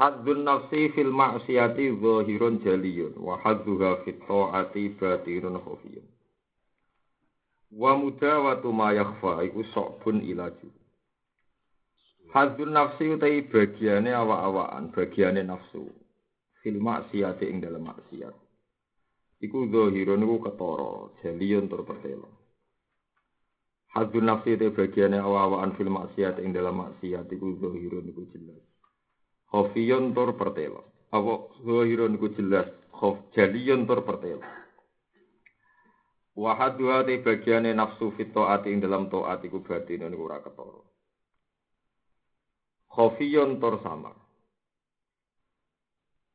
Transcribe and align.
Haddun 0.00 0.48
nafsi 0.48 0.88
fil 0.96 1.12
ma'siyati 1.12 1.92
zahirun 2.00 2.64
jaliyun 2.64 3.20
wa 3.20 3.36
hadduha 3.44 4.00
fit 4.00 4.16
ta'ati 4.24 4.96
batirun 4.96 5.60
khafiyun. 5.60 6.08
Wa 7.76 8.00
mudawatu 8.00 8.72
ma 8.72 8.96
yakhfa 8.96 9.44
iku 9.44 9.60
sokbun 9.76 10.24
ilaju. 10.24 10.72
Haddun 12.32 12.72
nafsi 12.72 13.12
utai 13.12 13.44
bagiane 13.44 14.08
awak-awakan, 14.16 14.88
bagiane 14.96 15.44
nafsu. 15.44 15.84
Fil 16.64 16.80
ma'siyati 16.80 17.52
ing 17.52 17.60
dalam 17.60 17.84
maksiat. 17.84 18.32
Iku 19.44 19.68
zahirun 19.68 20.24
iku 20.24 20.36
ketara, 20.48 20.92
jaliyun 21.20 21.68
tur 21.68 21.84
pertelo. 21.84 22.32
Nafsi 24.00 24.56
utai 24.56 24.72
bagiane 24.72 25.20
awak-awakan 25.20 25.76
fil 25.76 25.92
maksiat 25.92 26.40
ing 26.40 26.56
dalam 26.56 26.88
maksiat 26.88 27.28
iku 27.28 27.52
zahirun 27.60 28.08
iku 28.08 28.24
jelas. 28.32 28.69
Khofiyun 29.50 30.14
tur 30.14 30.38
pertelo. 30.38 30.86
Apa 31.10 31.50
zahirun 31.66 32.14
iku 32.14 32.30
jelas, 32.38 32.70
khof 32.94 33.18
jaliyun 33.34 33.82
tur 33.82 34.06
pertelo. 34.06 34.46
Wa 36.38 36.54
hadwa 36.54 37.02
te 37.02 37.18
bagiane 37.18 37.74
nafsu 37.74 38.14
fit 38.14 38.30
taati 38.30 38.70
ing 38.70 38.78
dalam 38.78 39.10
taat 39.10 39.42
iku 39.42 39.58
batin 39.66 40.06
niku 40.06 40.30
ora 40.30 40.38
ketara. 40.38 40.82
Khofiyun 42.94 43.58
tur 43.58 43.82
samar. 43.82 44.14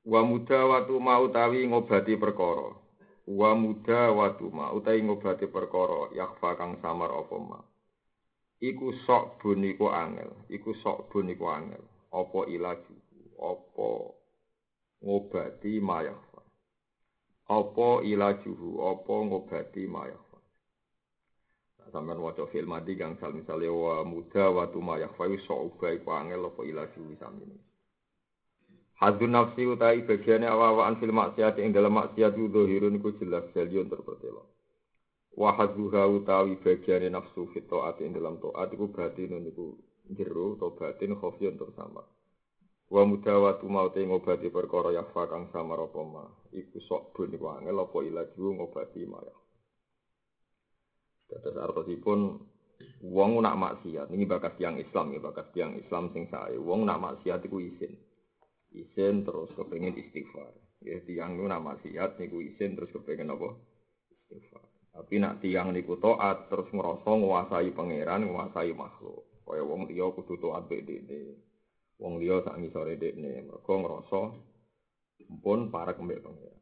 Wa 0.03 0.21
mudawatu 0.27 0.99
ma 0.99 1.15
utawi 1.23 1.63
ngobati 1.71 2.19
perkara. 2.19 2.75
Wa 3.25 3.55
mudawatu 3.55 4.51
ma 4.51 4.75
utawi 4.75 5.01
ngobati 5.07 5.47
perkara 5.47 6.11
yakfa 6.11 6.59
kang 6.59 6.75
samar 6.83 7.15
apa 7.15 7.37
ma. 7.39 7.59
Iku 8.59 8.91
sok 9.07 9.39
bun 9.39 9.63
iku 9.63 9.87
angel, 9.87 10.35
iku 10.51 10.75
sok 10.83 11.09
bun 11.09 11.31
iku 11.31 11.47
angel. 11.47 11.81
Apa 12.11 12.47
ilaju 12.47 13.04
apa 13.39 13.89
ngobati 15.03 15.79
mayafa 15.79 16.41
apa 17.51 17.89
ilajuhu 18.03 18.69
apa 18.89 19.15
ngobati 19.27 19.83
mayafa 19.85 20.39
nah, 21.79 21.87
sampean 21.93 22.23
waca 22.23 22.47
film 22.49 22.73
mati 22.73 22.97
kang 22.97 23.19
sal 23.19 23.35
misale 23.35 23.69
wa 23.69 24.01
muda 24.01 24.49
wa 24.49 24.65
tu 24.71 24.81
mayafa 24.81 25.29
iku 25.29 25.37
sok 25.45 25.83
iku 25.85 26.09
angel 26.11 26.49
apa 26.49 26.61
ilajuhu 26.65 27.13
samene 27.19 27.57
Hadun 28.95 29.35
nafsi 29.35 29.67
utai 29.67 30.07
bagiannya 30.07 30.47
awa-awaan 30.47 30.95
fil 31.03 31.11
maksiat 31.11 31.59
ing 31.59 31.75
dalam 31.75 31.99
maksiat 31.99 32.31
itu 32.31 32.47
dohirun 32.47 32.95
iku 32.95 33.11
jelas 33.19 33.43
jalion 33.51 33.91
terpertelo. 33.91 34.47
Wahaduha 35.35 36.07
utawi 36.07 36.55
bagiannya 36.63 37.11
nafsu 37.11 37.51
fit 37.51 37.67
to'at 37.67 37.99
ing 37.99 38.15
dalam 38.15 38.39
to'at 38.39 38.71
iku 38.71 38.87
batin 38.87 39.35
iku 39.51 39.75
jero 40.15 40.55
atau 40.55 40.79
batin 40.79 41.11
khofion 41.11 41.59
tersama. 41.59 42.07
Wa 42.85 43.01
mudawatu 43.01 43.65
maute 43.65 43.97
ngobati 44.05 44.53
perkara 44.53 44.93
yakfa 44.93 45.25
kang 45.25 45.49
samar 45.49 45.89
apa 45.89 46.01
ma. 46.05 46.23
Iku 46.53 46.77
sok 46.85 47.17
bun 47.17 47.33
iku 47.33 47.49
angel 47.49 47.81
apa 47.81 47.97
ilaju 48.05 48.45
ngobati 48.61 49.01
ma 49.09 49.19
ya. 49.25 49.35
Dados 51.25 51.57
artosipun 51.57 52.19
wong 53.01 53.41
nak 53.41 53.57
maksiat 53.57 54.13
ini 54.13 54.29
bakas 54.29 54.53
tiang 54.61 54.77
Islam 54.77 55.17
ya 55.17 55.19
bakas 55.23 55.49
tiang 55.57 55.73
Islam 55.81 56.13
sing 56.13 56.29
sae. 56.29 56.61
Wong 56.61 56.85
nak 56.85 57.01
maksiat 57.01 57.41
iku 57.49 57.57
isin. 57.57 57.97
Isin 58.69 59.25
terus 59.25 59.49
kepengin 59.57 59.97
istighfar. 59.97 60.53
Ya 60.85 61.01
tiang 61.09 61.41
nu 61.41 61.49
nak 61.49 61.65
maksiat 61.65 62.21
niku 62.21 62.37
isin 62.45 62.77
terus 62.77 62.93
kepengin 62.93 63.33
apa? 63.33 63.49
Istighfar. 64.13 64.61
Tapi 64.93 65.15
nak 65.17 65.41
tiang 65.41 65.73
niku 65.73 65.97
taat 65.97 66.53
terus 66.53 66.69
ngerasa 66.69 67.09
nguasai 67.09 67.73
pangeran, 67.73 68.29
nguasai 68.29 68.71
makhluk. 68.77 69.25
Kaya 69.41 69.65
wong 69.65 69.89
liya 69.89 70.07
kudu 70.13 70.37
taat 70.37 70.69
bedene. 70.69 71.54
Wong 71.95 72.19
liya 72.19 72.43
sak 72.43 72.59
ngisore 72.59 72.99
dekne, 72.99 73.47
mergo 73.47 73.73
ngrasa 73.79 74.21
pun 75.39 75.71
para 75.71 75.95
kembek 75.95 76.19
pangeran. 76.19 76.59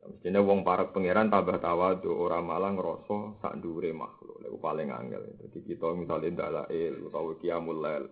Mestinya 0.00 0.40
wong 0.40 0.64
para 0.64 0.88
pangeran 0.88 1.28
tambah 1.28 1.60
tawadu 1.60 2.12
ora 2.12 2.40
malah 2.40 2.72
ngrasa 2.72 3.40
sak 3.40 3.60
dhuwure 3.60 3.92
makhluk. 3.92 4.40
Lha 4.40 4.48
paling 4.56 4.88
angel. 4.92 5.24
Jadi 5.44 5.58
kita 5.64 5.92
misalnya 5.92 6.28
ndalail 6.36 6.94
utawa 7.04 7.36
qiyamul 7.36 7.80
lail 7.80 8.04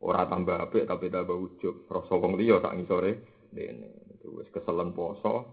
ora 0.00 0.24
tambah 0.28 0.56
apik 0.56 0.84
tapi 0.88 1.12
tambah 1.12 1.36
ujub. 1.36 1.88
Rasa 1.88 2.12
wong 2.16 2.36
liya 2.40 2.60
sak 2.60 2.76
ngisore 2.76 3.12
dekne. 3.52 3.88
Itu 4.16 4.36
wis 4.36 4.48
keselen 4.52 4.92
poso 4.92 5.48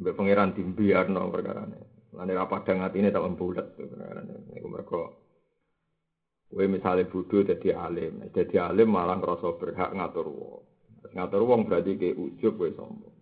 mbek 0.00 0.16
pangeran 0.16 0.52
dimbiarno 0.56 1.28
perkarane. 1.32 1.80
Lan 2.16 2.32
ora 2.32 2.48
padang 2.48 2.84
atine 2.84 3.12
tak 3.12 3.24
bulet 3.36 3.76
perkarane. 3.76 4.56
Iku 4.56 4.68
mergo 4.68 5.17
Kowe 6.48 6.64
misale 6.64 7.04
bodho 7.04 7.44
dadi 7.44 7.68
alim, 7.76 8.24
dadi 8.32 8.56
alim 8.56 8.88
malah 8.88 9.20
ngrasa 9.20 9.52
berhak 9.60 9.92
ngatur 9.92 10.26
wong. 10.32 10.64
Ngatur 11.12 11.42
wong 11.44 11.60
berarti 11.68 11.92
ke 12.00 12.08
ujub 12.16 12.56
kowe 12.56 12.70
sombong. 12.72 13.16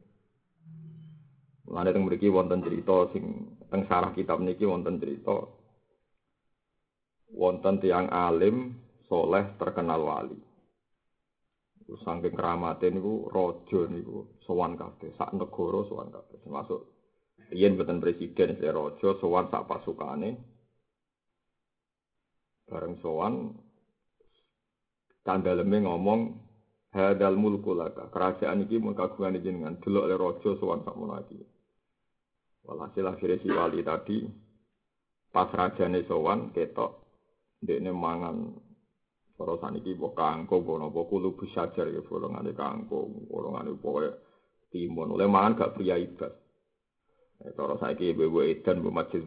Mulane 1.66 1.90
teng 1.90 2.06
mriki 2.06 2.30
wonten 2.30 2.62
cerita 2.62 3.10
sing 3.10 3.50
teng 3.66 3.82
sarah 3.90 4.14
kitab 4.14 4.38
niki 4.38 4.62
wonten 4.62 5.02
cerita 5.02 5.34
wonten 7.34 7.82
tiang 7.82 8.06
alim 8.14 8.70
soleh 9.10 9.58
terkenal 9.58 10.06
wali. 10.06 10.38
Sangking 11.86 12.34
keramate 12.34 12.90
niku 12.90 13.30
raja 13.30 13.86
niku 13.86 14.26
sowan 14.42 14.74
kabeh, 14.74 15.14
sak 15.14 15.30
negara 15.34 15.86
sowan 15.86 16.10
kabeh. 16.10 16.38
Termasuk 16.42 16.82
yen 17.54 17.78
boten 17.78 18.02
presiden, 18.02 18.58
raja 18.58 19.08
sowan 19.22 19.46
sak 19.50 19.66
pasukane. 19.70 20.55
Bareng 22.66 22.98
sowan 23.00 23.54
kandhaleme 25.22 25.86
ngomong 25.86 26.20
hadal 26.94 27.38
mulku 27.38 27.74
laka. 27.74 28.10
Kerajaan 28.10 28.66
iki 28.66 28.78
mun 28.78 28.98
kagungan 28.98 29.38
jenengan 29.38 29.78
delok 29.82 30.06
le 30.10 30.14
raja 30.18 30.50
sowan 30.58 30.82
sakmono 30.82 31.18
iki. 31.26 31.38
Walhasil 32.66 33.06
akhirnya 33.06 33.42
si 33.42 33.48
wali 33.50 33.80
tadi 33.86 34.18
pas 35.30 35.50
rajane 35.50 36.02
sowan 36.10 36.50
ketok 36.50 37.06
ndekne 37.62 37.90
mangan. 37.94 38.36
Para 39.36 39.52
saniki 39.60 39.92
mbok 39.92 40.16
kangkung 40.16 40.64
apa 40.64 40.72
napa 40.80 41.00
kulo 41.12 41.36
bisajar 41.36 41.92
ya 41.92 42.00
bolongane 42.00 42.56
kangkung 42.56 43.28
bolongane 43.28 43.76
pokoke 43.76 44.16
timun. 44.72 45.12
Oleh 45.12 45.28
mangan 45.28 45.60
gak 45.60 45.72
pria 45.76 46.00
ibad 46.00 46.32
Eh, 47.44 47.52
cara 47.52 47.76
saiki 47.76 48.16
ibu-ibu 48.16 48.40
edan 48.48 48.80
bu 48.80 48.88
masjid 48.88 49.20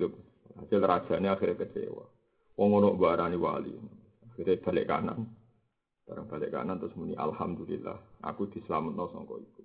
hasil 0.57 0.81
rajane 0.81 1.29
akhirnya 1.29 1.61
kecewa. 1.61 2.09
Wong 2.59 2.75
ngono 2.75 2.99
barani 2.99 3.39
wali. 3.39 3.71
Akhirnya 4.27 4.59
balik 4.59 4.91
kanan. 4.91 5.31
Barang 6.03 6.27
balik 6.27 6.51
kanan 6.51 6.75
terus 6.75 6.91
muni 6.99 7.15
alhamdulillah 7.15 8.19
aku 8.19 8.51
dislametno 8.51 9.07
sangka 9.15 9.39
iku. 9.39 9.63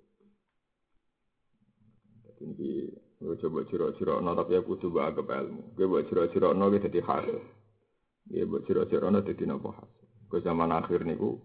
Jadi 2.23 2.43
ini 2.47 2.71
gue 3.19 3.35
coba 3.43 3.67
ciro-ciro 3.67 4.23
no 4.23 4.31
tapi 4.31 4.55
aku 4.55 4.79
coba 4.79 5.11
agak 5.11 5.27
ilmu. 5.27 5.75
Gue 5.75 5.91
buat 5.91 6.07
ciro-ciro 6.07 6.55
no 6.55 6.71
gue 6.71 6.79
jadi 6.79 7.03
hasil. 7.03 7.35
Gue 8.31 8.47
buat 8.47 8.63
ciro-ciro 8.63 9.11
no 9.11 9.19
jadi 9.19 9.43
nopo 9.43 9.75
hasil. 9.75 10.05
Gue 10.31 10.39
zaman 10.39 10.71
akhir 10.71 11.03
niku 11.03 11.35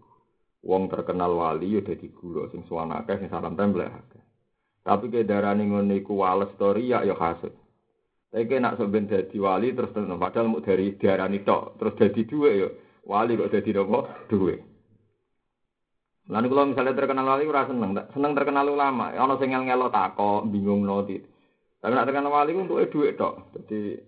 wong 0.63 0.87
terkenal 0.87 1.35
wali 1.35 1.75
ya 1.75 1.83
jadi 1.83 2.07
guru 2.15 2.47
sing 2.55 2.63
suwan 2.71 2.95
akeh 2.95 3.19
sing 3.19 3.27
salam 3.27 3.59
tempel 3.59 3.91
akeh. 3.91 4.23
Tapi 4.87 5.11
ke 5.11 5.27
darane 5.27 5.67
ngono 5.67 5.99
iku 5.99 6.15
wales 6.23 6.55
story 6.55 6.95
ya 6.95 7.03
ya 7.03 7.19
hasil. 7.19 7.51
Tapi 8.31 8.63
nak 8.63 8.79
sampeyan 8.79 9.11
dadi 9.11 9.37
wali 9.43 9.75
terus 9.75 9.91
terus 9.91 10.07
padahal 10.07 10.47
mau 10.47 10.63
dari 10.63 10.95
diarani 10.95 11.43
tok 11.43 11.83
terus 11.83 11.99
dadi 11.99 12.23
duwe 12.23 12.51
ya. 12.55 12.69
Wali 13.11 13.35
kok 13.35 13.51
dadi 13.51 13.71
nopo? 13.75 14.07
Duwe. 14.31 14.55
Lalu 16.31 16.47
kalau 16.47 16.71
misalnya 16.71 16.95
terkenal 16.95 17.27
wali 17.27 17.43
ora 17.51 17.67
seneng, 17.67 17.91
seneng 18.15 18.33
terkenal 18.39 18.71
ulama. 18.71 19.11
Ono 19.19 19.35
sing 19.43 19.51
ngel-ngelo 19.51 19.91
tako, 19.91 20.47
bingung 20.47 20.87
noti. 20.87 21.19
Tapi 21.83 21.91
nak 21.91 22.07
terkenal 22.07 22.31
wali 22.31 22.55
untuk 22.55 22.87
duit 22.87 23.19
tok. 23.19 23.51
Jadi 23.59 23.99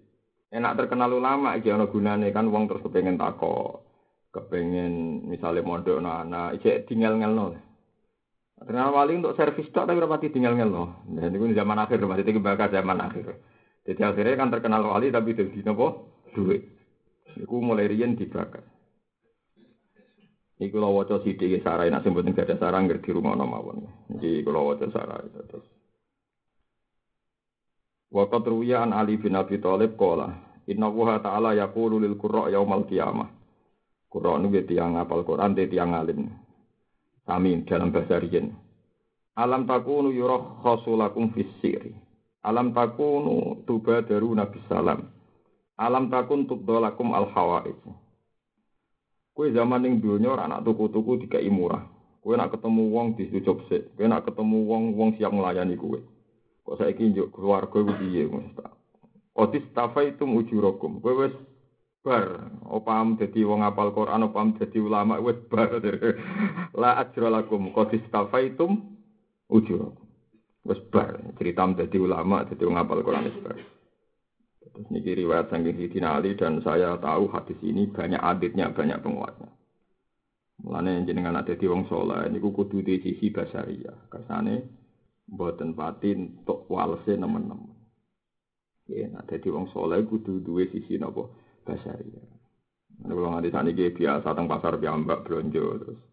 enak 0.54 0.76
terkenal 0.78 1.10
ulama 1.10 1.58
iki 1.58 1.74
ono 1.74 1.90
gunane 1.90 2.30
kan 2.30 2.46
wong 2.46 2.70
terus 2.70 2.86
kepengen 2.86 3.18
tako. 3.18 3.82
Kepengen 4.30 5.26
misalnya 5.26 5.66
mondok 5.66 5.98
anak, 5.98 6.62
iki 6.62 6.86
tinggal-ngelno. 6.86 7.58
Terkenal 8.62 8.94
wali 8.94 9.18
untuk 9.18 9.34
servis 9.34 9.66
tok 9.74 9.90
tapi 9.90 9.98
rapati 9.98 10.30
tinggal 10.30 10.54
ngelno. 10.54 11.10
Nah, 11.10 11.26
ini 11.26 11.58
zaman 11.58 11.82
akhir, 11.82 11.98
masih 12.06 12.22
tinggi 12.22 12.38
bakal 12.38 12.70
zaman 12.70 13.02
akhir. 13.02 13.34
Jadi 13.82 14.00
akhirnya 14.02 14.38
kan 14.38 14.50
terkenal 14.54 14.86
wali 14.86 15.10
tapi 15.10 15.34
jadi 15.34 15.66
nopo 15.66 15.86
duit. 16.34 16.62
Iku 17.38 17.58
mulai 17.58 17.90
rian 17.90 18.14
dibakar. 18.14 18.62
Iku 20.62 20.78
kula 20.78 20.88
waca 20.94 21.18
sithik 21.26 21.58
sarai 21.66 21.90
nek 21.90 22.06
sing 22.06 22.14
mboten 22.14 22.36
gadah 22.36 22.58
sarang 22.62 22.86
ngerti 22.86 23.10
rungono 23.10 23.42
mawon. 23.42 23.78
Iki 24.14 24.46
kula 24.46 24.60
waca 24.62 24.86
sarai 24.94 25.26
terus. 25.34 25.66
Wa 28.12 28.30
qad 28.30 28.46
ruwiya 28.46 28.86
an 28.86 28.94
Ali 28.94 29.18
bin 29.18 29.34
Abi 29.34 29.58
Thalib 29.58 29.98
qala 29.98 30.52
Inna 30.70 30.86
wa 30.86 31.18
ta'ala 31.18 31.58
yaqulu 31.58 31.98
lil 31.98 32.14
qurra 32.14 32.46
yaumal 32.46 32.86
qiyamah. 32.86 33.26
Qurra 34.06 34.38
niku 34.38 34.62
tiyang 34.62 34.94
apal 34.94 35.26
Quran 35.26 35.58
te 35.58 35.66
tiyang 35.66 35.96
alim. 35.98 36.30
Sami 37.26 37.66
dalam 37.66 37.90
bahasa 37.90 38.22
riyen. 38.22 38.54
Alam 39.34 39.66
takunu 39.66 40.14
yurakhasu 40.14 40.94
lakum 40.94 41.34
fis. 41.34 41.50
Alam 42.42 42.74
takunu 42.74 43.62
tubadaru 43.70 44.34
nabi 44.34 44.58
salam. 44.66 45.06
Alam 45.78 46.10
takun 46.10 46.50
tubdalakum 46.50 47.14
al 47.14 47.30
hawaij. 47.30 47.78
Kue 49.32 49.48
zaman 49.54 49.80
ning 49.80 50.02
dunia 50.02 50.36
ora 50.36 50.44
nak 50.50 50.66
tuku-tuku 50.66 51.24
dikai 51.24 51.48
murah. 51.48 51.88
Kue 52.20 52.36
nak 52.36 52.52
ketemu 52.52 52.92
wong 52.92 53.06
disucup 53.16 53.64
sik. 53.70 53.96
Kue 53.96 54.04
nak 54.04 54.28
ketemu 54.28 54.68
wong 54.68 54.92
wong 54.92 55.16
siap 55.16 55.32
melayani 55.32 55.78
kue. 55.80 56.04
Kok 56.62 56.78
saiki 56.78 57.10
njuk 57.10 57.32
keluarga 57.32 57.80
ku 57.80 57.94
piye 57.96 58.28
Mas? 58.28 58.52
Otis 59.32 59.64
tafaitum 59.72 60.36
ujurakum. 60.36 61.00
Kue 61.00 61.14
wis 61.16 61.34
bar. 62.04 62.52
Opam 62.68 63.16
dadi 63.16 63.40
wong 63.40 63.64
apal 63.64 63.96
Quran, 63.96 64.28
opam 64.28 64.52
dadi 64.60 64.76
ulama 64.76 65.16
wis 65.24 65.40
bar. 65.48 65.80
La 66.82 67.00
ajra 67.00 67.32
lakum. 67.32 67.72
Otis 67.72 68.04
tafaitum 68.12 68.76
ujurakum. 69.48 70.11
Wis 70.62 70.78
bar. 70.90 71.18
Cerita 71.38 71.66
dadi 71.66 71.98
ulama, 71.98 72.46
dadi 72.46 72.62
wong 72.62 72.78
apal 72.78 73.02
Quran 73.02 73.26
bar. 73.42 73.58
Terus 74.62 74.88
ini 74.88 75.02
riwayat 75.04 75.50
Sangking 75.50 75.76
Sidina 75.76 76.16
Ali 76.16 76.38
dan 76.38 76.62
saya 76.62 76.96
tahu 76.96 77.28
hadis 77.34 77.58
ini 77.60 77.90
banyak 77.90 78.22
aditnya, 78.22 78.70
banyak 78.72 79.02
penguatnya. 79.02 79.50
Mulane 80.62 81.02
jenengan 81.02 81.42
ada 81.42 81.58
di 81.58 81.66
wong 81.66 81.90
soleh, 81.90 82.30
ini 82.30 82.38
kudu 82.38 82.86
di 82.86 83.02
sisi 83.02 83.34
basaria. 83.34 83.90
Kersane 84.06 84.62
buatan 85.26 85.74
pati 85.74 86.14
untuk 86.14 86.70
walse 86.70 87.18
nemen-nemen. 87.18 87.74
Ya, 88.86 89.10
ada 89.18 89.34
di 89.34 89.48
wong 89.50 89.66
soleh 89.74 90.06
kudu 90.06 90.38
dua 90.40 90.62
sisi 90.70 90.94
nopo 90.96 91.34
basaria. 91.66 92.22
Nah, 93.02 93.12
kalau 93.18 93.34
nggak 93.34 93.44
di 93.44 93.50
sana 93.50 93.70
biasa 93.74 94.28
teng 94.30 94.46
pasar 94.46 94.78
piambak 94.78 95.26
belanja 95.26 95.64
terus 95.82 96.11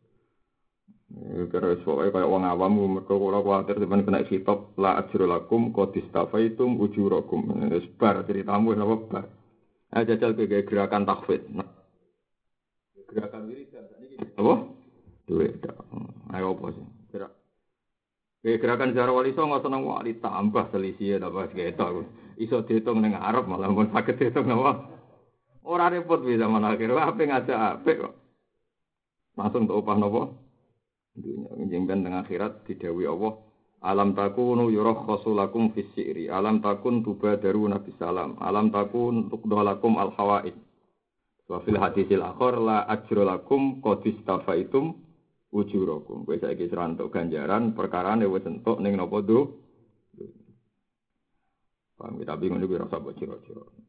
Kira 1.09 1.73
soalnya 1.81 2.13
kayak 2.13 2.29
wong 2.29 2.45
awam, 2.45 2.77
mereka 2.77 3.17
kalau 3.17 3.41
khawatir 3.41 3.81
teman 3.81 4.06
kena 4.06 4.21
hitop, 4.29 4.77
la 4.77 5.01
ajru 5.01 5.25
lakum, 5.25 5.73
kodis 5.73 6.06
tafaitum, 6.13 6.77
ujurakum. 6.77 7.50
Sebar 7.81 8.21
ceritamu, 8.29 8.77
apa 8.77 8.95
bar. 9.09 9.25
Nah, 9.89 10.06
jajal 10.06 10.38
ke 10.38 10.69
gerakan 10.69 11.09
takfid. 11.09 11.50
Nah. 11.50 11.65
Gerakan 13.09 13.50
ini, 13.50 13.65
apa? 14.38 14.53
Duit. 15.25 15.57
Ayo 16.29 16.53
apa 16.53 16.65
sih? 16.77 16.85
Gerak. 17.09 17.33
gerakan 18.45 18.94
sejarah 18.94 19.13
wali 19.13 19.33
so 19.33 19.50
nggak 19.50 19.65
seneng 19.65 19.81
wali 19.89 20.13
tambah 20.21 20.69
selisih 20.69 21.17
ya 21.17 21.25
dapat 21.25 21.57
kita. 21.57 21.89
Iso 22.38 22.61
dihitung 22.69 23.01
neng 23.01 23.17
Arab 23.17 23.50
malah 23.50 23.73
pun 23.73 23.89
sakit 23.89 24.13
dihitung 24.13 24.45
nama. 24.45 24.77
Orang 25.65 25.89
repot 25.89 26.21
bisa 26.21 26.45
mana 26.45 26.77
akhir. 26.77 26.94
Apa 26.94 27.17
ngajak 27.17 27.57
apa 27.57 27.89
kok? 27.97 28.13
Langsung 29.35 29.65
tuh 29.65 29.81
upah 29.81 29.97
nopo 29.97 30.48
dunia. 31.21 31.51
Njemben 31.60 32.04
teng 32.04 32.16
akhirat 32.16 32.66
didawi 32.66 33.06
Allah 33.07 33.38
alam 33.80 34.12
takunu 34.12 34.68
yurakhasu 34.68 35.31
lakum 35.31 35.71
fis 35.71 35.88
syi'ri 35.95 36.27
alam 36.27 36.60
takun 36.60 37.00
tubadaru 37.00 37.71
nabi 37.71 37.95
salam 37.95 38.36
alam 38.44 38.71
takun 38.75 39.31
tuqdalakum 39.31 39.95
al 39.95 40.12
hawaid 40.19 40.56
wa 41.48 41.63
fil 41.63 41.80
hadisil 41.80 42.19
akhir 42.19 42.60
la 42.60 42.83
ajru 42.92 43.24
lakum 43.24 43.80
qad 43.80 44.04
istafaitum 44.04 45.00
ujurakum. 45.50 46.27
Kowe 46.27 46.38
saiki 46.38 46.69
serantuk 46.69 47.10
ganjaran 47.10 47.74
perkara 47.74 48.13
ne 48.19 48.27
wis 48.27 48.45
entuk 48.45 48.77
ning 48.83 49.00
napa 49.00 49.24
do 49.24 49.60
Paham 52.00 52.16
kita 52.16 52.39
bingung 52.39 52.63
juga 52.63 52.88
rasa 52.88 53.04
bocor-bocor. 53.04 53.88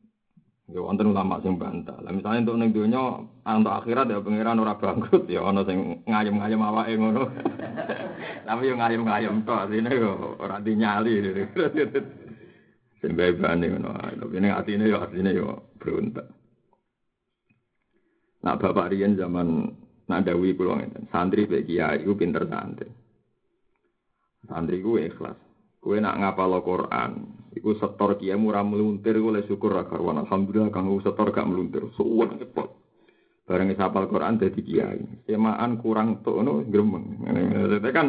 Ya 0.70 0.78
wonten 0.78 1.10
ulama 1.10 1.42
sing 1.42 1.58
bantah. 1.58 1.98
Lah 1.98 2.14
misalnya 2.14 2.46
untuk 2.46 2.56
ning 2.62 2.70
donya 2.70 3.02
untuk 3.42 3.74
akhirat 3.74 4.06
ya 4.06 4.22
pangeran 4.22 4.62
ora 4.62 4.78
bangkrut 4.78 5.26
ya 5.26 5.42
ana 5.42 5.66
sing 5.66 6.06
ngayem-ngayem 6.06 6.62
awake 6.62 6.94
ngono. 6.94 7.26
Tapi 8.46 8.70
yo 8.70 8.74
ngayem-ngayem 8.78 9.42
tok 9.42 9.66
asline 9.66 9.90
yo 9.98 10.38
ora 10.38 10.62
dinyali. 10.62 11.14
Sing 13.02 13.10
bebane 13.18 13.66
ngono. 13.66 13.90
Tapi 13.98 14.34
ning 14.38 14.52
atine 14.54 14.86
yo 14.86 15.02
asline 15.02 15.30
yo 15.34 15.74
beruntung. 15.82 16.30
Nah 18.46 18.54
bapak 18.54 18.94
Rian 18.94 19.18
zaman 19.18 19.74
nadawi 20.06 20.54
kula 20.54 20.86
ngeten. 20.86 21.10
Santri 21.10 21.50
pe 21.50 21.66
kiai 21.66 22.06
iku 22.06 22.14
pinter 22.14 22.46
santri. 22.46 22.86
Santri 24.46 24.78
ku 24.78 25.02
ikhlas. 25.02 25.36
Kowe 25.80 25.96
nak 25.96 26.20
ngapal 26.20 26.60
Quran, 26.60 27.39
Iku 27.50 27.74
setor 27.74 28.14
kiai 28.14 28.38
murah 28.38 28.62
meluntir 28.62 29.18
iku 29.18 29.34
le 29.34 29.42
syukur 29.42 29.74
ra 29.74 29.82
karuan. 29.82 30.22
Alhamdulillah 30.22 30.70
kang 30.70 30.86
setor 31.02 31.34
gak 31.34 31.48
meluntir. 31.50 31.82
Suwun 31.98 32.38
cepet. 32.38 32.68
Bareng 33.42 33.74
hafal 33.74 34.06
Quran 34.06 34.38
dadi 34.38 34.62
kiai. 34.62 35.02
Semaan 35.26 35.82
kurang 35.82 36.22
tok 36.22 36.38
ngono 36.38 36.62
gremeng. 36.62 37.26
Ngene 37.26 37.90
kan 37.90 38.06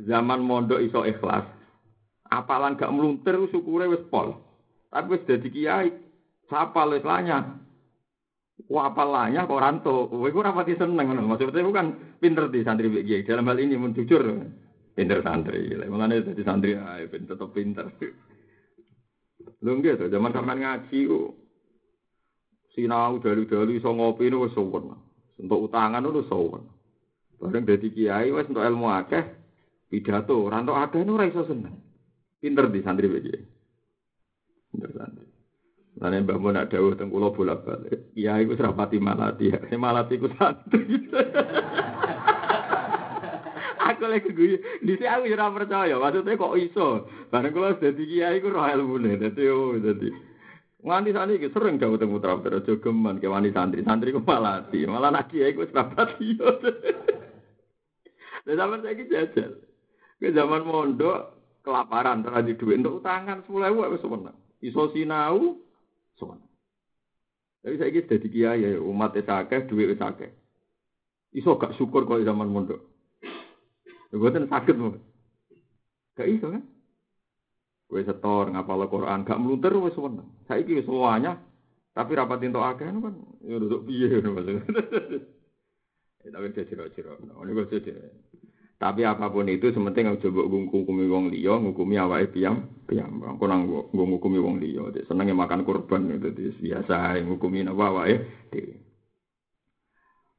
zaman 0.00 0.40
mondok 0.40 0.80
iso 0.80 1.04
ikhlas. 1.04 1.44
Apalan 2.32 2.80
gak 2.80 2.88
meluntir 2.88 3.36
syukure 3.52 3.84
wis 3.92 4.00
pol. 4.08 4.32
Tapi 4.88 5.20
wis 5.20 5.26
dadi 5.28 5.48
kiai. 5.52 5.92
Sapal 6.48 6.96
wis 6.96 7.04
lanya. 7.04 7.44
Wah 8.72 8.88
apal 8.88 9.12
lanya 9.12 9.44
kok 9.44 9.60
ranto. 9.60 10.08
Kowe 10.08 10.32
ora 10.32 10.56
pati 10.56 10.80
seneng 10.80 11.12
ngono. 11.12 11.28
Maksudnya 11.28 11.60
bukan 11.60 12.16
pinter 12.16 12.48
di 12.48 12.64
santri 12.64 12.88
kiai. 13.04 13.20
Dalam 13.20 13.44
hal 13.52 13.60
ini 13.60 13.76
mun 13.76 13.92
jujur 13.92 14.24
pinter 14.96 15.20
santri. 15.20 15.76
Mulane 15.76 16.24
dadi 16.24 16.40
santri 16.40 16.72
ae 16.72 17.04
ben 17.04 17.28
tetep 17.28 17.52
pinter. 17.52 17.92
Lho 19.58 19.70
nggih 19.74 19.98
to, 19.98 20.06
zaman 20.06 20.30
sampean 20.30 20.62
ngaji 20.62 20.98
ku 21.10 21.34
sinau 22.78 23.18
dalu-dalu 23.18 23.82
iso 23.82 23.90
ngopi 23.90 24.30
niku 24.30 24.46
wis 24.46 24.54
suwun. 24.54 24.94
Untuk 25.38 25.66
utangan 25.66 25.98
niku 25.98 26.22
suwun. 26.30 26.62
Bareng 27.42 27.66
dadi 27.66 27.90
kiai 27.90 28.30
wis 28.30 28.46
entuk 28.46 28.62
ilmu 28.62 28.86
akeh, 28.86 29.24
pidato, 29.90 30.46
ora 30.46 30.62
entuk 30.62 30.78
akeh 30.78 31.02
ora 31.02 31.26
iso 31.26 31.42
seneng. 31.42 31.74
Pinter 32.38 32.70
di 32.70 32.80
santri 32.86 33.10
iki. 33.10 33.34
Pinter 34.70 34.90
santri. 34.94 35.26
Lan 35.98 36.22
mun 36.38 36.54
nak 36.54 36.70
dawuh 36.70 36.94
teng 36.94 37.10
kula 37.10 37.34
bolak-balik. 37.34 38.14
Kiai 38.14 38.46
wis 38.46 38.62
rapati 38.62 39.02
malati. 39.02 39.50
Malati 39.74 40.14
ku 40.22 40.30
santri. 40.38 40.86
di 44.26 44.92
sini 44.96 45.06
aku 45.06 45.30
ora 45.30 45.54
percaya 45.54 45.94
maksudnya 45.98 46.34
kok 46.34 46.56
iso 46.58 46.86
bareng 47.30 47.52
kalau 47.54 47.78
jadi 47.78 48.02
kiai 48.02 48.42
ku 48.42 48.48
roh 48.50 48.66
ilmu 48.66 48.96
nih 49.02 49.14
jadi 49.22 49.42
oh 49.52 49.78
jadi 49.78 50.08
Nganti 50.78 51.10
sana 51.10 51.34
iki 51.34 51.50
sering 51.50 51.82
jauh 51.82 51.98
temu 51.98 52.22
putra 52.22 52.38
putra 52.38 52.62
jogeman 52.62 53.18
ke 53.18 53.26
wani 53.26 53.50
santri 53.50 53.82
santri 53.82 54.14
ku 54.14 54.22
malah 54.22 54.62
di 54.70 54.86
malah 54.86 55.10
nak 55.10 55.26
kiai 55.26 55.50
ku 55.50 55.66
sahabat 55.66 56.22
iyo. 56.22 56.54
Dan 58.46 58.54
zaman 58.54 58.86
saya 58.86 58.94
jajal 58.94 59.58
ke 60.22 60.30
zaman 60.30 60.62
mondok 60.62 61.34
kelaparan 61.66 62.22
terjadi 62.22 62.52
duit 62.54 62.78
untuk 62.78 63.02
utangan 63.02 63.42
sepuluh 63.42 63.74
ribu 63.74 63.98
semenang 63.98 64.38
iso 64.62 64.86
sinau 64.94 65.58
semenang. 66.14 66.50
Tapi 67.58 67.74
saya 67.74 67.90
ini 67.90 68.06
jadi 68.06 68.28
kiai 68.30 68.78
umat 68.78 69.18
esakeh 69.18 69.66
duit 69.66 69.98
esakeh. 69.98 70.30
Iso 71.34 71.58
gak 71.58 71.74
syukur 71.74 72.06
kalau 72.06 72.22
zaman 72.22 72.48
mondok. 72.54 72.80
Buatan 74.12 74.48
sakit 74.48 74.74
mau. 74.76 74.96
Gak 76.16 76.28
iso 76.28 76.48
kan? 76.48 76.64
Gue 77.88 78.04
setor 78.04 78.52
ngapal 78.52 78.84
Quran, 78.88 79.24
gak 79.24 79.40
melunter 79.40 79.72
wes 79.80 79.96
seneng. 79.96 80.28
Saiki 80.48 80.84
semuanya 80.84 81.40
tapi 81.98 82.14
rapat 82.14 82.46
untuk 82.46 82.62
akeh 82.62 82.86
kan 82.86 83.14
ya 83.42 83.58
duduk 83.58 83.82
piye 83.90 84.22
maksudnya. 84.22 84.62
Ya, 86.26 86.34
tapi 86.34 86.50
dia 86.50 86.66
ciro-ciro. 86.66 87.14
Ini 87.22 87.54
gue 87.54 87.78
Tapi 88.74 89.06
apa 89.06 89.30
pun 89.30 89.46
itu 89.46 89.70
sementing 89.70 90.10
aja 90.10 90.26
mbok 90.26 90.50
ngukumi 90.50 91.06
wong 91.06 91.30
liya, 91.30 91.62
ngukumi 91.62 91.94
awake 91.94 92.34
piyam, 92.34 92.66
piyam. 92.90 93.22
Engko 93.22 93.46
nang 93.46 93.70
ngukumi 93.94 94.42
wong 94.42 94.58
liya, 94.58 94.90
senenge 95.06 95.30
makan 95.30 95.62
kurban 95.62 96.10
itu 96.10 96.50
biasa 96.58 97.22
ngukumi 97.22 97.62
napa 97.62 97.94
awake 97.94 98.50
dhewe. 98.50 98.82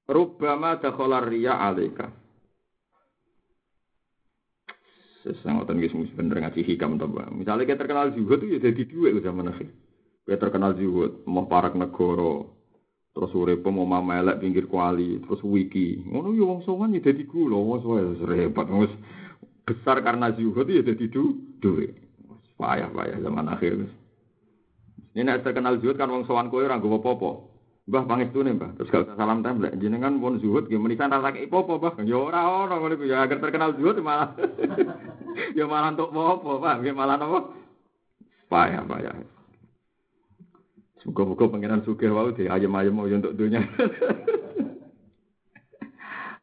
Rubbama 0.03 0.83
dakhala 0.83 1.23
riya 1.23 1.55
alaika. 1.55 2.11
Sesangotan 5.29 5.77
guys 5.77 5.93
mesti 5.93 6.17
bener 6.17 6.41
ngaji 6.41 6.61
hikam 6.65 6.97
to, 6.97 7.05
Misalnya 7.37 7.69
kita 7.69 7.85
terkenal 7.85 8.09
zuhud 8.17 8.41
itu 8.41 8.57
ya 8.57 8.59
jadi 8.65 8.81
duit 8.89 9.21
zaman 9.21 9.53
akhir. 9.53 9.69
Kita 10.25 10.37
terkenal 10.41 10.73
zuhud, 10.73 11.25
mau 11.29 11.45
parak 11.45 11.77
negara, 11.77 12.45
terus 13.13 13.31
urip 13.37 13.61
mau 13.69 13.85
mama 13.85 14.17
elek 14.21 14.41
pinggir 14.41 14.65
kuali, 14.65 15.21
terus 15.21 15.41
wiki. 15.45 16.01
Ngono 16.05 16.33
yo 16.33 16.49
wong 16.49 16.61
songan 16.65 16.97
ya 16.97 17.01
dadi 17.05 17.25
gula, 17.29 17.57
wis 17.57 18.21
repot 18.25 18.65
wis 18.73 18.93
besar 19.65 20.01
karena 20.01 20.33
zuhud 20.33 20.65
ya 20.65 20.81
dadi 20.81 21.05
du 21.09 21.37
duit. 21.61 21.93
Payah-payah 22.57 23.21
zaman 23.23 23.47
akhir. 23.53 23.85
Ini 25.13 25.21
nek 25.25 25.45
terkenal 25.45 25.77
zuhud 25.77 25.97
kan 25.97 26.09
wong 26.09 26.25
sowan 26.25 26.49
kowe 26.49 26.61
ora 26.61 26.77
nggo 26.77 27.01
apa-apa. 27.01 27.48
Mbah 27.89 28.05
pangestune 28.05 28.53
Mbah, 28.53 28.77
terus 28.77 28.93
gak 28.93 29.09
usah 29.09 29.17
salam 29.17 29.41
templek. 29.41 29.73
Jenengan 29.81 30.21
pun 30.21 30.37
zuhud 30.37 30.69
nggih 30.69 30.77
menisan 30.77 31.09
rasa 31.09 31.33
kei 31.33 31.49
popo, 31.49 31.81
Mbah. 31.81 31.97
Ya 32.05 32.21
ora 32.21 32.45
ono 32.45 32.77
ngono 32.77 33.01
ya 33.01 33.25
agar 33.25 33.41
terkenal 33.41 33.73
zuhud 33.73 33.97
malah 34.05 34.37
ya 35.57 35.65
malah 35.65 35.97
untuk 35.97 36.13
popo, 36.13 36.61
Pak. 36.61 36.85
Ya 36.85 36.93
malah 36.93 37.17
apa? 37.17 37.49
Payah, 38.45 38.85
payah. 38.85 39.13
Semoga-moga 41.01 41.49
pangeran 41.49 41.81
sugih 41.81 42.13
wau 42.13 42.29
di 42.29 42.45
ayam-ayam 42.45 42.93
mau 42.93 43.09
untuk 43.09 43.33
dunia. 43.33 43.65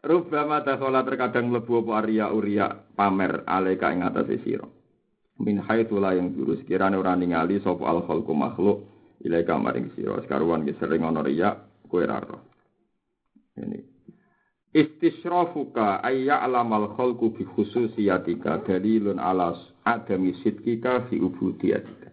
Rubama 0.06 0.66
dakhala 0.66 1.06
terkadang 1.06 1.50
mlebu 1.50 1.86
apa 1.86 1.92
Arya 2.02 2.30
Uria 2.34 2.74
pamer 2.94 3.46
alaika 3.46 3.94
ing 3.94 4.02
atase 4.02 4.42
sira. 4.42 4.66
Min 5.38 5.62
yang 5.62 6.34
jurus 6.34 6.62
kirane 6.66 6.98
ora 6.98 7.14
ningali 7.14 7.62
sapa 7.62 7.86
al 7.86 8.02
khalqu 8.02 8.34
makhluk 8.34 8.95
ilai 9.24 9.44
kamaring 9.46 9.92
sira. 9.96 10.20
Sekaruan 10.20 10.66
ki 10.66 10.76
sering 10.76 11.04
ana 11.04 11.22
riya 11.22 11.56
kowe 11.88 12.04
ra 12.04 12.20
ini. 13.56 13.80
Istisrafuka 14.76 16.04
ayya 16.04 16.44
alamal 16.44 16.92
khalqu 17.00 17.32
bi 17.32 17.48
khususiyatika 17.48 18.60
dalilun 18.68 19.16
ala 19.16 19.56
adami 19.88 20.36
sidqika 20.44 21.08
fi 21.08 21.16
ubudiyatika. 21.16 22.12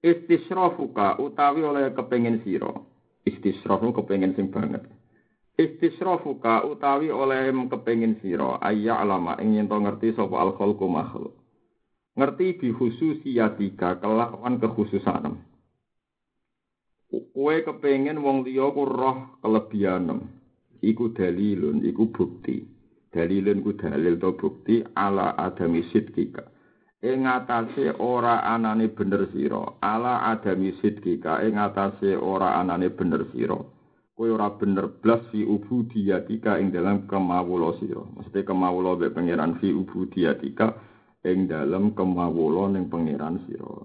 Istisrafuka 0.00 1.20
utawi 1.20 1.60
oleh 1.60 1.92
kepengin 1.92 2.40
sira. 2.40 2.72
Istisrafu 3.28 3.92
kepengin 3.92 4.32
sing 4.38 4.48
banget. 4.48 4.88
Istisrafuka 5.60 6.64
utawi 6.64 7.12
oleh 7.12 7.52
kepengin 7.68 8.16
sira. 8.24 8.56
Ayya 8.64 8.96
alama 8.96 9.36
ing 9.36 9.52
yen 9.60 9.68
ngerti 9.68 10.16
sapa 10.16 10.40
al 10.40 10.56
makhluk 10.56 11.45
ngerti 12.16 12.56
bi 12.56 12.68
khususiyatika 12.72 14.00
kelawan 14.00 14.56
kekhususanem. 14.56 15.36
Kue 17.36 17.62
kepengen 17.62 18.24
wong 18.24 18.42
liya 18.42 18.72
ku 18.72 18.88
roh 18.88 19.38
kelebihanem. 19.44 20.24
Iku 20.80 21.12
dalilun, 21.12 21.84
iku 21.84 22.08
bukti. 22.12 22.64
Dalilun 23.12 23.64
ku 23.64 23.76
dalil 23.76 24.16
to 24.20 24.36
bukti 24.36 24.84
ala 24.96 25.36
adami 25.36 25.84
sidkika. 25.92 26.44
Ing 27.04 27.28
atase 27.28 27.92
ora 28.00 28.40
anane 28.44 28.88
bener 28.88 29.28
sira, 29.30 29.78
ala 29.84 30.26
adami 30.32 30.72
sidkika 30.80 31.44
ing 31.44 31.60
atase 31.60 32.16
ora 32.16 32.56
anane 32.56 32.88
bener 32.92 33.28
sira. 33.32 33.56
Kowe 34.16 34.28
ora 34.32 34.48
bener 34.56 34.88
blas 35.04 35.20
fi 35.28 35.44
ubudiyatika 35.44 36.56
ing 36.56 36.72
dalam 36.72 37.04
kemawula 37.04 37.76
sira. 37.76 38.00
Mesti 38.16 38.40
kemawula 38.48 38.96
be 38.96 39.12
pangeran 39.12 39.60
fi 39.60 39.76
ubudiyatika 39.76 40.72
ing 41.26 41.50
dalem 41.50 41.90
kemawula 41.98 42.70
ning 42.70 42.86
pangeran 42.86 43.42
sira. 43.44 43.82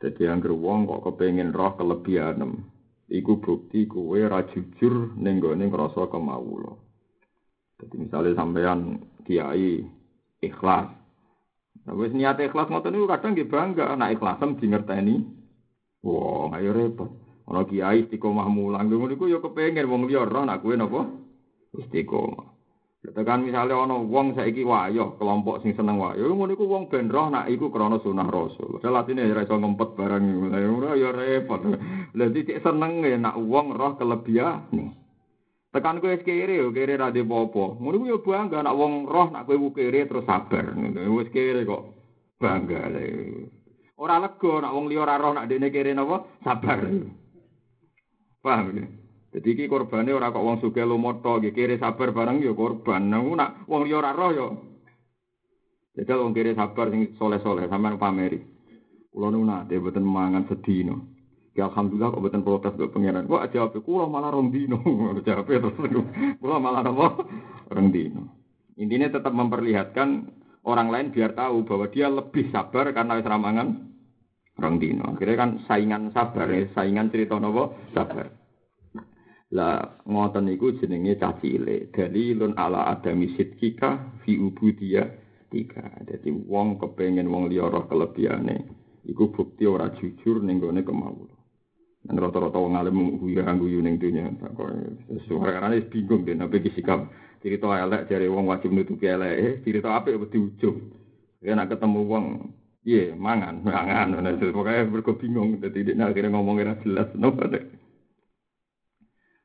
Dadi 0.00 0.28
anggere 0.28 0.52
wong 0.52 0.88
kok 0.88 1.04
kepengin 1.08 1.52
roh 1.52 1.76
kelebihanem, 1.76 2.56
iku 3.08 3.40
bukti 3.40 3.88
kuwe 3.88 4.28
ra 4.28 4.44
jujur 4.52 5.16
ning 5.16 5.40
gone 5.40 5.64
ngrasa 5.64 6.08
kemawula. 6.08 6.72
Dadi 7.80 7.96
misalnya 7.96 8.36
sampean 8.36 9.00
kiai 9.24 9.80
ikhlas. 10.40 10.88
Nah, 11.84 11.96
wis 11.96 12.12
niat 12.12 12.36
ikhlas 12.40 12.68
ngoten 12.68 12.92
niku 12.92 13.08
kadang 13.08 13.32
nggih 13.32 13.48
bangga 13.48 13.96
nek 13.96 14.20
ikhlasem 14.20 14.56
dingerteni. 14.60 15.24
Wah, 16.04 16.52
ayo 16.56 16.72
repot. 16.76 17.12
Ana 17.48 17.64
kiai 17.64 18.04
istiqomah 18.04 18.48
mulang 18.48 18.88
ngono 18.88 19.10
niku 19.10 19.28
ya 19.28 19.40
kepengin 19.40 19.88
wong 19.88 20.08
liya 20.08 20.28
roh 20.28 20.44
nek 20.44 20.60
kuwe 20.60 20.76
napa 20.76 21.08
istiqomah. 21.76 22.49
Tekan 23.00 23.40
misalnya 23.40 23.80
ana 23.80 23.96
wong 23.96 24.36
saiki 24.36 24.60
wayo 24.60 25.16
kelompok 25.16 25.64
sing 25.64 25.72
seneng 25.72 25.96
wayo, 25.96 26.36
ngono 26.36 26.52
iku 26.52 26.68
wong 26.68 26.84
ben 26.92 27.08
roh 27.08 27.32
nak 27.32 27.48
iku 27.48 27.72
krana 27.72 27.96
sunah 27.96 28.28
rasul. 28.28 28.76
Padahal 28.76 29.00
atine 29.00 29.24
ora 29.24 29.40
iso 29.40 29.56
ngempet 29.56 29.96
barang 29.96 30.24
ora 30.68 30.92
ya 31.00 31.08
repot. 31.08 31.64
Lah 32.12 32.28
cek 32.28 32.60
seneng 32.60 33.00
ya 33.00 33.16
nak 33.16 33.40
wong 33.40 33.72
roh 33.72 33.96
kelebihan. 33.96 34.92
Tekan 35.72 35.96
kowe 35.96 36.12
kere 36.20 36.60
yo 36.60 36.68
kere 36.76 37.00
ra 37.00 37.08
de 37.08 37.24
apa. 37.24 37.64
Ngono 37.80 38.04
yo 38.04 38.20
bangga 38.20 38.60
nak 38.60 38.76
wong 38.76 39.08
roh 39.08 39.32
nak 39.32 39.48
kowe 39.48 39.56
kere 39.72 40.04
terus 40.04 40.28
sabar. 40.28 40.76
Wis 41.08 41.32
kere 41.32 41.64
kok 41.64 41.82
bangga. 42.36 42.84
Ora 43.96 44.20
lega 44.20 44.52
nak 44.60 44.74
wong 44.76 44.92
liya 44.92 45.08
ora 45.08 45.16
roh 45.16 45.32
nak 45.32 45.48
dene 45.48 45.72
kere 45.72 45.96
napa 45.96 46.20
sabar. 46.44 46.84
Paham 48.44 48.76
ya? 48.76 48.99
Jadi 49.30 49.46
iki 49.54 49.64
korbane 49.70 50.10
ora 50.10 50.34
kok 50.34 50.42
wong 50.42 50.58
sugih 50.58 50.82
lumoto 50.82 51.38
nggih 51.38 51.54
kire 51.54 51.78
sabar 51.78 52.10
bareng 52.10 52.42
ya 52.42 52.50
korban. 52.50 53.06
Nang 53.06 53.30
nak 53.38 53.62
wong 53.70 53.86
liya 53.86 54.02
ora 54.02 54.10
roh 54.10 54.30
ya. 54.34 54.46
Jadi 55.94 56.10
wong 56.10 56.34
kire 56.34 56.58
sabar 56.58 56.90
sing 56.90 57.14
soleh-soleh 57.14 57.70
sampean 57.70 57.94
pameri. 57.94 58.42
Kula 59.10 59.30
nu 59.30 59.46
nate 59.46 59.78
mboten 59.78 60.02
mangan 60.02 60.50
sedina. 60.50 60.98
Ya 61.54 61.70
alhamdulillah 61.70 62.10
kok 62.10 62.22
mboten 62.22 62.42
protes 62.42 62.74
kok 62.74 62.90
pangeran. 62.90 63.30
Kok 63.30 63.46
jawab 63.54 63.78
kula 63.86 64.10
malah 64.10 64.34
rong 64.34 64.50
dino. 64.50 64.82
jawab 65.26 65.46
terus 65.46 65.78
kula 66.42 66.56
malah 66.58 66.82
apa? 66.82 67.06
Rong 67.70 67.88
dino. 67.94 68.34
Intinya 68.82 69.14
tetap 69.14 69.30
memperlihatkan 69.30 70.26
orang 70.66 70.88
lain 70.90 71.06
biar 71.14 71.38
tahu 71.38 71.62
bahwa 71.62 71.86
dia 71.86 72.10
lebih 72.10 72.50
sabar 72.50 72.90
karena 72.90 73.14
wis 73.14 73.30
ramangan 73.30 73.68
rong 74.58 74.76
dino. 74.82 75.06
Akhirnya 75.14 75.36
kan 75.38 75.50
saingan 75.70 76.10
sabar, 76.10 76.50
ya. 76.50 76.66
saingan 76.74 77.14
cerita 77.14 77.38
nopo 77.38 77.78
sabar. 77.94 78.39
Lah 79.50 79.82
ngoten 80.06 80.46
niku 80.46 80.78
jenenge 80.78 81.18
cah 81.18 81.34
cilik. 81.42 81.90
Dalilun 81.90 82.54
ala 82.54 82.86
adami 82.94 83.34
sidkika 83.34 84.22
fi 84.22 84.38
ubudiyah 84.38 85.10
tiga. 85.50 85.90
Jadi 86.06 86.30
wong 86.30 86.78
kepengen 86.78 87.26
wong 87.26 87.50
liya 87.50 87.66
roh 87.66 87.90
kelebihane 87.90 88.62
iku 89.10 89.34
bukti 89.34 89.66
ora 89.66 89.90
jujur 89.98 90.38
ning 90.38 90.62
gone 90.62 90.86
kemawon. 90.86 91.30
Dan 92.00 92.16
rata-rata 92.16 92.56
wong 92.56 92.78
alim 92.78 93.18
guyu 93.18 93.42
guyu 93.42 93.82
ning 93.82 93.98
dunya. 93.98 94.30
Suara-suara 95.26 95.74
bingung 95.90 96.22
deh 96.22 96.38
nabi 96.38 96.62
sikap. 96.70 97.10
Cerita 97.42 97.72
elek 97.72 98.06
dari 98.06 98.28
wong 98.28 98.52
wajib 98.52 98.68
nutupi 98.70 99.08
elek, 99.08 99.34
eh, 99.40 99.54
cerita 99.64 99.96
apik 99.96 100.20
di 100.28 100.38
ujung. 100.38 100.92
Ya 101.40 101.56
nak 101.56 101.72
ketemu 101.72 102.00
wong 102.04 102.24
Iya, 102.80 103.12
mangan, 103.12 103.60
mangan. 103.60 104.16
Pokoknya 104.40 104.88
mereka 104.88 105.12
bingung. 105.12 105.60
Jadi 105.60 105.92
akhirnya 106.00 106.32
ngomongin 106.32 106.80
jelas. 106.80 107.12
Nopo 107.12 107.44
deh. 107.44 107.79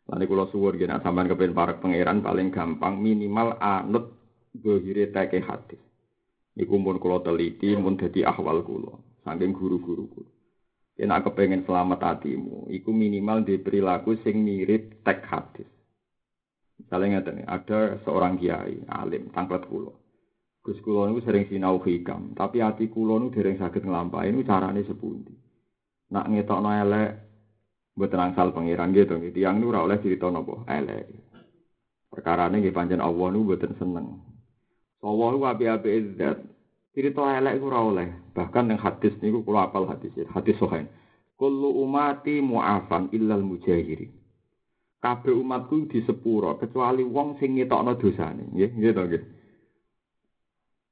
Lalu 0.06 0.24
kalau 0.30 0.46
suwur 0.54 0.78
gini, 0.78 0.94
sampean 1.02 1.26
kepen 1.26 1.58
para 1.58 1.74
pangeran 1.82 2.22
paling 2.22 2.54
gampang 2.54 3.02
minimal 3.02 3.58
anut 3.58 4.14
bohire 4.54 5.10
teke 5.10 5.42
hati. 5.42 5.82
Iku 6.56 6.78
pun 6.78 7.02
kalau 7.02 7.26
teliti, 7.26 7.74
pun 7.74 7.98
jadi 7.98 8.30
ahwal 8.30 8.62
kulo, 8.62 9.20
saking 9.26 9.52
guru-guru 9.52 10.06
kulo. 10.08 10.32
Kena 10.96 11.20
kepengen 11.20 11.68
selamat 11.68 12.00
hatimu, 12.00 12.72
iku 12.72 12.96
minimal 12.96 13.44
di 13.44 13.60
perilaku 13.60 14.16
sing 14.24 14.40
mirip 14.40 15.04
tek 15.04 15.26
hadis. 15.28 15.68
Misalnya 16.80 17.20
ngeten, 17.20 17.44
ada 17.44 18.00
seorang 18.08 18.40
kiai 18.40 18.80
alim 18.88 19.28
tangklet 19.36 19.68
kulo. 19.68 20.00
Gus 20.64 20.80
kulo 20.80 21.10
niku 21.10 21.20
sering 21.26 21.50
sinau 21.52 21.82
hikam, 21.84 22.32
tapi 22.38 22.64
hati 22.64 22.88
kulo 22.88 23.20
niku 23.20 23.42
dereng 23.42 23.60
saged 23.60 23.84
nglampahi 23.84 24.32
niku 24.32 24.48
carane 24.48 24.88
sepundi. 24.88 25.36
Nak 26.14 26.30
ngetokno 26.32 26.70
elek 26.72 27.25
Mboten 27.96 28.20
angsal 28.20 28.52
pangeran 28.52 28.92
gitu, 28.92 29.16
gitu. 29.24 29.40
Yang 29.40 29.56
nu 29.64 29.72
oleh 29.72 29.98
cerita 30.04 30.28
nopo 30.28 30.68
elek. 30.68 31.08
Perkara 32.12 32.52
ini 32.52 32.72
pancen 32.72 33.00
Allah 33.00 33.28
nu 33.32 33.48
mboten 33.48 33.72
seneng. 33.80 34.20
Allah 35.00 35.28
nu 35.32 35.40
api-api 35.48 36.20
zat. 36.20 36.44
Cerita 36.92 37.24
elek 37.40 37.60
ku 37.64 37.72
oleh. 37.72 38.32
Bahkan 38.36 38.72
yang 38.72 38.80
hadis 38.80 39.16
niku 39.24 39.44
kula 39.48 39.72
apal 39.72 39.88
hadis 39.88 40.12
hadis 40.32 40.60
sahih. 40.60 40.88
Kullu 41.36 41.84
umati 41.84 42.40
mu'afan 42.40 43.12
illal 43.12 43.44
mujahirin. 43.44 44.12
Kabeh 45.04 45.36
umatku 45.36 45.92
disepuro 45.92 46.56
kecuali 46.58 47.04
wong 47.04 47.38
sing 47.38 47.60
ngetokno 47.60 47.94
dosane, 48.00 48.50
nggih, 48.50 48.72
nggih 48.74 48.92
to 48.96 49.04
nggih. 49.06 49.24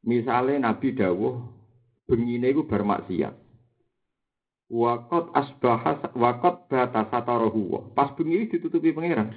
Misale 0.06 0.60
Nabi 0.60 0.94
dawuh 0.94 1.34
bengine 2.06 2.52
iku 2.52 2.68
bar 2.68 2.84
maksiat. 2.86 3.43
Wakot 4.72 5.36
asbahas 5.36 6.00
wakot 6.16 6.68
bata 6.72 7.08
satarahu. 7.12 7.92
Pas 7.92 8.16
bengi 8.16 8.48
ditutupi 8.48 8.96
pangeran. 8.96 9.34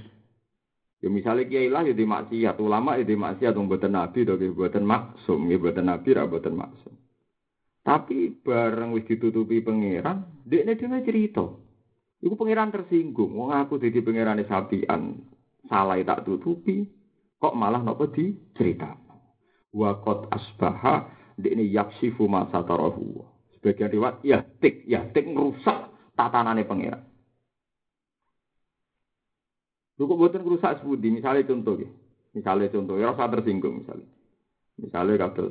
Ya 1.04 1.12
misalnya 1.12 1.44
kiai 1.44 1.68
lah 1.68 1.84
ya 1.84 1.92
di 1.92 2.08
maksiat, 2.08 2.56
ulama 2.56 2.96
ya 2.96 3.04
di 3.04 3.14
maksiat, 3.14 3.52
boten 3.52 3.92
nabi, 3.92 4.24
to 4.24 4.34
boten 4.56 4.82
maksum, 4.88 5.44
ya 5.52 5.60
boten 5.60 5.86
nabi, 5.92 6.08
ra 6.16 6.24
boten 6.24 6.56
maksum. 6.56 6.94
Tapi 7.84 8.32
bareng 8.42 8.96
wis 8.96 9.04
ditutupi 9.04 9.60
pangeran, 9.60 10.42
dekne 10.48 10.74
dhewe 10.74 10.98
cerita. 11.04 11.44
Iku 12.24 12.34
pangeran 12.34 12.72
tersinggung, 12.72 13.36
wong 13.36 13.52
aku 13.52 13.76
dadi 13.76 14.00
pangerane 14.00 14.48
sapian, 14.48 15.20
salah 15.68 16.00
tak 16.00 16.24
tutupi, 16.24 16.88
kok 17.36 17.54
malah 17.54 17.84
napa 17.84 18.08
cerita. 18.56 18.96
Wakot 19.76 20.32
asbaha 20.32 21.12
dekne 21.36 21.68
yaksifu 21.68 22.24
ma 22.24 22.48
satarahu. 22.48 23.35
Sebagian 23.66 23.90
riwayat 23.90 24.22
ya 24.22 24.46
tik, 24.62 24.86
ya 24.86 25.02
tik 25.10 25.26
ngerusak 25.26 25.90
tatanane 26.14 26.62
pangeran. 26.70 27.02
Lu 29.98 30.06
kok 30.06 30.22
buatan 30.22 30.46
ngerusak 30.46 30.78
sebudi, 30.78 31.10
misalnya 31.10 31.50
contoh 31.50 31.74
ya. 31.82 31.90
Misalnya 32.30 32.70
contoh, 32.70 32.94
ya 32.94 33.10
rasa 33.10 33.26
tersinggung 33.26 33.82
misalnya. 33.82 34.06
Misalnya 34.78 35.18
kata 35.18 35.50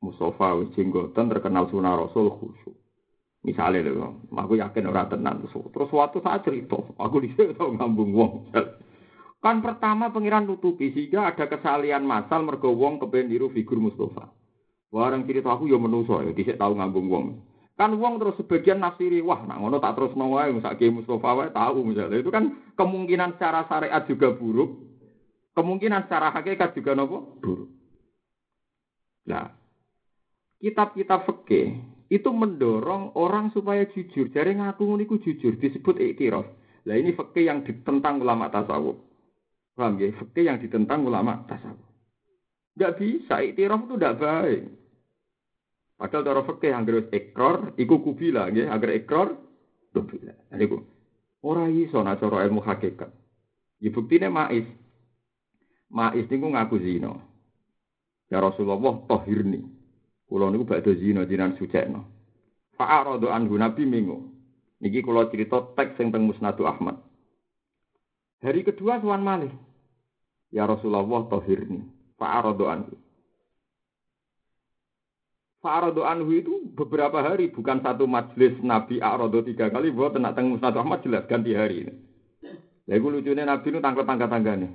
Mustafa 0.00 0.64
wis 0.64 0.72
terkenal 1.12 1.68
sunah 1.68 2.08
Rasul 2.08 2.32
khusyuk. 2.32 2.72
Misalnya 3.44 3.92
lho, 3.92 4.32
aku 4.32 4.56
yakin 4.56 4.88
ora 4.88 5.04
tenan 5.04 5.44
terus 5.44 5.92
suatu 5.92 6.24
saat 6.24 6.40
cerita, 6.40 6.80
aku 6.96 7.20
dhisik 7.20 7.52
tau 7.60 7.68
ngambung 7.68 8.16
wong. 8.16 8.32
Kan 9.44 9.60
pertama 9.60 10.08
pangeran 10.08 10.48
nutupi 10.48 10.88
sehingga 10.88 11.28
ada 11.28 11.52
kesalian 11.52 12.00
masal 12.00 12.48
mergo 12.48 12.72
wong 12.72 12.96
kepen 12.96 13.28
niru 13.28 13.52
figur 13.52 13.76
Mustafa. 13.76 14.35
Barang 14.90 15.26
cerita 15.26 15.52
aku 15.52 15.66
ya 15.66 15.76
menungso 15.76 16.22
ya 16.22 16.30
dhisik 16.32 16.56
tau 16.56 16.72
ngambung 16.72 17.06
wong. 17.10 17.26
Kan 17.76 17.92
wong 18.00 18.16
terus 18.16 18.40
sebagian 18.40 18.80
nafsiri, 18.80 19.20
wah 19.20 19.44
nak 19.44 19.60
ngono 19.60 19.76
tak 19.76 20.00
terus 20.00 20.16
wae 20.16 20.48
misake 20.48 20.88
Mustafa 20.88 21.30
wae 21.36 21.48
tahu 21.52 21.84
misalnya. 21.84 22.24
Itu 22.24 22.32
kan 22.32 22.72
kemungkinan 22.72 23.36
secara 23.36 23.68
syariat 23.68 24.02
juga 24.08 24.32
buruk. 24.32 24.80
Kemungkinan 25.52 26.08
secara 26.08 26.32
hakikat 26.32 26.72
juga 26.72 26.96
nopo 26.96 27.36
buruk. 27.40 27.68
Nah, 29.28 29.52
kitab-kitab 30.62 31.28
fikih 31.28 31.76
itu 32.06 32.30
mendorong 32.30 33.12
orang 33.18 33.50
supaya 33.50 33.84
jujur. 33.90 34.30
Jadi 34.30 34.56
ngaku 34.56 34.96
jujur 35.20 35.58
disebut 35.58 35.98
iktiraf. 35.98 36.46
Nah 36.86 36.94
ini 36.94 37.12
fikih 37.18 37.50
yang 37.50 37.66
ditentang 37.66 38.22
ulama 38.22 38.46
tasawuf. 38.46 38.94
Paham 39.74 39.98
ya? 39.98 40.14
Fikih 40.14 40.46
yang 40.46 40.62
ditentang 40.62 41.02
ulama 41.02 41.42
tasawuf. 41.50 41.85
Gak 42.76 43.00
bisa, 43.00 43.40
iktiraf 43.40 43.88
itu 43.88 43.96
tidak 43.96 44.20
baik. 44.20 44.62
Padahal 45.96 46.24
cara 46.28 46.40
fikih 46.44 46.70
yang 46.76 46.84
harus 46.84 47.08
ekor, 47.08 47.72
iku 47.80 48.04
kubila, 48.04 48.52
ya, 48.52 48.68
agar 48.68 48.92
ekor, 48.92 49.32
kubila. 49.96 50.36
Jadi 50.52 50.64
ku, 50.68 50.84
orang 51.40 51.72
iso 51.72 52.04
nak 52.04 52.20
cara 52.20 52.44
ilmu 52.44 52.60
hakikat. 52.60 53.08
Ya 53.80 53.88
buktinya 53.88 54.28
ma'is. 54.28 54.68
Ma'is 55.88 56.28
niku 56.28 56.52
ngaku 56.52 56.76
zina. 56.84 57.16
Ya 58.28 58.44
Rasulullah 58.44 59.00
tohirni. 59.08 59.64
Kulo 60.28 60.52
niku 60.52 60.68
badhe 60.68 61.00
zina 61.00 61.24
jinan 61.24 61.56
sucekno. 61.56 62.04
Fa'aradu 62.76 63.32
anhu 63.32 63.56
Nabi 63.56 63.88
minggu. 63.88 64.20
Niki 64.84 65.00
kulo 65.00 65.32
cerita 65.32 65.64
teks 65.72 65.96
sing 65.96 66.12
teng 66.12 66.28
Musnadu 66.28 66.68
Ahmad. 66.68 67.00
Hari 68.44 68.68
kedua 68.68 69.00
tuan 69.00 69.24
malih. 69.24 69.52
Ya 70.52 70.68
Rasulullah 70.68 71.24
tohirni. 71.32 71.95
Fa'aradu 72.16 72.64
anhu. 72.64 72.94
Fa'aradu 75.60 76.02
anhu 76.04 76.30
itu 76.32 76.52
beberapa 76.72 77.20
hari, 77.20 77.52
bukan 77.52 77.84
satu 77.84 78.08
majelis 78.08 78.56
Nabi 78.64 79.00
A'radu 79.00 79.44
tiga 79.44 79.68
kali, 79.68 79.92
buat 79.92 80.16
tenak 80.16 80.32
teng 80.36 80.52
Musnad 80.52 80.76
Ahmad 80.76 81.04
jelas 81.04 81.28
ganti 81.28 81.52
hari 81.52 81.84
ini. 81.84 81.92
Lagu 82.86 83.10
lucunya 83.10 83.42
Nabi 83.44 83.66
itu 83.68 83.78
tangkap 83.82 84.06
tangga 84.06 84.30
tangganya. 84.30 84.70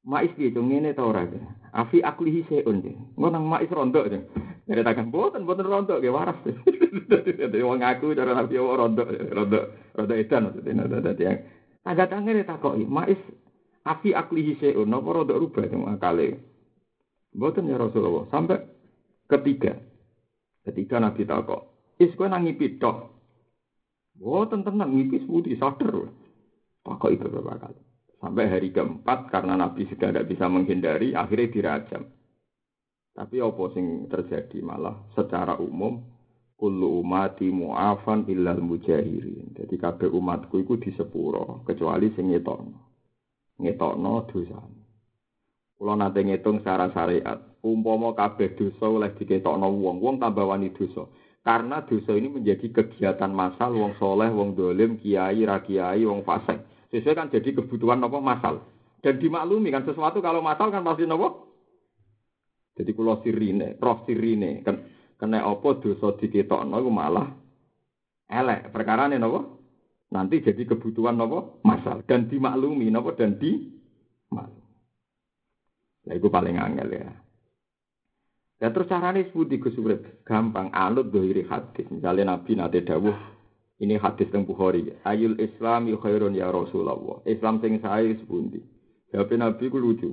Mais 0.00 0.32
gitu, 0.38 0.64
ngene 0.64 0.96
tau 0.96 1.12
ora. 1.12 1.28
Afi 1.76 2.00
aklihi 2.00 2.48
seun. 2.48 2.80
Ngono 3.20 3.36
mais 3.44 3.68
rontok 3.68 4.08
aja. 4.08 4.20
Dari 4.64 4.80
tangan 4.86 5.12
boten 5.12 5.44
boten 5.44 5.66
rontok 5.66 6.00
ge 6.00 6.08
waras. 6.08 6.38
Dadi 7.10 7.60
wong 7.60 7.84
aku 7.84 8.14
cara 8.16 8.32
Nabi 8.32 8.56
wong 8.56 8.78
rontok, 8.78 9.08
rontok, 9.10 9.64
rontok 9.98 10.16
edan 10.16 10.54
yang 11.20 11.36
tangga 11.84 12.04
tanggane 12.06 12.44
takoki, 12.44 12.84
mais 12.86 13.18
afi 13.90 14.14
aklihi 14.14 14.62
seun, 14.62 14.86
napa 14.86 15.10
rontok 15.10 15.40
rubah 15.40 15.66
cuma 15.66 15.98
kali. 15.98 16.38
Boten 17.34 17.70
ya 17.70 17.78
Rasulullah. 17.78 18.26
Sampai 18.30 18.58
Ketiga, 19.30 19.78
ketika 20.66 20.98
Nabi 20.98 21.22
takok, 21.22 21.94
is 22.02 22.10
kowe 22.18 22.26
nang 22.26 22.42
ngipi 22.42 22.82
tok. 22.82 23.14
Oh, 24.18 24.42
tenang 24.50 24.90
ngipi 24.90 25.22
putih 25.22 25.54
sadar. 25.54 26.10
Takok 26.82 27.14
itu 27.14 27.30
beberapa 27.30 27.62
kali. 27.62 27.80
Sampai 28.18 28.50
hari 28.50 28.74
keempat 28.74 29.30
karena 29.30 29.54
Nabi 29.54 29.86
sudah 29.86 30.10
tidak 30.10 30.26
bisa 30.26 30.50
menghindari, 30.50 31.14
akhirnya 31.14 31.46
dirajam. 31.54 32.10
Tapi 33.14 33.38
apa 33.38 33.64
sing 33.70 34.10
terjadi 34.10 34.58
malah 34.66 34.98
secara 35.14 35.54
umum 35.62 36.02
kullu 36.58 37.00
umati 37.06 37.54
mu'afan 37.54 38.26
illal 38.26 38.58
mujahirin. 38.58 39.54
Jadi 39.54 39.78
kabeh 39.78 40.10
umatku 40.10 40.58
iku 40.58 40.74
disepuro 40.82 41.62
kecuali 41.62 42.10
sing. 42.18 42.34
Ngetokno 43.60 44.24
dosa. 44.32 44.58
Kula 45.76 45.96
nate 45.96 46.20
ngitung 46.24 46.60
secara 46.60 46.92
syariat, 46.92 47.40
umpama 47.64 48.12
kabeh 48.12 48.56
dosa 48.56 48.84
oleh 48.88 49.12
diketokno 49.16 49.68
wong, 49.68 50.00
wong 50.00 50.16
tambah 50.20 50.44
wani 50.48 50.72
dosa. 50.72 51.08
Karena 51.40 51.80
dosa 51.84 52.12
ini 52.16 52.28
menjadi 52.28 52.68
kegiatan 52.68 53.32
masal 53.32 53.72
wong 53.72 53.96
soleh, 53.96 54.28
wong 54.28 54.52
dolim, 54.52 55.00
kiai, 55.00 55.40
rakiai, 55.44 56.04
wong 56.04 56.20
fasik. 56.20 56.60
Sesuai 56.92 57.16
kan 57.16 57.32
jadi 57.32 57.56
kebutuhan 57.56 58.00
apa 58.04 58.18
masal. 58.20 58.60
Dan 59.00 59.16
dimaklumi 59.16 59.72
kan 59.72 59.88
sesuatu 59.88 60.20
kalau 60.20 60.44
masal 60.44 60.68
kan 60.68 60.84
pasti 60.84 61.08
nopo. 61.08 61.48
Jadi 62.76 62.90
kalau 62.92 63.20
sirine, 63.24 63.76
roh 63.80 64.04
sirine, 64.04 64.60
kan 64.60 64.84
kena 65.16 65.44
apa 65.44 65.68
dosa 65.80 66.16
diketokno 66.16 66.76
iku 66.76 66.92
malah 66.92 67.28
elek. 68.28 68.68
Perkara 68.68 69.08
ini 69.08 69.16
nopo. 69.16 69.59
Nanti 70.10 70.42
jadi 70.42 70.66
kebutuhan 70.66 71.14
nopo 71.14 71.62
masal 71.62 72.02
dan 72.02 72.26
dimaklumi 72.26 72.90
nopo 72.90 73.14
dan 73.14 73.38
di. 73.38 73.70
Nah, 76.00 76.14
itu 76.16 76.26
paling 76.26 76.58
angel 76.58 76.88
ya. 76.90 77.12
Ya 78.60 78.68
terus 78.74 78.92
carane 78.92 79.24
seputi 79.24 79.56
Gus? 79.56 79.72
Gampang 80.26 80.68
anut 80.74 81.08
dohiri 81.08 81.48
hadis. 81.48 81.88
Misalnya 81.88 82.36
Nabi 82.36 82.52
nate 82.58 82.84
dawuh 82.84 83.16
ini 83.80 83.96
hadis 83.96 84.28
teng 84.28 84.44
Bukhari. 84.44 84.92
Ayul 85.08 85.40
Islam 85.40 85.88
khairun 85.96 86.36
ya 86.36 86.52
Rasulullah. 86.52 87.24
Islam 87.24 87.64
sing 87.64 87.80
sae 87.80 88.12
sepundi. 88.20 88.60
Jawab 89.08 89.32
Nabi 89.32 89.64
ku 89.72 89.80
lucu. 89.80 90.12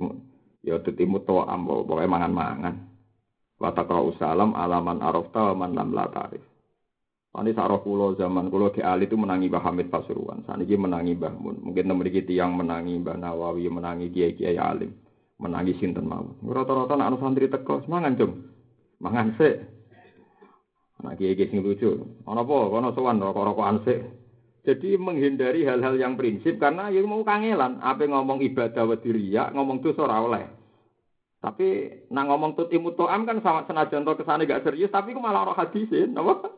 Ya 0.64 0.80
tetimu 0.80 1.20
to 1.28 1.44
ambo 1.44 1.84
pokoke 1.84 2.08
mangan-mangan. 2.08 2.88
Wa 3.60 3.76
taqra'u 3.76 4.16
salam 4.16 4.56
alaman 4.56 5.04
arafta 5.04 5.52
wa 5.52 5.68
man 5.68 5.76
lam 5.76 5.92
la 5.92 6.08
ta'rif. 6.08 6.47
Ini 7.28 7.54
sarah 7.54 7.78
kulo 7.84 8.16
zaman 8.16 8.50
kulo 8.50 8.72
ke 8.74 8.82
Ali 8.82 9.06
itu 9.06 9.14
menangi 9.14 9.52
Mbah 9.52 9.62
Hamid 9.62 9.92
Pasuruan. 9.92 10.42
Saat 10.48 10.64
ini 10.64 10.74
menangi 10.74 11.14
Mbah 11.14 11.34
Mun. 11.38 11.56
Mungkin 11.60 11.86
memiliki 11.86 12.24
tiang 12.26 12.56
menangi 12.56 12.98
Mbah 12.98 13.14
Nawawi, 13.14 13.68
menangi 13.70 14.10
Kiai 14.10 14.34
Kiai 14.34 14.58
Alim 14.58 14.90
menangis 15.38 15.78
sinten 15.78 16.06
mau. 16.06 16.26
Rata-rata 16.42 16.98
anak 16.98 17.22
santri 17.22 17.46
teko 17.46 17.82
semangan 17.86 18.18
cung. 18.18 18.32
Mangan 18.98 19.38
sik. 19.38 19.54
Anak 20.98 21.14
kiai 21.22 21.38
sing 21.38 21.62
lucu. 21.62 21.94
Ana 22.26 22.42
apa? 22.42 22.56
Kono 22.66 22.90
sowan 22.90 23.22
rokok-rokokan 23.22 23.86
sik. 23.86 23.98
Jadi 24.66 24.98
menghindari 24.98 25.62
hal-hal 25.64 25.94
yang 25.96 26.18
prinsip 26.18 26.58
karena 26.60 26.90
ya 26.92 27.00
mau 27.06 27.24
kangelan, 27.24 27.80
apa 27.80 28.04
ngomong 28.04 28.44
ibadah 28.44 28.84
wadiria, 28.84 29.48
ngomong 29.54 29.80
dosa 29.80 30.04
ora 30.04 30.20
oleh. 30.20 30.44
Tapi 31.40 31.68
nang 32.12 32.28
ngomong 32.28 32.52
tut 32.58 32.68
imutoam 32.74 33.24
kan 33.24 33.38
sama 33.40 33.64
senajan 33.64 34.04
to 34.04 34.18
kesane 34.18 34.44
gak 34.44 34.66
serius, 34.66 34.92
tapi 34.92 35.16
ku 35.16 35.22
malah 35.22 35.48
ora 35.48 35.54
hadisin, 35.56 36.12
apa? 36.18 36.52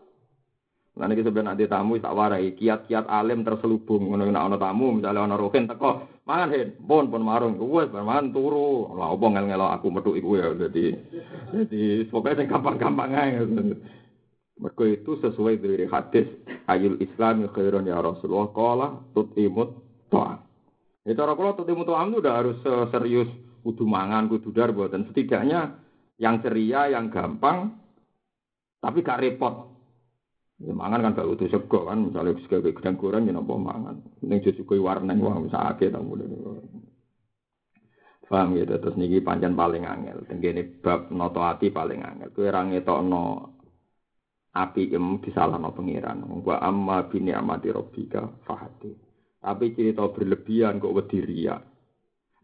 Lan 0.98 1.14
iki 1.14 1.22
sampeyan 1.22 1.54
nanti 1.54 1.70
tamu 1.70 2.02
tak 2.02 2.16
warai. 2.16 2.50
Kiat-kiat 2.58 3.06
alim 3.06 3.46
terselubung. 3.46 4.10
Ngono 4.10 4.26
nek 4.26 4.46
ana 4.50 4.58
tamu 4.58 4.98
misalnya 4.98 5.22
ana 5.22 5.38
rohin 5.38 5.70
teko 5.70 6.22
mangan 6.26 6.50
hen 6.50 6.68
pun 6.82 7.06
pun 7.06 7.22
marung. 7.22 7.54
Wis 7.62 7.90
mangan 7.94 8.34
turu. 8.34 8.90
Lha 8.98 9.06
opo 9.14 9.26
ngel-ngelo 9.30 9.66
aku 9.70 9.86
metu 9.94 10.18
iku 10.18 10.34
ya. 10.34 10.50
Dadi 10.56 10.90
dadi 11.54 12.04
pokoke 12.10 12.34
sing 12.34 12.46
gampang-gampang 12.50 13.10
ae. 13.14 13.30
Mergo 14.60 14.84
itu 14.84 15.16
sesuai 15.24 15.56
dari 15.56 15.86
hadis 15.88 16.28
ayul 16.68 17.00
Islam 17.00 17.48
khairun 17.48 17.88
ya 17.88 17.96
Rasulullah 18.02 18.52
qala 18.52 18.88
tutimut 19.16 19.72
to'a. 20.12 20.36
Ya 21.08 21.16
cara 21.16 21.32
kula 21.32 21.56
tutimut 21.56 21.88
to'a 21.88 22.04
itu 22.04 22.20
udah 22.20 22.34
harus 22.34 22.58
serius. 22.92 23.30
Kudu 23.60 23.84
mangan 23.84 24.28
kudu 24.28 24.56
dar 24.56 24.72
buatan 24.72 25.04
setidaknya 25.08 25.76
yang 26.16 26.40
ceria 26.44 26.92
yang 26.92 27.12
gampang 27.12 27.76
tapi 28.80 29.04
gak 29.04 29.20
repot 29.20 29.69
Ya 30.60 30.76
mangan 30.76 31.00
kan 31.00 31.16
gak 31.16 31.24
utuh 31.24 31.48
sego 31.48 31.88
kan, 31.88 32.12
misalnya 32.12 32.36
sego 32.44 32.60
gedang 32.60 33.00
goreng 33.00 33.24
ya 33.24 33.32
napa 33.32 33.56
mangan. 33.56 33.96
Ning 34.20 34.44
jus 34.44 34.60
kuwi 34.68 34.76
warna 34.76 35.16
wah 35.16 35.40
bisa 35.40 35.56
akeh 35.72 35.88
ta 35.88 36.04
mulane. 36.04 36.36
Paham 38.30 38.54
ya, 38.54 38.62
terus 38.62 38.94
niki 38.94 39.24
pancen 39.26 39.58
paling 39.58 39.82
angel. 39.82 40.22
Tenggene 40.30 40.62
bab 40.78 41.10
noto 41.10 41.42
ati 41.42 41.74
paling 41.74 42.04
angel. 42.06 42.30
Kowe 42.30 42.46
ora 42.46 42.62
ngetokno 42.62 43.22
api 44.54 44.94
em 44.94 45.18
disalahno 45.18 45.74
pangeran. 45.74 46.22
Wa 46.44 46.62
amma 46.62 47.10
bini 47.10 47.34
amati 47.34 47.74
rabbika 47.74 48.22
fahati. 48.46 48.92
Tapi 49.40 49.74
cerita 49.74 50.06
berlebihan 50.12 50.78
kok 50.78 50.94
wedi 50.94 51.18
riya. 51.24 51.58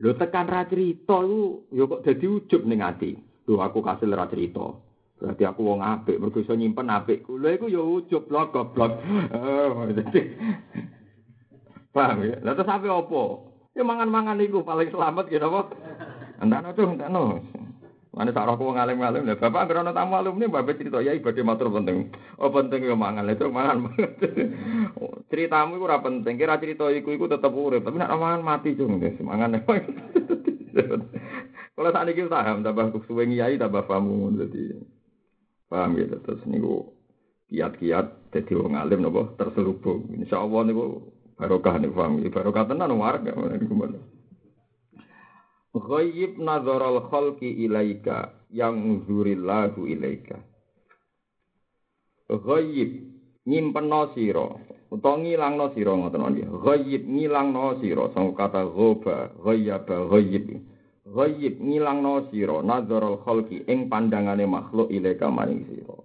Lho 0.02 0.10
tekan 0.18 0.50
ra 0.50 0.66
cerita 0.66 1.22
iku 1.22 1.70
ya 1.70 1.84
kok 1.86 2.02
dadi 2.02 2.26
ujub 2.26 2.66
ning 2.66 2.82
ati. 2.82 3.14
Lho 3.46 3.62
aku 3.62 3.78
kasil 3.78 4.10
ra 4.10 4.26
cerita. 4.26 4.85
Berarti 5.16 5.48
aku 5.48 5.64
wong 5.64 5.80
apik, 5.80 6.20
mergo 6.20 6.44
iso 6.44 6.52
nyimpen 6.52 6.92
apikku. 6.92 7.40
Lha 7.40 7.56
iku 7.56 7.72
ya 7.72 7.80
ujub 7.80 8.28
blok 8.28 8.52
goblok. 8.52 9.00
Oh, 9.32 9.80
Paham 11.96 12.28
ya? 12.28 12.36
Lah 12.44 12.52
terus 12.52 12.68
ape 12.68 12.92
opo? 12.92 13.48
Ya 13.72 13.80
mangan-mangan 13.80 14.36
iku 14.44 14.60
paling 14.60 14.92
selamat 14.92 15.32
gitu 15.32 15.48
apa? 15.48 15.72
Entano 16.44 16.76
tuh, 16.76 16.92
entano. 16.92 17.40
Mana 18.16 18.32
tak 18.32 18.48
rokok 18.48 18.72
wong 18.72 18.80
alim-alim 18.80 19.28
lah. 19.28 19.36
Bapak 19.36 19.76
ana 19.76 19.92
tamu 19.92 20.16
alumni 20.16 20.48
bapak 20.48 20.80
cerita 20.80 21.04
ya 21.04 21.12
ibadah 21.12 21.44
matur 21.44 21.68
penting. 21.68 22.08
Oh 22.40 22.48
penting 22.48 22.88
ya 22.88 22.96
mangan 22.96 23.28
itu 23.28 23.44
mangan. 23.52 23.92
Ceritamu 25.28 25.76
iku 25.76 25.84
ora 25.84 26.00
penting. 26.00 26.40
Kira 26.40 26.56
cerita 26.56 26.88
iku 26.88 27.12
iku 27.12 27.28
tetep 27.28 27.52
urip, 27.52 27.84
tapi 27.84 28.00
nek 28.00 28.08
mangan 28.08 28.40
mati 28.40 28.72
cung 28.72 29.04
guys. 29.04 29.20
Mangan. 29.20 29.60
Kalau 31.76 31.92
saat 31.92 32.08
ini 32.08 32.24
paham, 32.24 32.64
tambah 32.64 33.04
suwe 33.04 33.28
ngiyai, 33.28 33.60
tambah 33.60 33.84
paham. 33.84 34.32
Jadi, 34.32 34.80
Paham 35.66 35.98
ya 35.98 36.06
terus 36.22 36.42
niku 36.46 36.94
kiat-kiat 37.50 38.30
dadi 38.30 38.52
wong 38.54 38.78
alim 38.78 39.02
napa 39.02 39.34
terselubung. 39.34 40.14
Insyaallah 40.14 40.62
niku 40.66 40.84
barokah 41.34 41.74
niku 41.82 41.94
paham. 41.98 42.22
Barokah 42.30 42.64
tenan 42.70 42.94
warga 42.94 43.34
niku 43.34 43.74
mana. 43.74 43.98
Ghaib 45.76 46.40
nadharal 46.40 47.04
khalqi 47.12 47.66
ilaika 47.66 48.32
yang 48.48 49.04
zurillahu 49.04 49.84
ilaika. 49.84 50.40
Ghaib 52.30 52.90
nyimpenno 53.46 54.10
sira 54.16 54.48
utawa 54.88 55.20
ngilangno 55.20 55.74
sira 55.76 55.92
ngoten 55.92 56.22
nggih. 56.32 56.48
Ghaib 56.64 57.02
ngilangno 57.04 57.82
sira 57.82 58.08
sang 58.14 58.32
kata 58.32 58.64
ghaba, 58.70 59.36
ghayyaba, 59.42 59.96
ghaib. 60.10 60.46
Ghaib 61.16 61.64
ngilangno 61.64 62.28
sira 62.28 62.60
nadharal 62.60 63.24
khalqi 63.24 63.64
ing 63.64 63.88
pandangane 63.88 64.44
makhluk 64.44 64.92
ilaika 64.92 65.32
maring 65.32 65.64
sira 65.64 65.96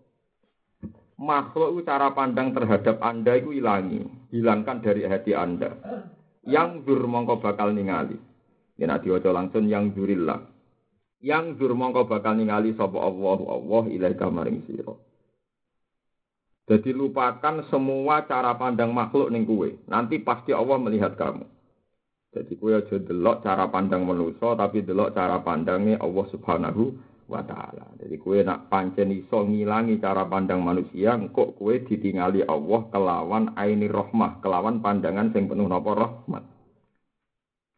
makhluk 1.21 1.77
itu 1.77 1.81
cara 1.85 2.09
pandang 2.17 2.51
terhadap 2.51 2.97
Anda 3.05 3.37
itu 3.37 3.53
hilangi, 3.53 4.01
hilangkan 4.33 4.81
dari 4.81 5.05
hati 5.05 5.37
Anda. 5.37 5.77
Yang 6.41 6.89
dur 6.89 7.05
mongko 7.05 7.37
bakal 7.37 7.77
ningali. 7.77 8.17
Ya 8.81 8.89
nanti 8.89 9.13
langsung 9.13 9.69
yang 9.69 9.93
durillah. 9.93 10.41
Yang 11.21 11.61
dur 11.61 11.77
mongko 11.77 12.09
bakal 12.09 12.33
ningali 12.33 12.73
sapa 12.73 12.97
Allah 12.97 13.39
Allah 13.45 13.83
ilaika 13.93 14.25
maring 14.33 14.65
sira. 14.65 14.97
Jadi 16.65 16.89
lupakan 16.89 17.67
semua 17.69 18.25
cara 18.25 18.57
pandang 18.57 18.89
makhluk 18.89 19.29
ning 19.29 19.45
kuwe. 19.45 19.77
Nanti 19.85 20.17
pasti 20.17 20.55
Allah 20.55 20.81
melihat 20.81 21.13
kamu. 21.13 21.45
Jadi 22.31 22.55
kue 22.55 22.71
aja 22.71 22.95
delok 22.95 23.43
cara 23.43 23.67
pandang 23.67 24.07
manusia 24.07 24.55
tapi 24.55 24.87
delok 24.87 25.11
cara 25.11 25.43
pandangnya 25.43 25.99
Allah 25.99 26.25
Subhanahu 26.31 26.83
wa 27.27 27.43
taala. 27.43 27.91
Jadi 27.99 28.15
kue 28.19 28.39
nak 28.43 28.71
pancen 28.71 29.11
iso 29.11 29.43
ngilangi 29.43 29.99
cara 29.99 30.23
pandang 30.27 30.63
manusia, 30.63 31.15
kok 31.31 31.59
kue 31.59 31.83
ditingali 31.83 32.43
Allah 32.47 32.87
kelawan 32.91 33.55
aini 33.59 33.87
rohmah, 33.87 34.39
kelawan 34.39 34.79
pandangan 34.79 35.31
sing 35.35 35.47
penuh 35.47 35.67
napa 35.67 35.91
rahmat. 35.91 36.43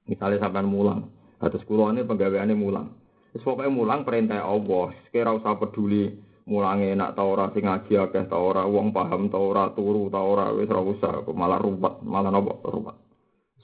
Misalnya 0.09 0.45
sampean 0.45 0.69
mulang, 0.69 1.09
atus 1.41 1.65
ini 1.65 2.01
penggaweane 2.05 2.53
mulang. 2.53 2.93
Wis 3.33 3.41
pokoke 3.41 3.65
mulang 3.73 4.05
perintah 4.05 4.45
Allah, 4.45 4.93
kira 5.09 5.33
usah 5.33 5.57
peduli 5.57 6.13
mulange 6.45 6.91
enak 6.93 7.15
ta 7.17 7.23
ora 7.23 7.49
sing 7.55 7.65
ngaji 7.65 7.93
akeh 7.97 8.29
ta 8.29 8.37
ora 8.37 8.67
wong 8.67 8.91
paham 8.91 9.31
ta 9.31 9.39
ora 9.39 9.71
turu 9.73 10.11
ta 10.11 10.19
ora 10.21 10.51
wis 10.51 10.69
ora 10.69 10.83
usah 10.83 11.13
malah 11.31 11.57
ruwet 11.57 12.03
malah 12.05 12.29
napa 12.29 12.53
ruwet. 12.67 13.12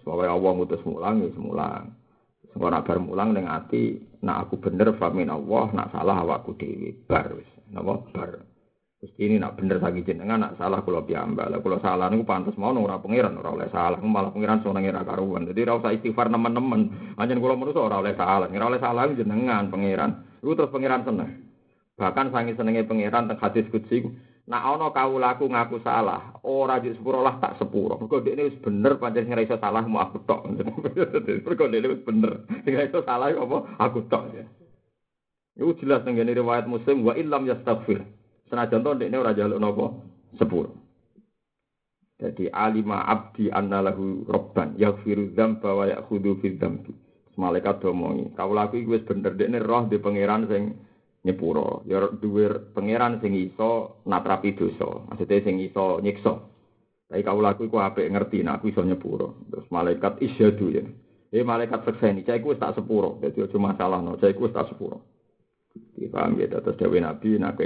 Pokoke 0.03 0.27
Allah 0.27 0.51
ngutus 0.55 0.83
mulang 0.87 1.23
wis 1.23 1.35
mulang. 1.39 1.95
Ora 2.57 2.81
bar 2.81 2.97
mulang 2.97 3.37
ning 3.37 3.45
ati, 3.45 4.01
nak 4.25 4.49
aku 4.49 4.57
bener 4.57 4.97
famin 4.97 5.29
Allah, 5.29 5.69
nak 5.71 5.93
salah 5.93 6.25
awakku 6.25 6.57
dhewe. 6.57 6.91
Bar 7.05 7.29
wis. 7.37 7.47
Napa 7.69 8.01
bar. 8.09 8.41
Terus 8.99 9.15
ini 9.15 9.39
nak 9.39 9.55
bener 9.55 9.79
saking 9.79 10.03
jenengan, 10.03 10.43
nak 10.43 10.59
salah 10.59 10.83
kula 10.83 11.07
piyambak. 11.07 11.47
Kula 11.63 11.79
salah 11.79 12.11
niku 12.11 12.27
pantes 12.27 12.59
mau 12.59 12.75
ora 12.75 12.99
pangeran, 12.99 13.39
ora 13.39 13.55
oleh 13.55 13.71
salah. 13.71 13.95
Malah 13.95 14.35
pangeran 14.35 14.59
seneng 14.59 14.91
ora 14.91 15.07
karuan. 15.07 15.47
Dadi 15.47 15.63
ora 15.63 15.79
usah 15.79 15.95
istighfar 15.95 16.27
nemen-nemen. 16.27 17.15
Pancen 17.15 17.39
kula 17.39 17.55
manusa 17.55 17.79
ora 17.79 18.03
oleh 18.03 18.11
salah. 18.19 18.51
Ora 18.51 18.65
oleh 18.67 18.81
salah 18.83 19.07
jenengan 19.15 19.71
pangeran. 19.71 20.11
Iku 20.43 20.51
terus 20.51 20.73
pangeran 20.75 21.07
seneng. 21.07 21.31
Bahkan 21.95 22.31
sangi 22.31 22.55
senenge 22.55 22.87
pangeran 22.87 23.27
teng 23.27 23.39
hadis 23.39 23.67
kudsi 23.71 24.03
Nak 24.49 24.65
ana 24.65 24.89
kawulaku 24.89 25.45
ngaku 25.45 25.77
salah, 25.85 26.33
ora 26.41 26.81
di 26.81 26.89
sepuro 26.97 27.21
lah 27.21 27.37
tak 27.37 27.61
sepuro. 27.61 28.01
Mergo 28.01 28.17
dekne 28.17 28.49
wis 28.49 28.57
bener 28.57 28.97
pancen 28.97 29.29
sing 29.29 29.37
iso 29.37 29.61
salah 29.61 29.85
mau 29.85 30.01
aku 30.01 30.25
tok. 30.25 30.49
Mergo 31.45 31.69
dekne 31.69 31.93
wis 31.93 32.01
bener. 32.01 32.49
Sing 32.65 32.73
iso 32.73 33.05
salah 33.05 33.29
apa 33.29 33.57
aku 33.77 34.09
tok. 34.09 34.33
Iku 35.53 35.77
jelas 35.77 36.01
nang 36.01 36.17
ngene 36.17 36.33
riwayat 36.33 36.65
Muslim 36.65 37.05
wa 37.05 37.13
illam 37.13 37.45
yastaghfir. 37.45 38.01
Senajan 38.49 38.81
to 38.81 38.97
dekne 38.97 39.21
ora 39.21 39.37
njaluk 39.37 39.61
napa 39.61 39.85
sepuro. 40.41 40.73
Jadi 42.17 42.49
alima 42.49 43.05
abdi 43.05 43.53
anna 43.53 43.85
robban 43.85 44.73
yaghfiru 44.81 45.29
dzamba 45.37 45.69
wa 45.77 45.85
ya'khudhu 45.85 46.41
fi 46.41 46.57
dzambi. 46.57 46.91
Malaikat 47.39 47.85
domongi, 47.85 48.33
kawulaku 48.35 48.81
iku 48.81 48.97
wis 48.97 49.05
bener 49.05 49.37
dekne 49.37 49.61
roh 49.61 49.85
di 49.85 50.01
pangeran 50.01 50.49
sing 50.49 50.73
nyepuro. 51.25 51.83
Ya 51.89 52.07
duwe 52.07 52.71
pangeran 52.71 53.19
sing 53.19 53.35
iso 53.35 54.01
natrapi 54.07 54.55
dosa. 54.55 55.07
Maksudnya 55.11 55.43
sing 55.43 55.59
iso 55.59 55.99
nyiksa. 55.99 56.33
Tapi 57.09 57.25
kau 57.25 57.41
laku 57.41 57.65
iku 57.65 57.81
apik 57.81 58.05
ngerti 58.05 58.45
nek 58.45 58.61
aku 58.61 58.69
iso 58.69 58.85
nyepuro. 58.85 59.41
Terus 59.49 59.65
malaikat 59.73 60.21
isyadu 60.21 60.67
ya. 60.69 60.85
Eh 61.29 61.45
malaikat 61.45 61.85
sekseni, 61.85 62.25
cah 62.25 62.33
iku 62.37 62.57
tak 62.57 62.73
sepuro. 62.73 63.21
Dadi 63.21 63.45
aja 63.45 63.57
masalah 63.61 64.01
no, 64.01 64.17
cah 64.17 64.29
iku 64.29 64.49
tak 64.49 64.65
sepuro. 64.69 65.05
Paham 66.09 66.41
ya, 66.41 66.49
terus 66.49 66.79
Dewi 66.79 67.03
Nabi 67.03 67.37
nak 67.37 67.61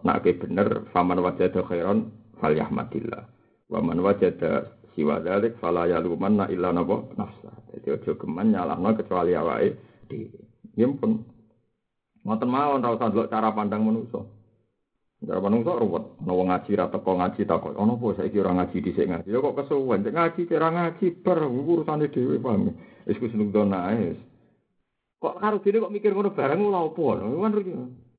nak 0.00 0.24
bener 0.24 0.88
faman 0.96 1.20
wajada 1.20 1.60
khairan 1.60 2.08
falyahmadillah. 2.40 3.22
Wa 3.68 3.84
man 3.84 4.00
wajada 4.00 4.80
siwa 4.96 5.20
dzalik 5.20 5.60
fala 5.60 5.84
yalumanna 5.84 6.48
illa 6.48 6.72
napa 6.72 7.04
nafsa. 7.20 7.52
Dadi 7.68 8.00
aja 8.00 8.12
geman 8.16 8.56
nyalahno 8.56 8.96
kecuali 8.96 9.36
awake 9.36 9.76
dhewe. 10.08 10.40
Ya 10.72 10.88
pun 10.88 11.20
Ngoten 12.26 12.50
mawon 12.50 12.82
ora 12.82 12.98
usah 12.98 13.08
delok 13.14 13.30
cara 13.30 13.54
pandang 13.54 13.86
manusa. 13.86 14.18
Cara 15.22 15.38
manusa 15.38 15.78
ruwet. 15.78 16.18
Ono 16.26 16.32
wong 16.34 16.50
ngaji 16.50 16.70
ra 16.74 16.90
teko 16.90 17.10
ngaji 17.14 17.40
takok. 17.46 17.78
Ono 17.78 17.94
apa 17.94 18.06
saiki 18.18 18.42
ora 18.42 18.52
ngaji 18.58 18.76
dhisik 18.82 19.06
ngaji. 19.06 19.30
Ya 19.30 19.38
kok 19.38 19.54
kesuwen 19.62 20.02
cek 20.02 20.16
ngaji 20.18 20.40
cara 20.50 20.68
ngaji 20.74 21.06
bar 21.22 21.38
urusane 21.46 22.10
dhewe 22.10 22.42
paham. 22.42 22.74
Wis 23.06 23.18
ku 23.22 23.30
seneng 23.30 23.54
nae. 23.70 24.18
Kok 25.22 25.38
karo 25.38 25.62
dene 25.62 25.78
kok 25.78 25.94
mikir 25.94 26.10
ngono 26.10 26.34
bareng 26.34 26.66
lha 26.66 26.80
opo? 26.82 27.14
Kan 27.14 27.54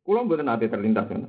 kula 0.08 0.24
mboten 0.24 0.48
ate 0.48 0.72
terlintas 0.72 1.12
kan. 1.12 1.28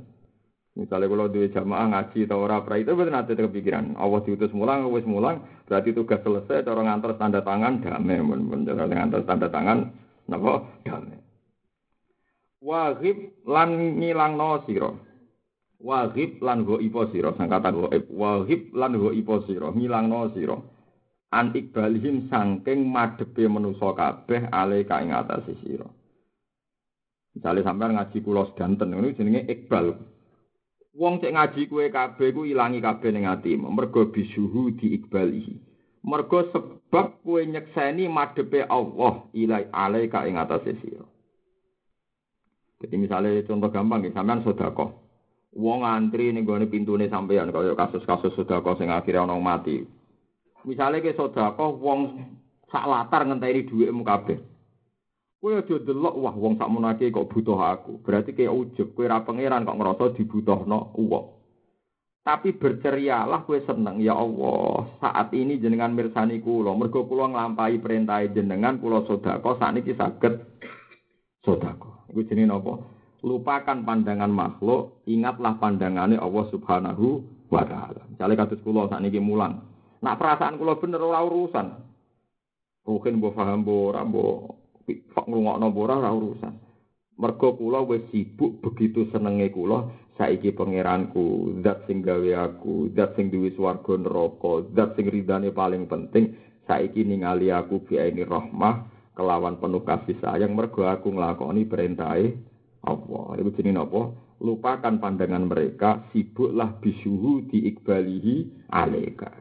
Misalnya 0.79 1.11
kalau 1.11 1.27
duwe 1.27 1.51
jamaah 1.51 1.91
ngaji 1.91 2.31
atau 2.31 2.47
ora 2.47 2.63
pra 2.63 2.79
itu 2.79 2.95
betul 2.95 3.11
nanti 3.11 3.35
kepikiran. 3.35 3.99
Allah 3.99 4.23
diutus 4.23 4.55
mulang, 4.55 4.87
wis 4.95 5.03
mulang, 5.03 5.43
berarti 5.67 5.91
tugas 5.91 6.23
selesai. 6.23 6.63
Cara 6.63 6.87
ngantar 6.87 7.19
tanda 7.19 7.43
tangan 7.43 7.83
damai, 7.83 8.23
bener 8.23 8.87
ngantar 8.87 9.27
tanda 9.27 9.51
tangan, 9.51 9.91
napa 10.31 10.63
damai. 10.87 11.28
Wahib 12.59 13.47
lan 13.47 13.99
ngilangno 14.03 14.67
sira. 14.67 14.91
Wahib 15.79 16.43
lan 16.43 16.67
ipo 16.67 17.07
sira, 17.15 17.31
sang 17.39 17.47
kata 17.47 17.71
goib. 17.71 18.11
Wahib 18.11 18.75
lan 18.75 18.99
go 18.99 19.15
ipo 19.15 19.47
sira, 19.47 19.71
ngilangno 19.71 20.35
sira. 20.35 20.59
An 21.31 21.53
ikbalihim 21.55 22.27
sangking 22.33 22.89
madhepe 22.89 23.47
manusa 23.47 23.93
kabeh 23.95 24.49
ale 24.51 24.83
ka 24.89 24.99
ing 25.05 25.13
atase 25.13 25.55
sira. 25.63 25.87
Misale 27.37 27.63
sampean 27.63 27.95
ngaji 27.95 28.19
kula 28.25 28.49
sedanten 28.51 28.91
ngono 28.91 29.15
jenenge 29.15 29.47
ikbal. 29.47 29.95
Wong 30.99 31.23
cek 31.23 31.31
ngaji 31.37 31.71
kue 31.71 31.87
kabeh 31.95 32.35
ku 32.35 32.43
ilangi 32.43 32.83
kabeh 32.83 33.15
ning 33.15 33.31
atimu, 33.31 33.71
mergo 33.71 34.11
bisuhu 34.11 34.75
diikbalihi. 34.75 35.55
Mergo 36.03 36.49
sebab 36.51 37.23
kue 37.23 37.47
nyekseni 37.47 38.11
madhepe 38.11 38.67
Allah 38.67 39.23
ilai 39.31 39.71
ale 39.71 40.11
ka 40.11 40.27
ing 40.27 40.41
atase 40.41 40.75
sira. 40.83 41.07
Jadi 42.79 42.95
misalnya 42.95 43.43
contoh 43.43 43.71
gampang 43.75 44.07
ya, 44.07 44.15
sampean 44.15 44.47
sodako. 44.47 44.95
Wong 45.59 45.83
antri 45.83 46.31
nih 46.31 46.47
gue 46.47 46.71
pintune 46.71 47.11
sampean 47.11 47.51
kalau 47.51 47.75
kasus-kasus 47.75 48.39
sodako 48.39 48.79
sing 48.79 48.95
akhirnya 48.95 49.27
orang 49.27 49.43
mati. 49.43 49.83
Misalnya 50.63 51.03
ke 51.03 51.19
sodako, 51.19 51.75
wong 51.75 52.01
sak 52.71 52.87
latar 52.87 53.27
ngenteni 53.27 53.67
duit 53.67 53.91
kabeh. 53.91 54.39
Kowe 55.39 55.55
aja 55.55 55.75
delok 55.79 56.19
wah 56.19 56.35
wong 56.35 56.59
sak 56.59 56.71
menake 56.71 57.15
kok 57.15 57.31
butuh 57.31 57.59
aku. 57.59 58.03
Berarti 58.03 58.35
kayak 58.35 58.55
ujug, 58.55 58.95
kowe 58.95 59.07
ra 59.07 59.23
pangeran 59.23 59.67
kok 59.67 59.79
ngerasa 59.79 60.05
dibutuhno 60.19 60.95
uang. 60.99 61.27
Tapi 62.27 62.59
bercerialah 62.59 63.47
kowe 63.47 63.59
seneng 63.63 64.03
ya 64.03 64.19
Allah. 64.19 64.99
Saat 64.99 65.31
ini 65.35 65.63
jenengan 65.63 65.95
mirsani 65.95 66.43
kula, 66.43 66.75
mergo 66.75 67.07
kula 67.07 67.31
nglampahi 67.31 67.79
perintah 67.79 68.23
jenengan 68.31 68.83
kula 68.83 69.07
sedekah 69.07 69.55
sakniki 69.63 69.95
saged 69.95 70.43
sedekah. 71.47 71.98
Iku 72.13 72.25
jenenge 72.25 72.49
napa? 72.49 72.81
Lupakan 73.27 73.83
pandangan 73.83 74.31
makhluk, 74.31 75.03
ingatlah 75.11 75.59
pandangannya 75.59 76.23
Allah 76.23 76.45
Subhanahu 76.55 77.07
wa 77.51 77.67
taala. 77.67 78.07
Misale 78.09 78.39
kados 78.39 78.63
kula 78.63 78.87
sakniki 78.87 79.19
mulang. 79.19 79.59
Nak 79.99 80.17
perasaan 80.17 80.57
kula 80.57 80.79
bener 80.79 81.03
ora 81.03 81.27
urusan. 81.27 81.67
Mungkin 82.87 83.19
mbok 83.19 83.35
paham 83.35 83.67
mbok 83.67 83.83
ora 83.91 84.01
mbok 84.07 84.39
ngrungokno 85.27 85.67
mbok 85.69 85.85
ora 85.91 86.11
urusan. 86.15 86.55
Mergo 87.19 87.59
kula 87.59 87.83
wis 87.83 88.07
sibuk 88.15 88.63
begitu 88.63 89.11
senenge 89.11 89.51
kula 89.51 89.91
saiki 90.15 90.55
pangeranku, 90.55 91.59
zat 91.67 91.87
sing 91.91 92.03
gawe 92.03 92.31
aku, 92.47 92.95
zat 92.95 93.19
sing 93.19 93.31
duwe 93.31 93.51
swarga 93.55 93.99
neraka, 93.99 94.67
zat 94.75 94.95
sing 94.95 95.11
ridane 95.11 95.51
paling 95.51 95.91
penting 95.91 96.35
saiki 96.71 97.03
ningali 97.03 97.51
aku 97.51 97.83
bi 97.83 97.99
ini 97.99 98.23
rahmah 98.23 98.98
kelawan 99.19 99.59
penuh 99.59 99.83
kasih 99.83 100.15
sayang 100.23 100.55
mergo 100.55 100.87
aku 100.87 101.11
nglakoni 101.11 101.67
perintahe 101.67 102.39
Allah. 102.87 103.35
Iku 103.43 103.51
jenenge 103.59 103.83
apa? 103.83 104.15
Lupakan 104.39 105.03
pandangan 105.03 105.51
mereka, 105.51 106.07
sibuklah 106.15 106.79
bisuhu 106.79 107.51
diikbalihi 107.51 108.71
aleka. 108.71 109.35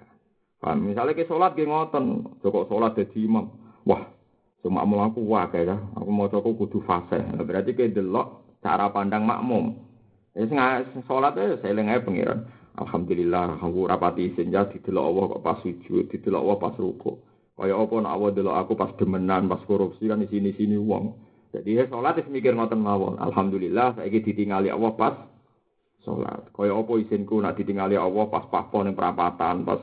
Paham? 0.57 0.89
Misalnya 0.89 1.13
ke 1.13 1.29
sholat 1.29 1.53
ke 1.53 1.69
ngoten, 1.69 2.25
kok 2.41 2.65
sholat 2.65 2.97
dadi 2.97 3.29
imam. 3.29 3.45
Wah, 3.85 4.09
cuma 4.65 4.81
mau 4.89 5.05
aku 5.05 5.21
wah 5.21 5.45
kayak 5.53 5.77
aku 5.93 6.09
mau 6.09 6.25
aku 6.25 6.57
kudu 6.57 6.81
fase. 6.81 7.21
Berarti 7.37 7.77
ke 7.77 7.93
delok 7.93 8.57
cara 8.65 8.89
pandang 8.89 9.21
makmum. 9.21 9.77
Ya 10.33 10.49
sholat 11.05 11.37
itu 11.37 11.61
saya 11.61 11.77
lengai 11.77 12.01
pengiran. 12.01 12.49
Alhamdulillah 12.77 13.61
aku 13.61 13.89
rapati 13.89 14.33
isin 14.33 14.53
ya 14.53 14.65
didelok 14.69 15.05
Allah 15.05 15.23
kok 15.33 15.43
pas 15.45 15.57
sujud, 15.61 16.09
didelok 16.09 16.41
Allah 16.41 16.57
pas 16.57 16.75
rukuk. 16.77 17.17
Kaya 17.58 17.74
apa 17.74 17.96
nak 17.98 18.13
Allah 18.13 18.32
delok 18.38 18.56
aku 18.56 18.74
pas 18.78 18.93
demenan, 19.02 19.50
pas 19.50 19.62
korupsi 19.65 20.06
kan 20.06 20.22
di 20.22 20.30
sini-sini 20.30 20.78
wong. 20.78 21.17
Jadi 21.50 21.74
ya 21.74 21.89
salat 21.89 22.22
wis 22.22 22.30
mikir 22.30 22.54
ngoten 22.54 22.78
mawon. 22.78 23.17
Alhamdulillah 23.17 23.98
saiki 23.98 24.22
ditingali 24.22 24.70
Allah 24.70 24.93
pas 24.93 25.15
salat. 26.06 26.54
Kaya 26.54 26.78
apa 26.78 26.93
isinku 27.02 27.41
nak 27.41 27.58
ditingali 27.58 27.98
Allah 27.98 28.30
pas 28.30 28.46
papo 28.46 28.86
ning 28.86 28.93
perapatan, 28.93 29.65
pas 29.65 29.82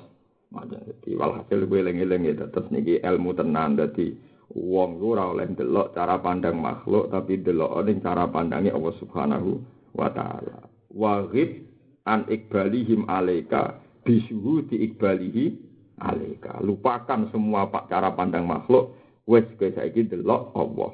Jadi 0.54 1.18
walhasil 1.18 1.66
gue 1.66 1.82
eling-eling 1.82 2.30
ya 2.30 2.46
terus 2.46 2.70
niki 2.70 3.02
ilmu 3.02 3.34
tenan 3.34 3.74
dadi 3.74 4.14
wong 4.54 5.02
ora 5.02 5.34
oleh 5.34 5.50
delok 5.50 5.98
cara 5.98 6.22
pandang 6.22 6.62
makhluk 6.62 7.10
tapi 7.10 7.42
delok 7.42 7.82
ning 7.82 7.98
cara 7.98 8.30
pandangnya 8.30 8.70
Allah 8.70 8.94
Subhanahu 9.02 9.50
wa 9.98 10.08
taala. 10.14 10.70
Waghib 10.94 11.66
an 12.06 12.28
ikbalihim 12.30 13.10
alaika 13.10 13.82
bisuhu 14.06 14.68
di 14.70 14.86
ikbalihi 14.86 15.63
alaika. 16.00 16.58
Lupakan 16.64 17.30
semua 17.30 17.70
pak 17.70 17.90
cara 17.90 18.14
pandang 18.14 18.46
makhluk, 18.48 18.94
wes 19.28 19.46
kowe 19.58 19.70
saiki 19.70 20.10
delok 20.10 20.54
Allah. 20.56 20.92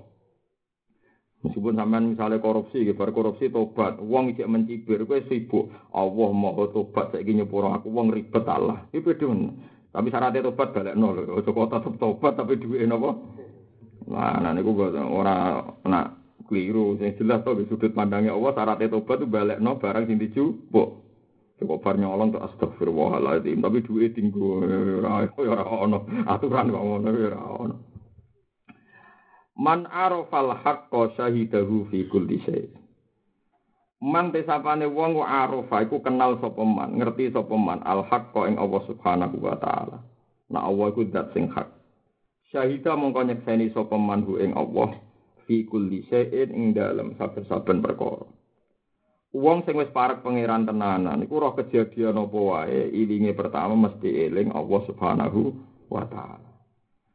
Meskipun 1.41 1.73
sampean 1.73 2.13
misalnya 2.13 2.37
korupsi, 2.37 2.85
bar 2.93 3.17
korupsi 3.17 3.49
tobat, 3.49 3.97
wong 3.97 4.37
ijek 4.37 4.45
mencibir, 4.45 5.09
kowe 5.09 5.17
sibuk. 5.25 5.73
Allah 5.97 6.31
mau 6.37 6.69
tobat 6.69 7.17
saiki 7.17 7.33
nyepuro 7.33 7.73
aku, 7.73 7.89
wong 7.89 8.13
ribet 8.13 8.45
Allah. 8.45 8.85
Iki 8.93 9.01
beda 9.01 9.27
Tapi 9.91 10.07
syaratnya 10.07 10.47
tobat 10.47 10.71
balik 10.71 10.95
nol. 10.95 11.27
Ojo 11.27 11.51
kota 11.51 11.83
tobat 11.83 12.39
tapi 12.39 12.63
duit 12.63 12.87
napa? 12.87 13.11
Nah, 14.07 14.39
nah 14.39 14.53
niku 14.55 14.71
ora 14.87 15.67
nak 15.83 16.07
keliru. 16.47 16.95
Yang 16.95 17.23
jelas 17.27 17.43
tuh 17.43 17.59
sudut 17.67 17.91
pandangnya 17.91 18.31
Allah 18.31 18.55
syaratnya 18.55 18.87
tobat 18.87 19.19
itu 19.19 19.27
balik 19.27 19.59
no 19.59 19.83
barang 19.83 20.07
sing 20.07 20.23
dijupuk. 20.23 21.00
Coba 21.61 21.77
bar 21.77 21.97
nyolong 22.01 22.33
tuh 22.33 22.41
astagfirullahaladzim. 22.41 23.61
Tapi 23.61 23.85
duit 23.85 24.17
tinggu 24.17 24.65
ora 24.65 25.29
ono 25.69 26.09
aturan 26.25 26.73
kok 26.73 26.85
ngono 26.89 27.09
ora 27.13 27.41
ono. 27.61 27.77
Man 29.61 29.85
arafal 29.93 30.57
haqqo 30.57 31.13
syahidahu 31.21 31.93
fi 31.93 32.09
kulli 32.09 32.41
syai. 32.49 32.65
Man 34.01 34.33
tesapane 34.33 34.89
wong 34.89 35.21
arafa 35.21 35.85
iku 35.85 36.01
kenal 36.01 36.41
sapa 36.41 36.65
man, 36.65 36.97
ngerti 36.97 37.29
sapa 37.37 37.53
man 37.53 37.85
al 37.85 38.09
haqqo 38.09 38.49
ing 38.49 38.57
Allah 38.57 38.81
Subhanahu 38.89 39.37
wa 39.37 39.61
taala. 39.61 40.01
Nah 40.49 40.65
Allah 40.65 40.89
iku 40.89 41.05
zat 41.13 41.37
sing 41.37 41.53
hak. 41.53 41.69
Syahida 42.49 42.97
mongko 42.97 43.21
nyekseni 43.29 43.69
sapa 43.77 44.01
man 44.01 44.25
ing 44.41 44.57
Allah 44.57 44.97
fi 45.45 45.69
kulli 45.69 46.09
syai'in 46.09 46.57
ing 46.57 46.65
dalem 46.73 47.13
saben-saben 47.21 47.85
perkara. 47.85 48.25
Wong 49.31 49.63
sing 49.63 49.79
wis 49.79 49.95
parek 49.95 50.27
pangeran 50.27 50.67
tenanan 50.67 51.23
iku 51.23 51.39
roh 51.39 51.55
kejadian 51.55 52.19
apa 52.19 52.35
wae 52.35 52.91
ilinge 52.91 53.31
pertama 53.31 53.79
mesti 53.79 54.27
eling 54.27 54.51
Allah 54.51 54.81
Subhanahu 54.91 55.55
wa 55.87 56.03
taala. 56.11 56.51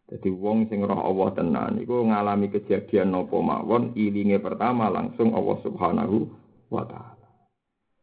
Jadi 0.08 0.32
wong 0.32 0.72
sing 0.72 0.80
roh 0.80 0.96
Allah 0.96 1.36
tenan 1.36 1.76
iku 1.84 2.08
ngalami 2.08 2.48
kejadian 2.56 3.12
apa 3.12 3.36
mawon 3.36 3.92
ilinge 4.00 4.40
pertama 4.40 4.88
langsung 4.88 5.36
Allah 5.36 5.60
Subhanahu 5.60 6.32
wa 6.72 6.88
taala. 6.88 7.28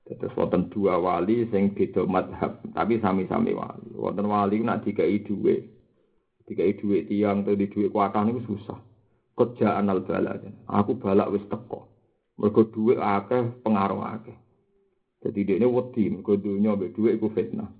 Terus 0.04 0.36
wonten 0.36 0.68
dua 0.68 1.00
wali 1.00 1.48
sing 1.48 1.72
beda 1.72 2.04
madhab, 2.04 2.60
tapi 2.76 3.00
sami-sami 3.00 3.56
wali. 3.56 3.96
Wonten 3.96 4.28
wali 4.28 4.60
nak 4.60 4.84
dikai 4.84 5.24
dhuwit. 5.24 5.64
Dikai 6.44 6.76
dhuwit 6.76 7.08
tiang 7.08 7.48
atau 7.48 7.56
di 7.56 7.64
dhuwit 7.64 7.88
kuatah 7.88 8.20
niku 8.28 8.44
susah. 8.44 8.76
kerjaan 9.32 9.88
al 9.88 10.04
balak. 10.04 10.44
Aku 10.68 11.00
balak 11.00 11.32
wis 11.32 11.44
teko. 11.48 11.91
Mergo 12.42 12.66
dhuwit 12.66 12.98
akeh 12.98 13.62
pengaruh 13.62 14.02
akeh. 14.18 14.34
Jadi 15.22 15.46
dia 15.46 15.56
ini 15.62 15.66
wedi, 15.70 16.10
mergo 16.10 16.34
dunia 16.34 16.74
be 16.74 16.90
dhuwit 16.90 17.22
iku 17.22 17.30
fitnah. 17.30 17.70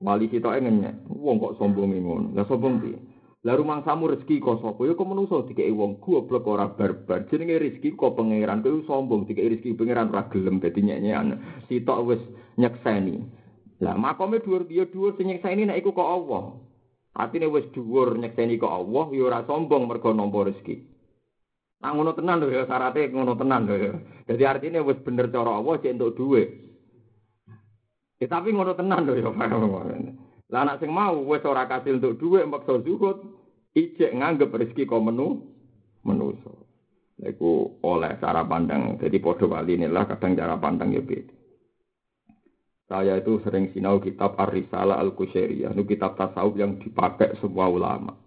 Wali 0.00 0.30
kita 0.30 0.54
ngenyek, 0.54 1.10
wong 1.10 1.42
kok 1.42 1.58
sombong 1.58 1.92
ngono. 1.92 2.32
Lah 2.32 2.46
sombong 2.46 2.78
piye? 2.80 2.98
Lah 3.40 3.56
rumang 3.56 3.80
samu 3.88 4.12
rezeki 4.12 4.36
kok 4.36 4.60
sapa? 4.60 4.84
Ya 4.84 4.92
kok 4.92 5.08
menungso 5.08 5.48
dikeki 5.48 5.72
wong 5.72 5.96
goblok 6.04 6.44
ora 6.44 6.68
barbar. 6.68 7.24
Jenenge 7.32 7.56
rezeki 7.56 7.96
kok 7.96 8.12
pangeran 8.12 8.60
kowe 8.60 8.84
sombong 8.84 9.24
dikeki 9.24 9.56
rezeki 9.56 9.80
pangeran 9.80 10.12
ora 10.12 10.28
gelem 10.28 10.60
dadi 10.60 10.80
nyek-nyekan. 10.84 11.40
Sitok 11.64 12.00
wis 12.04 12.22
nyekseni. 12.60 13.24
Lah 13.80 13.96
makome 13.96 14.44
dhuwur 14.44 14.68
dia 14.68 14.84
dhuwur 14.84 15.16
sing 15.16 15.32
nyekseni 15.32 15.64
nek 15.64 15.80
iku 15.80 15.96
kok 15.96 16.04
Allah. 16.04 16.60
Atine 17.16 17.48
wis 17.48 17.64
dhuwur 17.72 18.20
nyekseni 18.20 18.60
kok 18.60 18.76
Allah 18.76 19.08
ya 19.08 19.22
ora 19.24 19.40
sombong 19.48 19.88
mergo 19.88 20.12
nampa 20.12 20.44
rezeki. 20.44 20.89
Nah 21.80 21.90
ngono 21.96 22.12
tenan 22.12 22.44
lho 22.44 22.52
ya 22.52 22.68
syaratnya 22.68 23.08
ngono 23.08 23.32
tenan 23.40 23.64
lho 23.64 23.76
ya. 23.80 23.92
Jadi 24.28 24.42
artinya 24.44 24.84
wis 24.84 25.00
bener 25.00 25.32
cara 25.32 25.56
Allah 25.56 25.80
cek 25.80 25.96
entuk 25.96 26.12
dhuwit. 26.12 26.48
Ya 28.20 28.26
tapi 28.28 28.52
ngono 28.52 28.76
tenan 28.76 29.08
lho 29.08 29.16
ya. 29.16 29.32
Lah 30.50 30.60
anak 30.66 30.84
sing 30.84 30.92
mau 30.92 31.16
wis 31.24 31.40
ora 31.48 31.64
kasil 31.64 31.96
untuk 31.96 32.20
dhuwit 32.20 32.44
maksa 32.44 32.84
zuhud, 32.84 33.16
ijek 33.72 34.12
nganggep 34.12 34.52
rezeki 34.52 34.84
kok 34.84 35.00
menu 35.00 35.40
menuso. 36.04 36.68
Iku 37.20 37.80
oleh 37.84 38.16
cara 38.20 38.44
pandang. 38.44 38.96
Jadi 38.96 39.20
padha 39.20 39.44
wali 39.44 39.76
inilah 39.76 40.08
kadang 40.08 40.36
cara 40.36 40.56
pandang 40.56 40.96
ya 40.96 41.04
beda. 41.04 41.36
Saya 42.90 43.22
itu 43.22 43.38
sering 43.46 43.70
sinau 43.70 44.02
kitab 44.02 44.34
Ar-Risalah 44.34 44.98
Al-Kusyairiyah. 44.98 45.78
Itu 45.78 45.86
kitab 45.86 46.18
tasawuf 46.18 46.58
yang 46.58 46.82
dipakai 46.82 47.38
semua 47.38 47.70
ulama. 47.70 48.18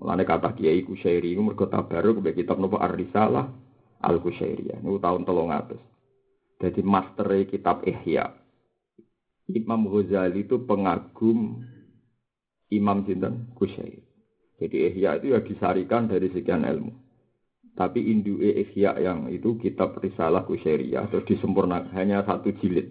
Mulanya 0.00 0.24
kata 0.24 0.56
Kiai 0.56 0.80
Kusyairi 0.80 1.36
itu 1.36 1.44
mergo 1.44 1.68
baru 1.68 2.16
ke 2.24 2.32
kitab 2.32 2.56
nopo 2.56 2.80
Ar-Risalah 2.80 3.52
Al-Kusyairiyah. 4.00 4.80
Itu 4.80 4.96
tahun 4.96 5.28
tolong 5.28 5.52
atas. 5.52 5.76
Jadi 6.56 6.80
master 6.80 7.28
kitab 7.44 7.84
Ihya. 7.84 8.32
Imam 9.52 9.84
Ghazali 9.92 10.48
itu 10.48 10.64
pengagum 10.64 11.60
Imam 12.72 13.04
Sinten 13.04 13.52
Kusyairi. 13.52 14.00
Jadi 14.56 14.76
Ihya 14.88 15.20
itu 15.20 15.36
ya 15.36 15.44
disarikan 15.44 16.08
dari 16.08 16.32
sekian 16.32 16.64
ilmu. 16.64 16.96
Tapi 17.76 18.00
Indu 18.00 18.40
Ihya 18.40 18.96
yang 19.04 19.28
itu 19.28 19.60
kitab 19.60 20.00
Risalah 20.00 20.48
Kusyairiyah 20.48 21.12
atau 21.12 21.20
disempurnakan 21.28 21.92
hanya 21.92 22.24
satu 22.24 22.56
jilid. 22.56 22.88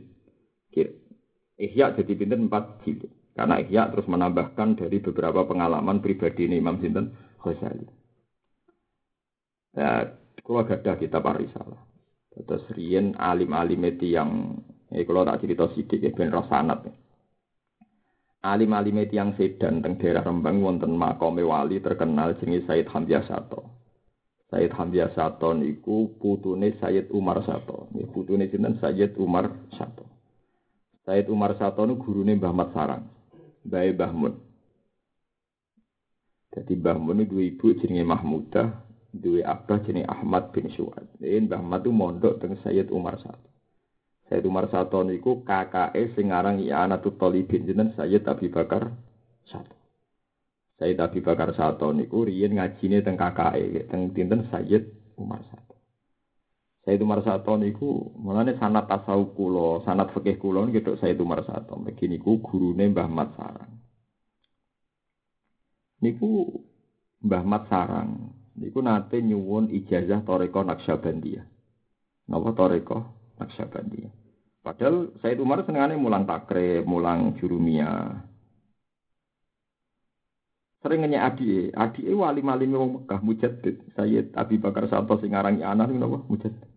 Ihya 1.57 1.91
jadi 1.97 2.11
pinten 2.13 2.45
empat 2.45 2.85
jilid. 2.85 3.09
Karena 3.39 3.55
Ihya 3.55 3.87
terus 3.87 4.03
menambahkan 4.11 4.75
dari 4.75 4.99
beberapa 4.99 5.47
pengalaman 5.47 6.03
pribadi 6.03 6.51
ini 6.51 6.59
Imam 6.59 6.75
Sinten 6.83 7.15
Ghazali. 7.39 7.87
Ya, 9.79 10.11
kalau 10.43 10.67
ada 10.67 10.99
kitab 10.99 11.23
Arisalah. 11.23 11.79
Terus 12.35 12.67
Rien 12.75 13.15
alim-alim 13.15 13.79
itu 13.87 14.11
yang, 14.11 14.59
eh, 14.91 15.07
kalau 15.07 15.23
tak 15.23 15.39
cerita 15.39 15.71
sidik 15.71 16.03
ya, 16.03 16.11
ben 16.11 16.35
rosanat. 16.35 16.83
Ya. 16.83 16.91
Alim-alim 18.43 19.07
itu 19.07 19.15
yang 19.15 19.31
sedan 19.39 19.79
teng 19.79 19.95
daerah 19.95 20.27
Rembang 20.27 20.59
wonten 20.59 20.99
makome 20.99 21.39
wali 21.39 21.79
terkenal 21.79 22.35
jenis 22.43 22.67
Said 22.67 22.91
Hamzah 22.91 23.23
Sato. 23.23 23.71
Said 24.51 24.75
Hamzah 24.75 25.15
Sato 25.15 25.55
niku 25.55 26.11
putune 26.19 26.75
Sayyid 26.75 27.07
Umar 27.15 27.39
Sato. 27.47 27.87
Putune 28.11 28.51
sinten 28.51 28.75
Sayyid 28.83 29.15
Umar 29.15 29.47
Sato. 29.79 30.03
Said 31.07 31.31
Umar 31.31 31.55
Sato 31.55 31.87
nu 31.87 31.95
gurune 31.95 32.35
Mbah 32.35 32.51
Mat 32.51 32.75
Sarang. 32.75 33.18
Mbah 33.67 33.83
Mbah 33.95 34.11
Mun. 34.15 34.33
Jadi 36.55 36.73
Mbah 36.79 36.97
Mun 36.97 37.23
itu 37.23 37.37
ibu 37.39 37.75
jenenge 37.77 38.05
Mahmudah, 38.07 38.67
duwe 39.11 39.43
abah 39.45 39.79
jenenge 39.83 40.07
Ahmad 40.07 40.53
bin 40.55 40.71
Suad. 40.73 41.05
Ini 41.19 41.45
Mbah 41.49 41.61
itu 41.81 41.89
mondok 41.91 42.39
dengan 42.39 42.61
Sayyid 42.63 42.89
Umar 42.93 43.19
Sato. 43.19 43.49
Sayyid 44.29 44.45
Umar 44.45 44.69
Sato 44.69 45.01
niku 45.01 45.41
kakake 45.41 46.13
sing 46.13 46.29
aran 46.29 46.61
I'anatul 46.61 47.17
Talibin 47.17 47.65
jeneng 47.65 47.97
Sayyid 47.97 48.29
Abi 48.29 48.47
Bakar 48.53 48.93
Sato. 49.49 49.75
Sayyid 50.77 51.01
Abi 51.01 51.19
Bakar 51.19 51.51
Sato 51.57 51.89
niku 51.91 52.29
riyen 52.29 52.57
ngajine 52.57 53.01
teng 53.01 53.17
kakake 53.17 53.89
teng 53.89 54.13
dinten 54.13 54.45
Sayyid 54.53 54.85
Umar 55.17 55.41
Sato. 55.49 55.68
Saya 56.89 56.97
itu 56.97 57.05
Marsato 57.05 57.53
niku 57.53 58.17
mulane 58.17 58.57
sanat 58.57 58.89
tasawuf 58.89 59.37
kula, 59.37 59.85
sanat 59.85 60.09
fikih 60.09 60.41
kula 60.41 60.65
niku 60.65 60.97
saya 60.97 61.13
itu 61.13 61.21
Marsato. 61.21 61.77
Mriki 61.77 62.09
niku 62.09 62.41
gurune 62.41 62.89
Mbah 62.89 63.05
Mat 63.05 63.29
Sarang. 63.37 63.77
Niku 66.01 66.49
Mbah 67.21 67.45
Mat 67.45 67.69
Sarang 67.69 68.33
niku 68.57 68.81
nate 68.81 69.21
nyuwun 69.21 69.69
ijazah 69.69 70.25
Toreko 70.25 70.65
Naksabandiyah. 70.65 71.45
Napa 72.25 72.57
Toreko 72.57 72.97
Naksabandiyah. 73.37 74.09
Padahal 74.65 75.13
saya 75.21 75.37
itu 75.37 75.45
Umar 75.45 75.61
senengane 75.69 75.93
mulang 75.93 76.25
takrib, 76.25 76.89
mulang 76.89 77.37
jurumia. 77.37 78.17
Sering 80.81 81.05
nanya 81.05 81.29
adi, 81.29 81.69
adi 81.69 82.01
wali 82.17 82.41
malim 82.41 82.73
wong 82.73 82.89
Mekah 83.05 83.21
mujaddid. 83.21 83.77
Sayyid 83.93 84.33
Abi 84.33 84.57
Bakar 84.57 84.89
Santo 84.89 85.21
sing 85.21 85.37
aran 85.37 85.61
anak 85.61 85.93
napa 85.93 86.25
mujaddid. 86.25 86.68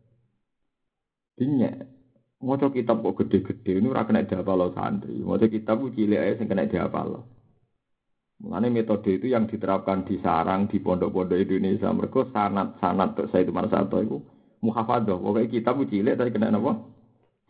Dinya, 1.42 1.74
maca 2.38 2.70
kitab 2.70 3.02
kok 3.02 3.18
gede-gede 3.18 3.82
ini 3.82 3.90
ora 3.90 4.06
kena 4.06 4.22
diapal 4.22 4.70
santri. 4.70 5.18
Maca 5.18 5.50
kitab 5.50 5.82
ku 5.82 5.90
cilik 5.90 6.22
ae 6.22 6.38
sing 6.38 6.46
kena 6.46 6.70
diapal. 6.70 7.26
Mulane 8.38 8.70
metode 8.70 9.18
itu 9.18 9.26
yang 9.26 9.50
diterapkan 9.50 10.06
di 10.06 10.22
sarang 10.22 10.70
di 10.70 10.78
pondok-pondok 10.78 11.34
Indonesia. 11.34 11.90
Mereka 11.90 12.30
sanat-sanat 12.30 13.18
saya 13.34 13.42
itu 13.42 13.50
satu 13.50 13.96
itu 13.98 14.18
muhafadah. 14.62 15.18
Pokoknya 15.18 15.50
kitab 15.50 15.82
ku 15.82 15.90
cilik 15.90 16.14
tapi 16.14 16.30
kena 16.30 16.54
apa? 16.54 16.78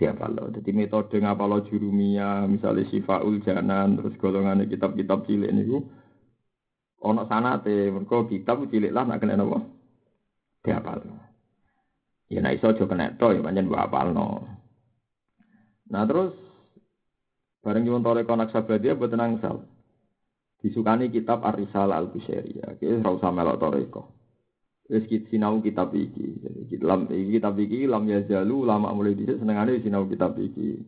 diapalo. 0.01 0.51
Jadi 0.51 0.71
metode 0.73 1.17
ngapalo 1.21 1.63
jurumia, 1.69 2.49
misalnya 2.49 2.89
sifaul 2.91 3.39
janan, 3.45 4.01
terus 4.01 4.17
golongan 4.19 4.67
kitab-kitab 4.67 5.29
cilik 5.29 5.53
niku 5.53 5.79
ono 7.03 7.23
sanate, 7.31 7.91
mergo 7.91 8.27
kitab 8.27 8.67
cilik 8.67 8.91
lah 8.91 9.07
nak 9.07 9.23
kena 9.23 9.39
napa? 9.39 9.63
Diapalo. 10.63 11.32
Ya 12.33 12.41
nek 12.41 12.57
iso 12.57 12.73
aja 12.73 12.89
kena 12.89 13.13
to 13.21 13.37
ya 13.37 13.45
pancen 13.45 13.69
mbok 13.69 13.85
apalno. 13.85 14.49
Nah 15.93 16.09
terus 16.09 16.33
bareng 17.61 17.85
nyuwun 17.85 18.01
toreko 18.01 18.33
naksabadia 18.33 18.97
boten 18.97 19.21
angsal. 19.21 19.69
Disukani 20.65 21.13
kitab 21.13 21.45
Ar-Risalah 21.45 22.01
Al-Busairiyah. 22.01 22.81
Ki 22.81 22.89
ora 22.89 23.13
usah 23.13 23.29
melok 23.29 23.61
toreko. 23.61 24.03
Wis 24.89 25.05
sinau 25.29 25.61
kitab 25.61 25.93
iki. 25.93 26.41
Jadi 26.73 26.81
lam 26.81 27.05
iki 27.13 27.37
kitab 27.37 27.61
iki 27.61 27.85
lam 27.85 28.09
ya 28.09 28.25
jalu 28.25 28.65
lama 28.65 28.97
mulai 28.97 29.13
dhisik 29.13 29.37
senengane 29.37 29.85
sinau 29.85 30.09
kitab 30.09 30.33
iki. 30.41 30.81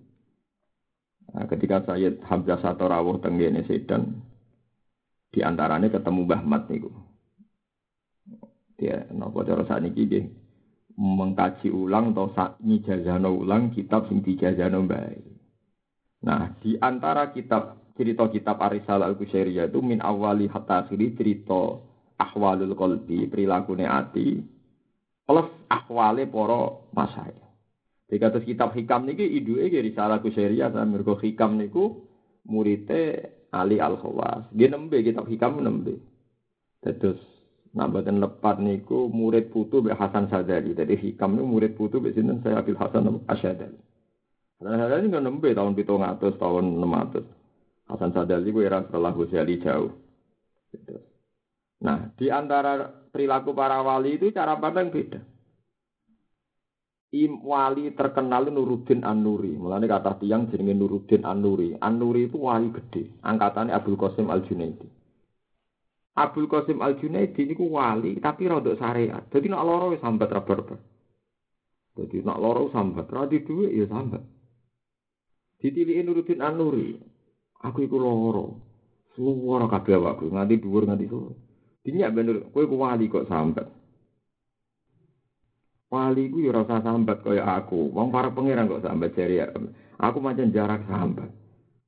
Nah, 1.35 1.45
ketika 1.51 1.85
Sayyid 1.85 2.25
Hamzah 2.25 2.63
Satorawuh 2.63 3.21
tenggene 3.21 3.67
Sedan 3.69 4.23
di 5.29 5.43
antaranya 5.45 5.93
ketemu 5.93 6.25
Mbah 6.25 6.43
Mat 6.47 6.63
niku. 6.73 6.89
Dia 8.81 9.05
napa 9.13 9.45
cara 9.45 9.67
sakniki 9.69 10.09
nggih 10.09 10.25
mengkaji 10.95 11.75
ulang 11.75 12.15
atau 12.15 12.31
nyijazano 12.63 13.35
ulang 13.35 13.75
kitab 13.75 14.07
sing 14.07 14.23
dijazano 14.23 14.87
baik. 14.87 15.27
Nah, 16.25 16.57
di 16.63 16.79
antara 16.79 17.35
kitab 17.35 17.93
cerita 17.99 18.27
kitab 18.31 18.63
Arisal 18.63 19.03
Al-Qusairiyah 19.03 19.69
itu 19.71 19.79
min 19.83 20.01
awali 20.01 20.49
hatta 20.49 20.87
akhiri 20.87 21.15
cerita 21.19 21.79
ahwalul 22.19 22.75
qalbi, 22.79 23.27
perilakune 23.27 23.85
ati 23.85 24.39
plus 25.27 25.51
ahwale 25.69 26.31
para 26.31 26.63
masyayikh. 26.95 27.45
Jadi 28.05 28.55
kitab 28.55 28.71
hikam 28.77 29.09
niki 29.09 29.25
iduke 29.25 29.73
ki 29.73 29.81
Risalah 29.91 30.23
Qusairiyah 30.23 30.71
sampe 30.71 30.95
mergo 30.95 31.19
hikam 31.19 31.59
niku 31.59 32.05
murite 32.47 33.33
Ali 33.51 33.81
Al-Khawas. 33.81 34.47
Dia 34.55 34.71
nembe 34.71 35.01
kitab 35.03 35.27
hikam 35.27 35.59
nembe. 35.59 35.99
Terus 36.85 37.19
nak 37.75 37.91
badan 37.91 38.23
lepat 38.23 38.63
niku 38.63 39.11
murid 39.11 39.51
putu 39.51 39.83
be 39.83 39.91
Hasan 39.91 40.31
Sadali. 40.31 40.79
Jadi 40.79 40.95
hikam 40.95 41.35
murid 41.43 41.75
putu 41.75 41.99
be 41.99 42.15
sinten 42.15 42.39
saya 42.41 42.63
Abil 42.63 42.79
Hasan 42.79 43.27
Asyadali. 43.27 43.79
Hasan 44.63 44.79
Sadali 44.79 45.07
kan 45.11 45.23
nembe 45.27 45.51
tahun 45.51 45.75
700 45.75 46.39
tahun 46.39 46.65
600. 46.79 47.91
Hasan 47.91 48.11
Sadali 48.15 48.49
ku 48.55 48.63
era 48.63 48.79
setelah 48.87 49.11
Ghazali 49.11 49.55
jauh. 49.59 49.93
Nah, 51.85 52.15
di 52.17 52.33
antara 52.33 52.89
perilaku 53.13 53.53
para 53.53 53.83
wali 53.85 54.17
itu 54.17 54.31
cara 54.31 54.57
pandang 54.57 54.89
beda. 54.89 55.21
Im 57.15 57.47
wali 57.47 57.95
terkenal 57.95 58.51
Nuruddin 58.51 59.07
An-Nuri. 59.07 59.55
Mulane 59.55 59.87
kata 59.87 60.19
tiang 60.19 60.51
jenenge 60.51 60.75
Nuruddin 60.75 61.23
An-Nuri. 61.23 61.79
An-Nuri 61.79 62.27
itu 62.27 62.43
wali 62.43 62.75
gede. 62.75 63.23
Angkatannya 63.23 63.71
Abdul 63.71 63.95
Qasim 63.95 64.27
Al-Junaidi. 64.33 65.04
Abdul 66.15 66.47
Qasim 66.47 66.79
Al-Junaidi 66.79 67.59
ku 67.59 67.75
wali 67.75 68.23
tapi 68.23 68.47
rodok 68.47 68.79
syariat. 68.79 69.27
Jadi 69.35 69.51
nak 69.51 69.67
loro 69.67 69.91
wis 69.91 70.03
sambat 70.03 70.31
raba 70.31 70.79
Jadi 71.95 72.23
nak 72.23 72.39
loro 72.39 72.71
sambat, 72.71 73.07
ra 73.11 73.27
di 73.27 73.43
dhuwit 73.43 73.71
ya 73.75 73.87
sambat. 73.91 74.23
Ditiliki 75.59 76.03
Nuruddin 76.03 76.43
An-Nuri. 76.43 76.95
Aku 77.63 77.87
iku 77.87 77.99
loro. 77.99 78.47
Suwara 79.15 79.71
kabeh 79.71 79.95
awakku 79.95 80.27
nganti 80.27 80.59
dhuwur 80.59 80.91
nganti 80.91 81.07
sore. 81.07 81.35
Dinyak 81.87 82.11
bener, 82.11 82.37
kowe 82.51 82.67
ku 82.67 82.77
wali 82.83 83.07
kok 83.07 83.31
sambat. 83.31 83.71
Wali 85.91 86.31
ku 86.35 86.43
ya 86.43 86.51
rasa 86.51 86.83
sambat 86.83 87.23
kaya 87.23 87.47
aku. 87.47 87.95
Wong 87.95 88.11
para 88.11 88.35
pangeran 88.35 88.67
kok 88.67 88.83
sambat 88.83 89.15
jari 89.15 89.39
aku 89.99 90.19
macam 90.19 90.51
jarak 90.51 90.83
sambat. 90.91 91.31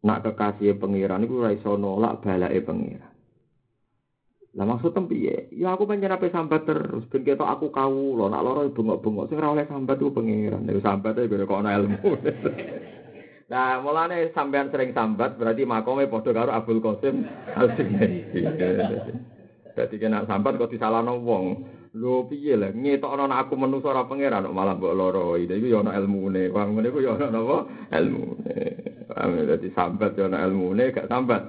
Nak 0.07 0.23
kekasih 0.23 0.79
pangeran 0.79 1.27
iku 1.27 1.43
ora 1.43 1.51
iso 1.51 1.75
nolak 1.75 2.23
balake 2.23 2.63
pangeran. 2.63 3.16
Lah 4.57 4.65
maksud 4.65 4.97
piye? 5.13 5.53
Ya 5.53 5.77
aku 5.77 5.85
pancen 5.85 6.09
ape 6.09 6.33
sambat 6.33 6.65
terus 6.65 7.05
ben 7.13 7.29
ketok 7.29 7.45
aku 7.45 7.69
kawula, 7.69 8.33
nak 8.33 8.41
loro 8.41 8.73
bengok-bengok 8.73 9.29
sing 9.29 9.37
ora 9.37 9.53
oleh 9.53 9.69
sambat 9.69 10.01
ku 10.01 10.09
pangeran. 10.09 10.65
Nek 10.65 10.81
sambat 10.81 11.21
e 11.21 11.29
kok 11.29 11.61
ana 11.61 11.77
ilmu. 11.77 12.11
Nah, 13.47 13.79
mulane 13.79 14.35
sampean 14.35 14.75
sering 14.75 14.91
sambat 14.91 15.39
berarti 15.39 15.63
makome 15.63 16.11
padha 16.11 16.35
karo 16.35 16.51
Abdul 16.51 16.83
Qasim 16.83 17.23
Al-Sinaidi. 17.55 18.43
Dadi 19.71 19.97
kena 20.03 20.27
sambat 20.27 20.59
kok 20.59 20.75
disalahno 20.75 21.23
wong. 21.23 21.45
Lho 21.95 22.27
piye 22.27 22.59
lah 22.59 22.75
ngetokno 22.75 23.31
aku 23.31 23.55
manusa 23.55 23.95
ora 23.95 24.03
pangeran 24.03 24.51
kok 24.51 24.57
malah 24.57 24.75
mbok 24.75 24.97
loro. 24.99 25.39
Iki 25.39 25.63
yo 25.63 25.87
ana 25.87 25.95
ilmune. 25.95 26.51
Wong 26.51 26.75
ngene 26.75 26.91
ku 26.91 26.99
yo 26.99 27.15
ana 27.15 27.31
napa? 27.31 27.71
Ilmune. 27.95 28.59
Dadi 29.47 29.69
sambat 29.79 30.19
yo 30.19 30.27
ana 30.27 30.43
ilmune, 30.43 30.91
gak 30.91 31.07
sambat. 31.07 31.47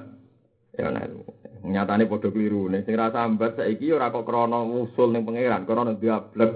Ya 0.78 0.94
ana 0.94 1.02
ilmu. 1.02 1.37
Nyatane 1.68 2.08
padha 2.08 2.32
kliru. 2.32 2.72
Nek 2.72 2.88
sing 2.88 2.96
ra 2.96 3.12
sambat 3.12 3.60
saiki 3.60 3.92
ora 3.92 4.08
kok 4.08 4.24
krana 4.24 4.64
usul 4.64 5.12
ning 5.12 5.28
pangeran, 5.28 5.68
krana 5.68 5.92
diablek. 5.94 6.52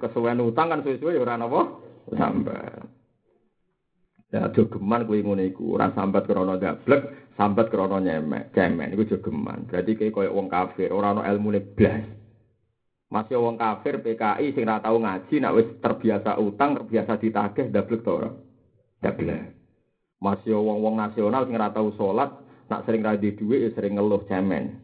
Kesuwen 0.00 0.42
utang 0.42 0.72
kan 0.72 0.82
suwe-suwe 0.82 1.20
ora 1.20 1.38
napa? 1.38 1.70
Sambat. 2.16 2.88
Ya 4.34 4.50
jogeman 4.50 5.06
kuwi 5.06 5.22
ngene 5.22 5.54
iku, 5.54 5.78
ora 5.78 5.94
sambat 5.94 6.26
krana 6.26 6.58
gablek, 6.58 7.30
sambat 7.38 7.70
krana 7.70 8.02
nyemek, 8.02 8.50
cemen 8.50 8.90
iku 8.90 9.06
jogeman. 9.06 9.70
Berarti 9.70 9.94
kayak 9.94 10.10
koyo 10.10 10.34
wong 10.34 10.50
kafir, 10.50 10.90
ora 10.90 11.14
ana 11.14 11.22
ilmune 11.30 11.62
blas. 11.62 12.02
Masih 13.06 13.38
wong 13.38 13.54
kafir 13.54 14.02
PKI 14.02 14.50
sing 14.50 14.66
ora 14.66 14.82
tau 14.82 14.98
ngaji, 14.98 15.34
nek 15.38 15.54
wis 15.54 15.68
terbiasa 15.78 16.42
utang, 16.42 16.74
terbiasa 16.74 17.22
ditagih 17.22 17.70
dablek 17.70 18.02
to 18.02 18.12
ora? 18.18 18.30
Dablek. 18.98 19.54
Masih 20.18 20.58
wong-wong 20.58 20.98
nasional 20.98 21.46
sing 21.46 21.54
ora 21.54 21.70
tau 21.70 21.94
salat, 21.94 22.34
nak 22.66 22.82
sering 22.86 23.02
ra 23.02 23.14
duwe 23.18 23.56
ya 23.66 23.70
sering 23.74 23.98
ngeluh 23.98 24.26
cemen. 24.26 24.82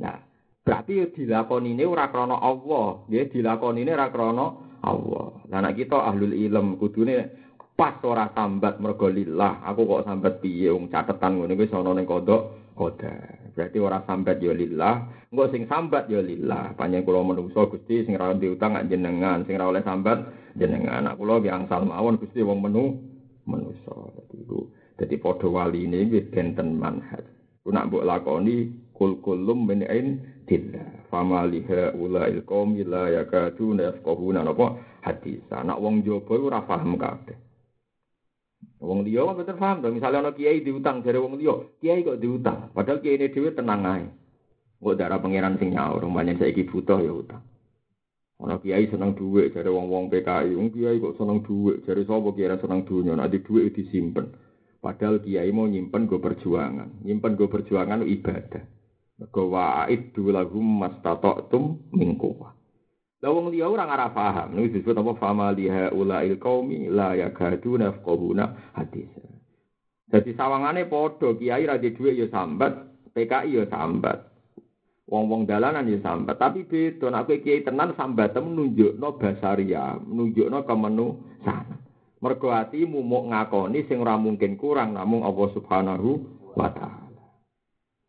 Nah, 0.00 0.18
berarti 0.64 1.12
dilakoni 1.14 1.76
ini 1.76 1.84
ora 1.84 2.08
krana 2.10 2.40
Allah, 2.40 3.04
ya 3.12 3.28
dilakoni 3.28 3.84
ini 3.84 3.92
ora 3.92 4.08
krana 4.10 4.46
Allah. 4.84 5.28
Lah 5.48 5.58
nek 5.60 5.76
kita 5.76 5.96
ahlul 5.96 6.34
ilm 6.34 6.80
kudune 6.80 7.44
pas 7.74 7.98
ora 8.06 8.30
sambat 8.32 8.78
mergo 8.78 9.10
lillah. 9.10 9.62
Aku 9.68 9.86
kok 9.86 10.06
sambat 10.06 10.40
piye 10.40 10.70
wong 10.70 10.88
catetan 10.88 11.38
ngene 11.40 11.54
wis 11.58 11.74
ana 11.74 11.90
ning 11.94 12.06
kodok? 12.06 12.64
Koda 12.74 13.14
berarti 13.54 13.78
ora 13.78 14.02
sambat 14.02 14.42
ya 14.42 14.50
lillah. 14.50 15.06
Engko 15.30 15.46
sing 15.54 15.62
sambat 15.70 16.10
ya 16.10 16.18
lillah. 16.18 16.74
Panjang 16.74 17.06
kula 17.06 17.22
menungso 17.22 17.70
Gusti 17.70 18.02
sing 18.02 18.18
ora 18.18 18.34
diutang 18.34 18.74
jenengan 18.90 19.46
sing 19.46 19.54
ora 19.54 19.70
oleh 19.70 19.82
sambat 19.86 20.18
jenengan. 20.58 21.06
Anak 21.06 21.14
kula 21.22 21.38
ki 21.38 21.54
angsal 21.54 21.86
mawon 21.86 22.18
Gusti 22.18 22.42
wong 22.42 22.58
menu 22.66 22.98
menungso. 23.46 24.10
Dadi 24.18 24.42
dadi 24.98 25.16
padha 25.18 25.70
ini 25.74 26.06
wis 26.10 26.26
benten 26.30 26.78
manhaj 26.78 27.24
ku 27.64 27.72
nak 27.72 27.88
mbok 27.90 28.06
lakoni 28.06 28.70
kul 28.94 29.18
kulum 29.24 29.66
min 29.66 29.82
indillah 29.82 31.08
famaliha 31.10 31.96
ulail 31.98 32.44
qaumi 32.46 32.84
la 32.86 33.10
yakaduna 33.10 33.90
yafqahuna 33.90 34.46
napa 34.46 34.78
hadis 35.02 35.42
anak 35.50 35.80
wong 35.80 36.04
jaba 36.06 36.34
ora 36.38 36.60
paham 36.62 36.94
kabeh 37.00 37.38
Wong 38.84 39.00
liya 39.00 39.24
kok 39.24 39.36
betul 39.40 39.56
paham 39.56 39.80
dong. 39.80 39.96
Misalnya 39.96 40.20
ono 40.20 40.32
kiai 40.36 40.60
diutang 40.60 41.00
dari 41.00 41.16
wong 41.16 41.40
liya, 41.40 41.56
kiai 41.80 42.04
kok 42.04 42.20
diutang. 42.20 42.68
Padahal 42.76 43.00
kiai 43.00 43.16
ini 43.16 43.32
dhewe 43.32 43.50
tenang 43.56 43.80
ae. 43.88 44.04
Kok 44.84 44.96
darah 45.00 45.18
pangeran 45.24 45.56
sing 45.56 45.72
nyaur, 45.72 46.04
banyak 46.04 46.36
saiki 46.36 46.68
butuh 46.68 47.00
ya 47.00 47.12
utang. 47.16 47.42
Ono 48.44 48.60
kiai 48.60 48.84
seneng 48.92 49.16
duit 49.16 49.56
dari 49.56 49.72
wong-wong 49.72 50.12
PKI, 50.12 50.52
wong 50.52 50.68
kiai 50.68 51.00
kok 51.00 51.16
seneng 51.16 51.40
duit 51.40 51.80
dari 51.88 52.04
sapa 52.04 52.28
kiai 52.36 52.60
seneng 52.60 52.84
dunya, 52.84 53.16
nek 53.16 53.32
di 53.32 53.38
duit 53.40 53.72
disimpen. 53.72 54.36
Padahal 54.84 55.24
kiai 55.24 55.48
mau 55.48 55.64
nyimpen 55.64 56.04
go 56.04 56.20
perjuangan, 56.20 57.00
nyimpen 57.00 57.40
go 57.40 57.48
perjuangan 57.48 58.04
ibadah. 58.04 58.60
Mergo 59.16 59.48
wa'id 59.48 60.12
lahum 60.12 60.84
mastata'tum 60.84 61.88
min 61.96 62.20
quwwah. 62.20 62.52
Lah 63.24 63.32
wong 63.32 63.48
liya 63.48 63.72
ora 63.72 63.88
ngara 63.88 64.12
paham. 64.12 64.52
Niku 64.52 64.76
disebut 64.76 65.00
apa 65.00 65.16
fama 65.16 65.48
liha 65.56 65.88
ulail 65.96 66.36
qaumi 66.36 66.92
la 66.92 67.16
yakaduna 67.16 67.96
yafqahuna 67.96 68.76
hadis. 68.76 69.08
Jadi 70.12 70.36
sawangane 70.36 70.84
padha 70.84 71.32
kiai 71.32 71.64
ra 71.64 71.80
dhuwit 71.80 72.20
ya 72.20 72.28
sambat, 72.28 72.84
PKI 73.16 73.56
ya 73.56 73.64
sambat. 73.72 74.28
Wong-wong 75.08 75.48
dalanan 75.48 75.88
ya 75.88 75.96
sambat, 76.04 76.36
tapi 76.36 76.68
beda 76.68 77.08
kowe 77.24 77.40
kiai 77.40 77.64
tenan 77.64 77.96
sambat 77.96 78.36
menunjukno 78.36 79.16
basaria, 79.16 79.96
menunjukno 80.04 80.60
sana. 81.40 81.83
Mergo 82.24 82.48
atimu 82.48 83.04
muk 83.04 83.28
ngakoni 83.28 83.84
sing 83.84 84.00
ora 84.00 84.16
mungkin 84.16 84.56
kurang 84.56 84.96
namung 84.96 85.28
Allah 85.28 85.48
Subhanahu 85.52 86.24
wa 86.56 86.72
taala. 86.72 87.20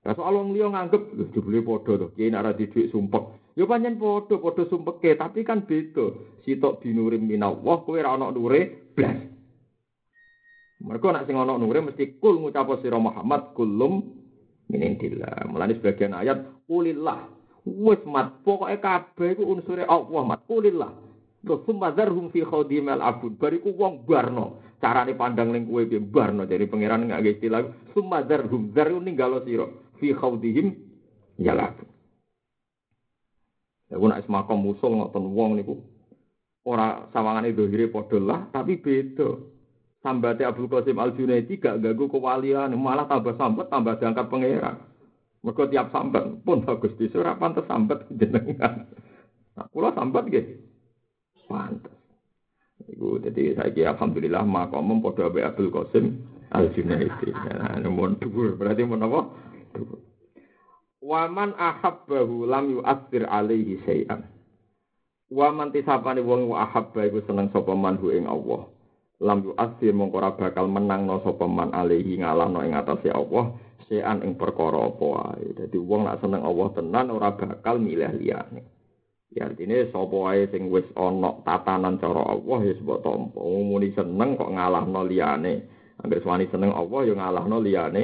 Lah 0.08 0.16
soal 0.16 0.40
wong 0.40 0.56
liya 0.56 0.72
nganggep 0.72 1.36
dibeli 1.36 1.60
padha 1.60 2.00
to, 2.00 2.16
kiai 2.16 2.32
nek 2.32 2.44
ra 2.48 2.52
dhuwit 2.56 2.96
sumpek. 2.96 3.52
Ya 3.60 3.68
pancen 3.68 4.00
padha 4.00 4.40
padha 4.40 4.64
sumpeke, 4.72 5.20
tapi 5.20 5.44
kan 5.44 5.68
beda. 5.68 6.16
Sitok 6.48 6.80
binurim 6.80 7.28
minallah 7.28 7.84
kowe 7.84 8.00
ora 8.00 8.16
ana 8.16 8.32
nure 8.32 8.94
blas. 8.96 9.20
Mereka 10.80 11.08
nak 11.12 11.28
sing 11.28 11.36
ana 11.36 11.60
nure 11.60 11.84
mesti 11.84 12.16
kul 12.16 12.40
ngucap 12.40 12.72
sira 12.80 12.96
Muhammad 12.96 13.52
kulum 13.52 14.00
minindillah. 14.72 15.44
Mulane 15.52 15.76
sebagian 15.76 16.16
ayat 16.16 16.64
kulillah. 16.72 17.28
Wis 17.68 18.00
mat 18.08 18.46
pokoke 18.48 18.80
kabeh 18.80 19.36
iku 19.36 19.44
unsure 19.44 19.84
Allah 19.84 20.24
mat 20.24 20.48
kulillah. 20.48 21.05
Terus 21.46 21.62
sumadharhum 21.70 22.34
fi 22.34 22.42
khawdim 22.42 22.90
al-abud. 22.90 23.38
Bariku 23.38 23.70
wong 23.78 24.04
barno. 24.10 24.66
Carane 24.82 25.14
pandang 25.14 25.54
ning 25.54 25.70
kowe 25.70 25.86
piye 25.86 26.02
barno 26.02 26.50
dari 26.50 26.66
pangeran 26.66 27.06
nggak 27.06 27.38
istilah. 27.38 27.62
Sumadharhum 27.94 28.74
zaru 28.74 28.98
ninggalo 28.98 29.46
sira 29.46 29.70
fi 30.02 30.12
khawdihim 30.12 30.74
yalabun. 31.38 31.88
Ya 33.86 34.02
nak 34.02 34.26
semakom 34.26 34.66
musul 34.66 34.98
ngoten 34.98 35.30
wong 35.30 35.62
niku 35.62 35.78
ora 36.66 37.06
sawangane 37.14 37.54
dohire 37.54 37.86
padha 37.94 38.18
lah 38.18 38.40
tapi 38.50 38.82
beda. 38.82 39.54
Sambate 40.02 40.46
Abdul 40.46 40.70
Qasim 40.70 41.02
Al 41.02 41.18
Junaidi 41.18 41.58
gak 41.58 41.82
ganggu 41.82 42.06
kewalian, 42.06 42.78
malah 42.78 43.10
tambah 43.10 43.34
sambat 43.42 43.74
tambah 43.74 43.98
diangkat 43.98 44.30
pangeran. 44.30 44.78
Mergo 45.42 45.66
tiap 45.66 45.90
sambat 45.90 46.46
pun 46.46 46.62
bagus 46.62 46.94
di 47.02 47.10
ora 47.18 47.34
pantes 47.34 47.66
sambat 47.66 48.06
jenengan. 48.14 48.86
Nah, 49.58 49.66
kula 49.74 49.98
sambat 49.98 50.30
nggih. 50.30 50.46
Pantes. 51.46 51.96
Iku 52.86 53.18
jadi 53.24 53.56
saya 53.58 53.96
alhamdulillah 53.96 54.44
makom 54.46 55.02
padha 55.02 55.32
ambek 55.32 55.48
Abdul 55.48 55.72
Qasim 55.74 56.06
Al 56.54 56.70
Junaidi. 56.76 57.34
Nah, 57.34 57.80
nomor 57.84 58.14
dhuwur 58.22 58.60
berarti 58.60 58.86
mun 58.86 59.02
apa? 59.02 59.22
Waman 61.06 61.54
ahabbahu 61.58 62.46
lam 62.50 62.82
yu'athir 62.82 63.26
alaihi 63.26 63.82
syai'an. 63.86 64.26
Waman 65.30 65.74
tisapane 65.74 66.22
wong 66.22 66.50
wa 66.50 66.66
ahabba 66.70 67.10
iku 67.10 67.26
seneng 67.26 67.50
sapa 67.50 67.74
man 67.74 67.98
ing 68.10 68.30
Allah. 68.30 68.70
Lam 69.22 69.54
yu'athir 69.54 69.96
mongko 69.96 70.18
ora 70.22 70.32
bakal 70.38 70.70
menangno 70.70 71.22
sapa 71.26 71.46
man 71.50 71.74
alaihi 71.74 72.22
ngalahno 72.22 72.62
ing 72.62 72.78
atase 72.78 73.10
Allah 73.10 73.54
syai'an 73.90 74.22
ing 74.22 74.38
perkara 74.38 74.86
apa 74.86 75.06
wae. 75.06 75.46
Dadi 75.58 75.78
wong 75.82 76.06
nak 76.06 76.22
seneng 76.22 76.46
Allah 76.46 76.68
tenan 76.74 77.08
ora 77.10 77.34
bakal 77.34 77.82
milih 77.82 78.12
liyane. 78.22 78.75
Ya 79.36 79.52
artinya 79.52 79.84
sapa 79.92 80.16
wae 80.16 80.48
sing 80.48 80.72
wis 80.72 80.88
ana 80.96 81.36
tatanan 81.44 82.00
cara 82.00 82.24
Allah 82.24 82.60
ya 82.64 82.74
sebab 82.80 83.04
tampa. 83.04 83.44
Muni 83.44 83.92
seneng 83.92 84.40
kok 84.40 84.48
ngalahno 84.48 85.04
liyane. 85.04 85.54
Angger 86.00 86.24
wani 86.24 86.48
seneng 86.48 86.72
Allah 86.72 87.02
ya 87.04 87.14
ngalahno 87.20 87.58
liyane 87.60 88.04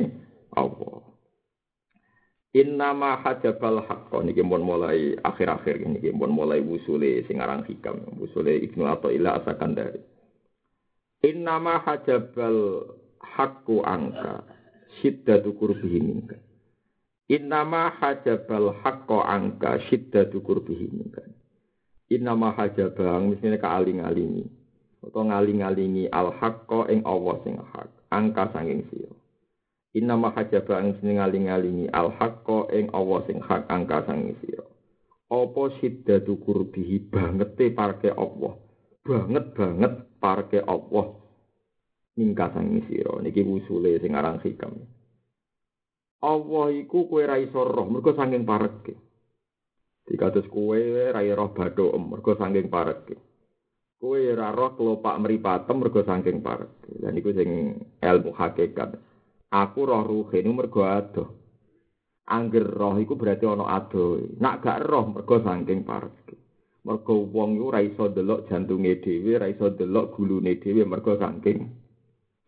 Allah. 0.60 1.08
Innama 2.52 3.24
hajabal 3.24 3.80
haqqo 3.88 4.28
niki 4.28 4.44
mun 4.44 4.60
mulai 4.68 5.16
akhir-akhir 5.24 5.88
niki 5.88 6.12
mun 6.12 6.36
mulai 6.36 6.60
wusule 6.60 7.24
sing 7.24 7.40
aran 7.40 7.64
hikam 7.64 8.04
wusule 8.20 8.52
Ibnu 8.68 8.84
Athaillah 8.92 9.40
Asakandari. 9.40 10.04
Innama 11.24 11.80
hajabal 11.80 12.92
haqqu 13.24 13.88
angka 13.88 14.44
syiddatu 15.00 15.56
qurbihi 15.56 16.00
minka. 16.04 16.36
Innama 17.32 17.96
hajabal 17.96 18.76
haqqo 18.84 19.24
angka 19.24 19.80
syiddatu 19.88 20.44
qurbihi 20.44 20.92
minka. 20.92 21.24
Innama 22.12 22.52
hajabang 22.60 23.32
misalnya 23.32 23.56
kaaling-alingi 23.64 24.52
atau 25.00 25.24
ngaling-alingi 25.24 26.12
al 26.12 26.36
haqqo 26.36 26.92
ing 26.92 27.08
Allah 27.08 27.40
sing 27.48 27.56
hak 27.56 27.88
angka 28.12 28.52
sanging 28.52 28.84
sira. 28.92 29.16
Inna 29.92 30.16
ma 30.16 30.32
hajaba 30.32 30.80
ing 30.84 30.96
sing 31.00 31.20
ngaling-alingi 31.20 31.92
al 31.92 32.16
haqqo 32.16 32.72
ing 32.72 32.88
Allah 32.96 33.20
sing 33.28 33.44
hak 33.44 33.68
angka 33.68 34.08
sang 34.08 34.36
sira. 34.40 34.64
Apa 35.32 35.64
siddatu 35.80 36.36
kurbihi 36.40 37.12
bangete 37.12 37.72
parke 37.72 38.12
Allah. 38.12 38.56
Banget 39.04 39.56
banget 39.56 39.94
parke 40.20 40.60
Allah 40.64 41.16
ningka 42.16 42.56
sang 42.56 42.72
sira. 42.88 43.20
Niki 43.20 43.44
usule 43.44 44.00
sing 44.00 44.16
aran 44.16 44.40
hikam. 44.40 44.80
Allah 46.22 46.70
iku 46.70 47.10
kowe 47.10 47.26
ra 47.26 47.42
iso 47.42 47.66
roh 47.66 47.90
mergo 47.90 48.14
saking 48.14 48.46
pareke. 48.46 48.94
Dikados 50.06 50.46
kowe 50.46 50.78
ra 51.10 51.22
roh 51.34 51.50
bathuk 51.50 51.98
mergo 51.98 52.38
saking 52.38 52.70
pareke. 52.70 53.18
Kowe 53.98 54.22
ra 54.38 54.54
roh 54.54 54.78
kelopak 54.78 55.18
mripatem 55.18 55.82
mergo 55.82 56.06
saking 56.06 56.46
pareke. 56.46 56.90
Lan 57.02 57.18
iku 57.18 57.34
sing 57.34 57.50
ilmu 57.98 58.32
hakikat. 58.38 59.02
Aku 59.50 59.82
roh 59.90 60.06
ruhe 60.06 60.46
ini 60.46 60.54
mergo 60.54 60.86
adoh. 60.86 61.28
Angger 62.30 62.70
roh 62.70 63.02
iku 63.02 63.18
berarti 63.18 63.50
ana 63.50 63.66
adoh. 63.66 64.22
Nak 64.38 64.62
gak 64.62 64.86
roh 64.86 65.10
mergo 65.10 65.42
saking 65.42 65.82
parke. 65.82 66.38
Mergo 66.86 67.26
wong 67.34 67.58
iku 67.58 67.66
ora 67.74 67.82
iso 67.82 68.10
delok 68.10 68.46
jantunge 68.50 69.02
dhewe, 69.02 69.38
ora 69.38 69.50
iso 69.50 69.70
delok 69.74 70.14
gulune 70.18 70.58
dhewe 70.62 70.86
mergo 70.86 71.18
saking 71.18 71.66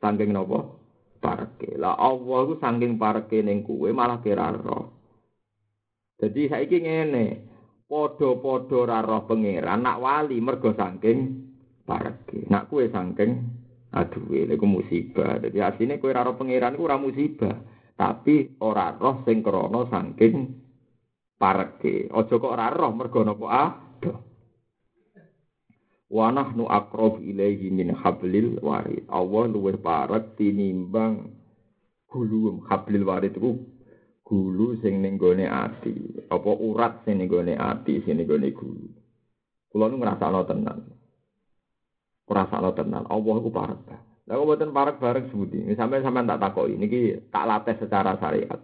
saking 0.01 0.29
napa? 0.29 0.82
Parke. 1.23 1.79
Lah 1.79 1.95
Allah 1.95 2.39
iku 2.43 2.59
saking 2.59 2.99
parke 2.99 3.39
ning 3.39 3.63
kuwe 3.63 3.95
malah 3.95 4.19
kira 4.19 4.51
roh. 4.51 4.91
Jadi 6.19 6.51
saiki 6.51 6.83
ngene, 6.83 7.25
padha-padha 7.87 8.75
ora 8.75 8.99
roh 8.99 9.23
pangeran 9.23 9.79
nak 9.79 10.03
wali 10.03 10.43
mergo 10.43 10.75
saking 10.75 11.47
parke. 11.87 12.43
Nak 12.51 12.67
kuwe 12.67 12.91
saking 12.91 13.63
Aduh, 13.93 14.25
ini 14.33 14.57
musibah. 14.57 15.37
Jadi 15.37 15.61
aslinya 15.61 16.01
kue 16.01 16.09
raro 16.09 16.33
pangeran 16.33 16.73
itu 16.73 16.89
musibah. 16.97 17.61
Tapi 17.93 18.57
ora 18.65 18.89
roh 18.97 19.21
sing 19.21 19.45
krono 19.45 19.85
saking 19.85 20.49
parke. 21.37 22.09
Ojo 22.09 22.41
kok 22.41 22.53
ora 22.57 22.73
roh 22.73 22.89
mergo 22.97 23.21
napa 23.21 23.45
adoh. 23.53 24.32
Wa 26.09 26.31
nahnu 26.31 26.67
aqrab 26.67 27.21
ilaihi 27.23 27.71
min 27.71 27.93
hablil 27.95 28.59
warid. 28.59 29.07
Allah 29.07 29.43
luwih 29.47 29.79
parek 29.79 30.35
tinimbang 30.39 31.29
gulu 32.09 32.63
hablil 32.69 33.03
warid 33.07 33.33
itu 33.33 33.59
gulu 34.23 34.79
sing 34.81 35.03
ning 35.03 35.19
gone 35.19 35.45
ati. 35.45 36.25
Apa 36.31 36.51
urat 36.53 37.03
sing 37.03 37.21
ning 37.21 37.27
gone 37.27 37.53
ati, 37.55 38.03
sing 38.03 38.17
ning 38.19 38.27
gone 38.27 38.49
gulu. 38.53 38.87
Kulo 39.73 39.89
nu 39.89 39.97
ngrasakno 39.97 40.45
tenan. 40.45 40.79
Perasaan 42.23 42.71
tenan, 42.77 43.03
Allah 43.09 43.35
ku 43.41 43.49
parek. 43.51 44.13
Lah 44.23 44.39
kok 44.39 44.45
mboten 44.47 44.71
parek 44.71 44.95
bareng 45.03 45.27
sebuti. 45.27 45.59
Sampai 45.75 45.99
sampean 45.99 46.29
tak 46.29 46.39
takoki 46.39 46.79
niki 46.79 47.27
tak 47.27 47.43
latih 47.43 47.75
secara 47.75 48.15
syariat. 48.15 48.61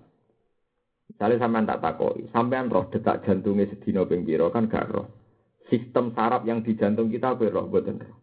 Misalnya 1.12 1.36
sampean 1.44 1.68
tak 1.68 1.84
takoki, 1.84 2.32
sampean 2.32 2.72
roh 2.72 2.88
detak 2.88 3.28
jantungnya 3.28 3.68
sedina 3.68 4.08
ping 4.08 4.24
pira 4.24 4.48
kan 4.56 4.72
gak 4.72 4.88
roh. 4.88 5.08
Sistem 5.70 6.12
saraf 6.18 6.44
yang 6.50 6.66
di 6.66 6.74
jantung 6.74 7.14
kita 7.14 7.38
roh 7.38 7.70
mboten 7.70 8.02
roh. 8.02 8.18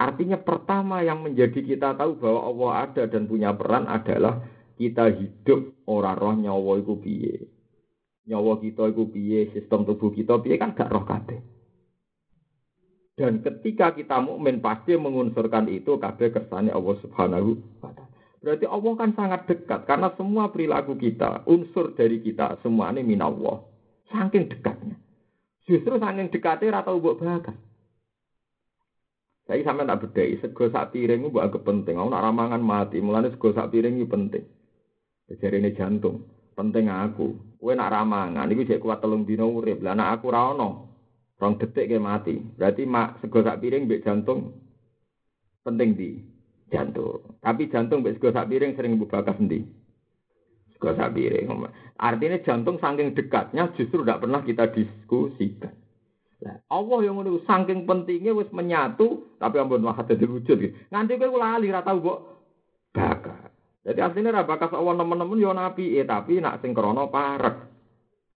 Artinya 0.00 0.40
pertama 0.40 1.04
yang 1.04 1.20
menjadi 1.20 1.60
kita 1.60 1.92
tahu 1.96 2.20
bahwa 2.20 2.40
Allah 2.48 2.70
ada 2.88 3.02
dan 3.08 3.28
punya 3.28 3.52
peran 3.52 3.84
adalah 3.84 4.40
kita 4.80 5.12
hidup 5.12 5.76
ora 5.84 6.16
roh 6.16 6.32
nyawa 6.36 6.80
iku 6.80 6.96
piye. 7.00 7.48
Nyawa 8.28 8.60
kita 8.60 8.88
iku 8.92 9.12
piye, 9.12 9.52
sistem 9.52 9.84
tubuh 9.84 10.12
kita 10.12 10.40
piye 10.40 10.56
kan 10.56 10.72
gak 10.72 10.88
roh 10.88 11.04
kabeh. 11.04 11.40
Dan 13.20 13.44
ketika 13.44 13.92
kita 13.92 14.16
mukmin 14.24 14.64
pasti 14.64 14.96
mengunsurkan 14.96 15.68
itu 15.68 16.00
kabeh 16.00 16.32
kersane 16.32 16.72
Allah 16.72 16.96
Subhanahu 17.04 17.60
wa 17.84 17.92
taala. 17.92 18.08
Berarti 18.40 18.64
Allah 18.64 18.92
kan 18.96 19.10
sangat 19.12 19.40
dekat 19.44 19.84
karena 19.84 20.08
semua 20.16 20.48
perilaku 20.48 20.96
kita, 20.96 21.44
unsur 21.44 21.92
dari 21.92 22.24
kita 22.24 22.56
semua 22.64 22.88
ini 22.96 23.04
minallah. 23.04 23.60
Saking 24.08 24.48
dekatnya. 24.48 24.96
Justru 25.70 26.02
saking 26.02 26.34
dekatnya 26.34 26.82
rata 26.82 26.90
ubuk 26.90 27.22
bahagia. 27.22 27.54
Saya 29.46 29.62
sampai 29.66 29.86
tak 29.86 30.02
bedai, 30.06 30.38
sego 30.38 30.66
sak 30.70 30.94
piring 30.94 31.26
itu 31.26 31.38
agak 31.42 31.66
penting. 31.66 31.98
Aku 31.98 32.10
nak 32.10 32.22
ramangan 32.22 32.62
mati, 32.62 33.02
mulanya 33.02 33.30
sego 33.34 33.50
sak 33.54 33.70
piring 33.70 33.98
itu 33.98 34.06
penting. 34.06 34.46
Jadi 35.30 35.62
ini 35.62 35.70
jantung, 35.74 36.26
penting 36.58 36.90
aku. 36.90 37.58
Kue 37.58 37.74
nak 37.74 37.90
ramangan, 37.90 38.46
ini 38.50 38.66
bisa 38.66 38.82
kuat 38.82 38.98
telung 39.02 39.26
dino 39.26 39.50
urip. 39.50 39.82
Lah 39.82 39.94
aku 39.94 40.30
rano, 40.30 40.90
Rong 41.40 41.56
detik 41.56 41.88
ke 41.88 41.96
mati. 41.96 42.36
Berarti 42.36 42.84
mak 42.84 43.24
sego 43.24 43.40
sak 43.40 43.64
piring 43.64 43.88
mbek 43.88 44.04
jantung 44.04 44.60
penting 45.64 45.96
di 45.96 46.20
jantung. 46.68 47.16
Tapi 47.40 47.64
jantung 47.72 48.04
mbek 48.04 48.20
sego 48.20 48.28
sak 48.28 48.44
piring 48.44 48.76
sering 48.76 49.00
bakas 49.00 49.40
endi? 49.40 49.64
Sego 50.76 50.92
sak 50.92 51.16
piring. 51.16 51.48
Artinya 52.00 52.40
jantung 52.40 52.80
saking 52.80 53.12
dekatnya 53.12 53.76
justru 53.76 54.00
tidak 54.00 54.24
pernah 54.24 54.40
kita 54.40 54.72
diskusikan. 54.72 55.76
Nah, 56.40 56.56
Allah 56.72 56.98
yang 57.04 57.20
ngono 57.20 57.44
saking 57.44 57.84
pentingnya 57.84 58.32
wis 58.32 58.48
menyatu 58.56 59.36
tapi 59.36 59.60
ampun 59.60 59.84
wah 59.84 60.00
dadi 60.00 60.24
wujud. 60.24 60.88
Nganti 60.88 61.20
kowe 61.20 61.36
lali 61.36 61.68
ra 61.68 61.84
tau 61.84 62.00
mbok 62.00 62.18
bakas. 62.96 63.52
Jadi 63.84 64.00
aslinya 64.00 64.32
ra 64.32 64.48
bakas 64.48 64.72
Allah 64.72 64.96
nemen-nemen 64.96 65.44
yo 65.44 65.52
nabi, 65.52 66.00
eh 66.00 66.08
tapi 66.08 66.40
nak 66.40 66.64
sing 66.64 66.72
krana 66.72 67.12
parek. 67.12 67.68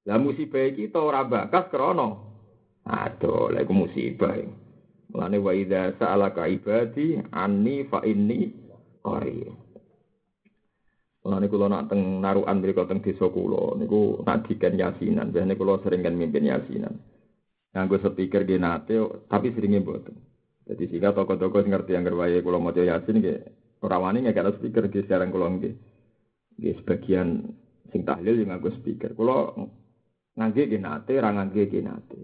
Lah 0.05 0.21
musibah 0.21 0.69
kita 0.69 1.01
ora 1.01 1.25
bakas 1.25 1.73
krana 1.73 2.21
Aduh, 2.85 3.49
lha 3.49 3.65
iku 3.65 3.73
musibah. 3.73 4.37
Mulane 5.09 5.41
wa 5.41 5.57
idza 5.57 5.97
sa'alaka 5.97 6.45
ibadi 6.53 7.17
anni 7.33 7.89
fa 7.89 8.05
inni 8.05 8.53
qarib. 9.01 9.64
Mulane 11.25 11.49
kula 11.49 11.72
nak 11.72 11.89
teng 11.89 12.20
narukan 12.20 12.61
mriku 12.61 12.85
teng 12.85 13.01
desa 13.01 13.25
kula 13.33 13.81
niku 13.81 14.20
nak 14.29 14.45
diken 14.45 14.77
yasinan, 14.77 15.33
biasane 15.33 15.57
kula 15.57 15.81
sering 15.81 16.05
kan 16.05 16.12
mimpin 16.12 16.45
yasinan. 16.45 17.01
Nganggo 17.72 17.97
speaker 17.97 18.45
ge 18.45 18.61
nate 18.61 19.01
tapi 19.33 19.49
seringnya 19.57 19.81
mboten. 19.81 20.20
Jadi 20.68 20.85
sehingga 20.93 21.16
toko-toko 21.16 21.64
ngerti 21.64 21.97
yang 21.97 22.05
gerwaye 22.05 22.45
kula 22.45 22.61
maca 22.61 22.85
yasin 22.85 23.25
ge 23.25 23.41
ora 23.81 23.97
wani 23.97 24.20
ngek 24.20 24.61
speaker 24.61 24.85
ge 24.93 25.01
sekarang 25.09 25.33
kula 25.33 25.49
nggih. 25.49 25.72
Nggih 26.61 26.75
sebagian 26.85 27.41
sing 27.89 28.05
tahlil 28.05 28.45
yang 28.45 28.53
nganggo 28.53 28.68
speaker. 28.77 29.16
Kula 29.16 29.49
ngangge 30.37 30.68
ge 30.68 30.77
nate, 30.77 31.16
ra 31.16 31.33
ngangge 31.33 31.72
ge 31.72 31.81
nate. 31.81 32.20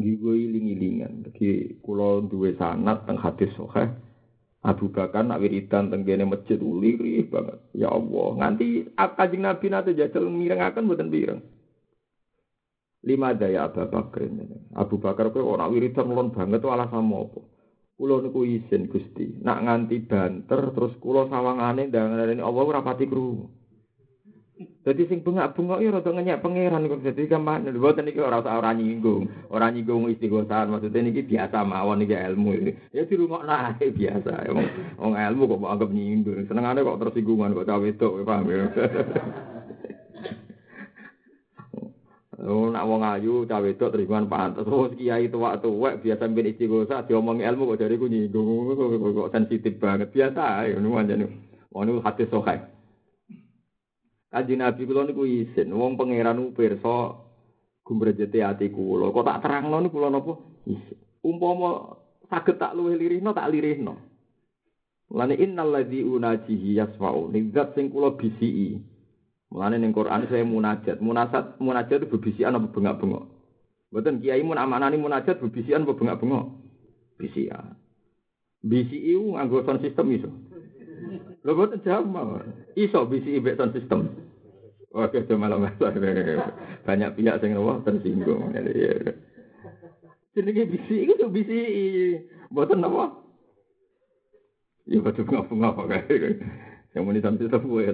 Ngigo 0.00 0.32
iling-ilingan. 0.32 1.28
Jadi 1.28 1.76
kula 1.84 2.24
duwe 2.24 2.56
sanad 2.56 3.04
teng 3.04 3.20
hadis 3.20 3.52
sahih 3.52 3.92
Abu 4.64 4.88
Bakar 4.88 5.28
nak 5.28 5.44
wiridan 5.44 5.92
teng 5.92 6.08
kene 6.08 6.24
masjid 6.24 6.56
uliri 6.56 7.20
banget. 7.28 7.60
Ya 7.76 7.92
Allah, 7.92 8.28
nganti 8.40 8.96
Kanjeng 8.96 9.44
Nabi 9.44 9.66
nate 9.68 9.92
jajal 9.92 10.24
mirengaken 10.24 10.88
mboten 10.88 11.12
pireng. 11.12 11.40
Lima 13.04 13.36
daya 13.36 13.68
Abu 13.68 13.84
Bakar. 13.84 14.24
Abu 14.72 14.96
Bakar 14.96 15.28
kowe 15.36 15.44
ora 15.44 15.68
wiridan 15.68 16.08
mulon 16.08 16.32
banget 16.32 16.64
alasan 16.64 17.12
apa? 17.12 17.40
Kula 17.94 18.24
niku 18.24 18.42
izin 18.42 18.88
Gusti. 18.88 19.38
Nak 19.44 19.68
nganti 19.68 20.02
banter 20.08 20.72
terus 20.72 20.96
kula 20.98 21.28
sawangane 21.28 21.92
ndang 21.92 22.16
Allah 22.40 22.64
ora 22.64 22.80
pati 22.80 23.04
krungu. 23.04 23.63
Jadi 24.84 25.08
sing 25.08 25.24
bengak-bengok 25.24 25.80
ya 25.80 25.96
rada 25.96 26.12
ngenyek 26.12 26.44
pangeran 26.44 26.84
kok 26.92 27.00
dadi 27.00 27.24
gampang 27.24 27.64
mboten 27.72 28.04
iki 28.04 28.20
ora 28.20 28.44
ora 28.44 28.76
nyinggung, 28.76 29.24
ora 29.48 29.72
nyinggung 29.72 30.12
istighosan 30.12 30.68
maksudnya 30.68 31.08
niki 31.08 31.24
biasa 31.24 31.64
mawon 31.64 32.04
iki 32.04 32.12
ilmu. 32.12 32.52
Ya 32.92 33.08
dirungokno 33.08 33.48
ae 33.48 33.88
biasa. 33.88 34.44
Wong 35.00 35.16
ilmu 35.16 35.42
kok 35.48 35.64
anggap 35.64 35.88
nyinggung. 35.88 36.44
Senengane 36.44 36.84
kok 36.84 37.00
tersinggungan 37.00 37.56
kok 37.56 37.64
cawe 37.64 37.80
wedok 37.80 38.12
paham 38.28 38.48
ya. 38.52 38.64
Oh, 42.44 42.68
nak 42.68 42.84
wong 42.84 43.00
ayu 43.00 43.48
cawe 43.48 43.64
wedok 43.64 43.88
tersinggungan 43.88 44.28
pantes. 44.28 44.68
Terus 44.68 44.92
kiai 45.00 45.32
tuwak-tuwek 45.32 46.04
biasa 46.04 46.28
mbek 46.28 46.52
istighosa 46.52 47.08
diomongi 47.08 47.40
ilmu 47.40 47.72
kok 47.72 47.88
dari 47.88 47.96
ku 47.96 48.04
nyinggung 48.04 48.68
kok 49.16 49.32
sensitif 49.32 49.80
banget 49.80 50.12
biasa 50.12 50.60
ae 50.60 50.76
ngono 50.76 51.00
anjene. 51.00 51.24
Wong 51.72 52.04
hati 52.04 52.28
sokai. 52.28 52.73
Kanjeng 54.34 54.66
Nabi 54.66 54.82
kula 54.82 55.06
niku 55.06 55.22
wong 55.78 55.94
pangeran 55.94 56.42
pirsa 56.58 57.14
gumbrejete 57.86 58.42
ati 58.42 58.66
kula. 58.66 59.14
Kok 59.14 59.22
tak 59.22 59.46
terangno 59.46 59.78
niku 59.78 60.02
kula 60.02 60.10
napa? 60.10 60.34
Isin. 60.66 60.98
Umpama 61.22 61.94
saged 62.26 62.58
tak 62.58 62.74
luwih 62.74 62.98
lirihno 62.98 63.30
tak 63.30 63.46
lirihno. 63.54 63.94
Mulane 65.14 65.38
innal 65.38 65.70
ladzi 65.70 66.02
unajihi 66.02 66.82
yasma'u. 66.82 67.30
Nizat 67.30 67.78
sing 67.78 67.94
kula 67.94 68.18
bisiki. 68.18 68.82
Mulane 69.54 69.78
ning 69.78 69.94
Quran 69.94 70.26
saya 70.26 70.42
munajat. 70.42 70.98
Munasat 70.98 71.62
munajat 71.62 72.02
itu 72.02 72.10
bebisian 72.18 72.58
apa 72.58 72.66
bengak-bengok. 72.74 73.30
Mboten 73.94 74.18
kiai 74.18 74.42
mun 74.42 74.58
amanani 74.58 74.98
munajat 74.98 75.38
bebisian 75.38 75.86
apa 75.86 75.94
bengak-bengok? 75.94 76.58
Bisian. 77.22 77.78
BCI 78.66 79.14
nganggo 79.14 79.62
system 79.78 80.10
iso. 80.10 80.30
Lho 81.44 81.52
boten 81.52 81.84
mawon. 82.08 82.50
Iso 82.74 83.04
BCI 83.06 83.38
mbek 83.38 83.60
sound 83.60 83.76
system. 83.76 84.23
Oke, 84.94 85.26
itu 85.26 85.34
malah 85.34 85.58
masalah. 85.58 85.90
Banyak 86.86 87.18
pihak 87.18 87.42
yang 87.42 87.66
wah 87.66 87.82
tersinggung. 87.82 88.54
Jadi 90.34 90.60
bisi 90.70 90.96
itu 91.10 91.26
bisi, 91.30 91.58
buatan 92.50 92.86
apa? 92.86 93.10
Ya 94.84 95.00
betul 95.00 95.24
ngapa-ngapa 95.30 95.82
kayak 95.88 96.44
yang 96.92 97.08
mau 97.08 97.14
ditampi 97.16 97.48
itu 97.48 97.58
ya. 97.80 97.92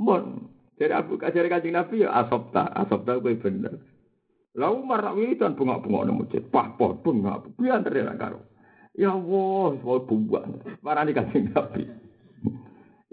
Mon, 0.00 0.50
jadi 0.74 0.98
aku 0.98 1.20
kajari 1.22 1.46
kancing 1.46 1.74
nabi 1.74 2.02
ya 2.02 2.10
asopta, 2.10 2.66
asopta 2.74 3.22
gue 3.22 3.38
bener. 3.38 3.78
Lalu 4.58 4.78
marah 4.86 5.14
wiridan 5.14 5.54
bunga-bunga 5.54 6.10
nang 6.10 6.22
masjid, 6.22 6.42
pah 6.50 6.74
pah 6.74 6.94
bunga, 6.98 7.42
biar 7.58 7.82
terlihat 7.82 8.18
karo. 8.18 8.42
Ya 8.94 9.10
Allah, 9.14 9.78
mau 9.82 10.02
buang, 10.02 10.62
marah 10.82 11.06
di 11.06 11.14
kancing 11.14 11.50
nabi. 11.54 11.86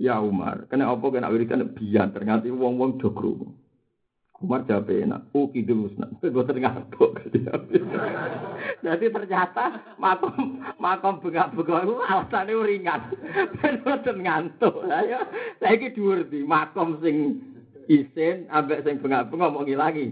Ya 0.01 0.17
Umar, 0.17 0.65
kena 0.65 0.89
apa 0.89 1.05
kena 1.13 1.29
wiridan 1.29 1.77
biar. 1.77 2.09
Ternyata 2.09 2.49
wong-wong 2.49 2.97
do 2.97 3.13
Umar 4.41 4.65
jawab 4.65 4.89
enak, 4.89 5.29
oh 5.37 5.53
kidul 5.53 5.85
usna, 5.85 6.09
gue 6.17 6.33
terngantuk. 6.49 7.13
Jadi 8.85 9.05
ternyata 9.13 9.93
makom 10.01 10.65
makom 10.81 11.21
bengak 11.21 11.53
bengak 11.53 11.85
itu 11.85 11.93
alasannya 12.01 12.65
ringan, 12.65 13.01
gue 13.61 14.13
ngantuk. 14.17 14.81
Saya 14.89 15.29
saya 15.61 15.77
ki 15.77 15.93
dhuwur 15.93 16.25
di 16.25 16.41
makom 16.41 16.97
sing 17.05 17.37
isin, 17.85 18.49
ambek 18.49 18.81
sing 18.81 18.97
bengak 18.97 19.29
bengak 19.29 19.53
mau 19.53 19.61
ngilangi. 19.61 20.09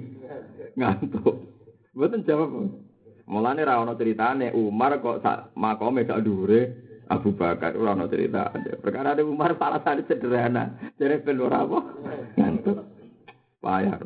Ngantuk. 0.77 1.49
Gue 1.89 2.13
jawab, 2.21 2.69
mulane 3.25 3.65
ra 3.65 3.81
ono 3.81 3.97
ceritane 3.97 4.53
Umar 4.53 5.01
kok 5.01 5.25
sak 5.25 5.57
makome 5.57 6.05
sak 6.05 6.21
dhuwure 6.21 6.88
Abu 7.09 7.33
Bakar 7.33 7.73
ora 7.73 7.97
ono 7.97 8.05
cerita. 8.05 8.53
Perkara 8.53 9.17
ada 9.17 9.25
Umar 9.25 9.57
alasan 9.57 10.05
sederhana. 10.05 10.77
Jadi 11.01 11.25
ben 11.25 11.41
apa? 11.41 11.79
Ngantuk. 12.37 12.77
Payah 13.59 13.99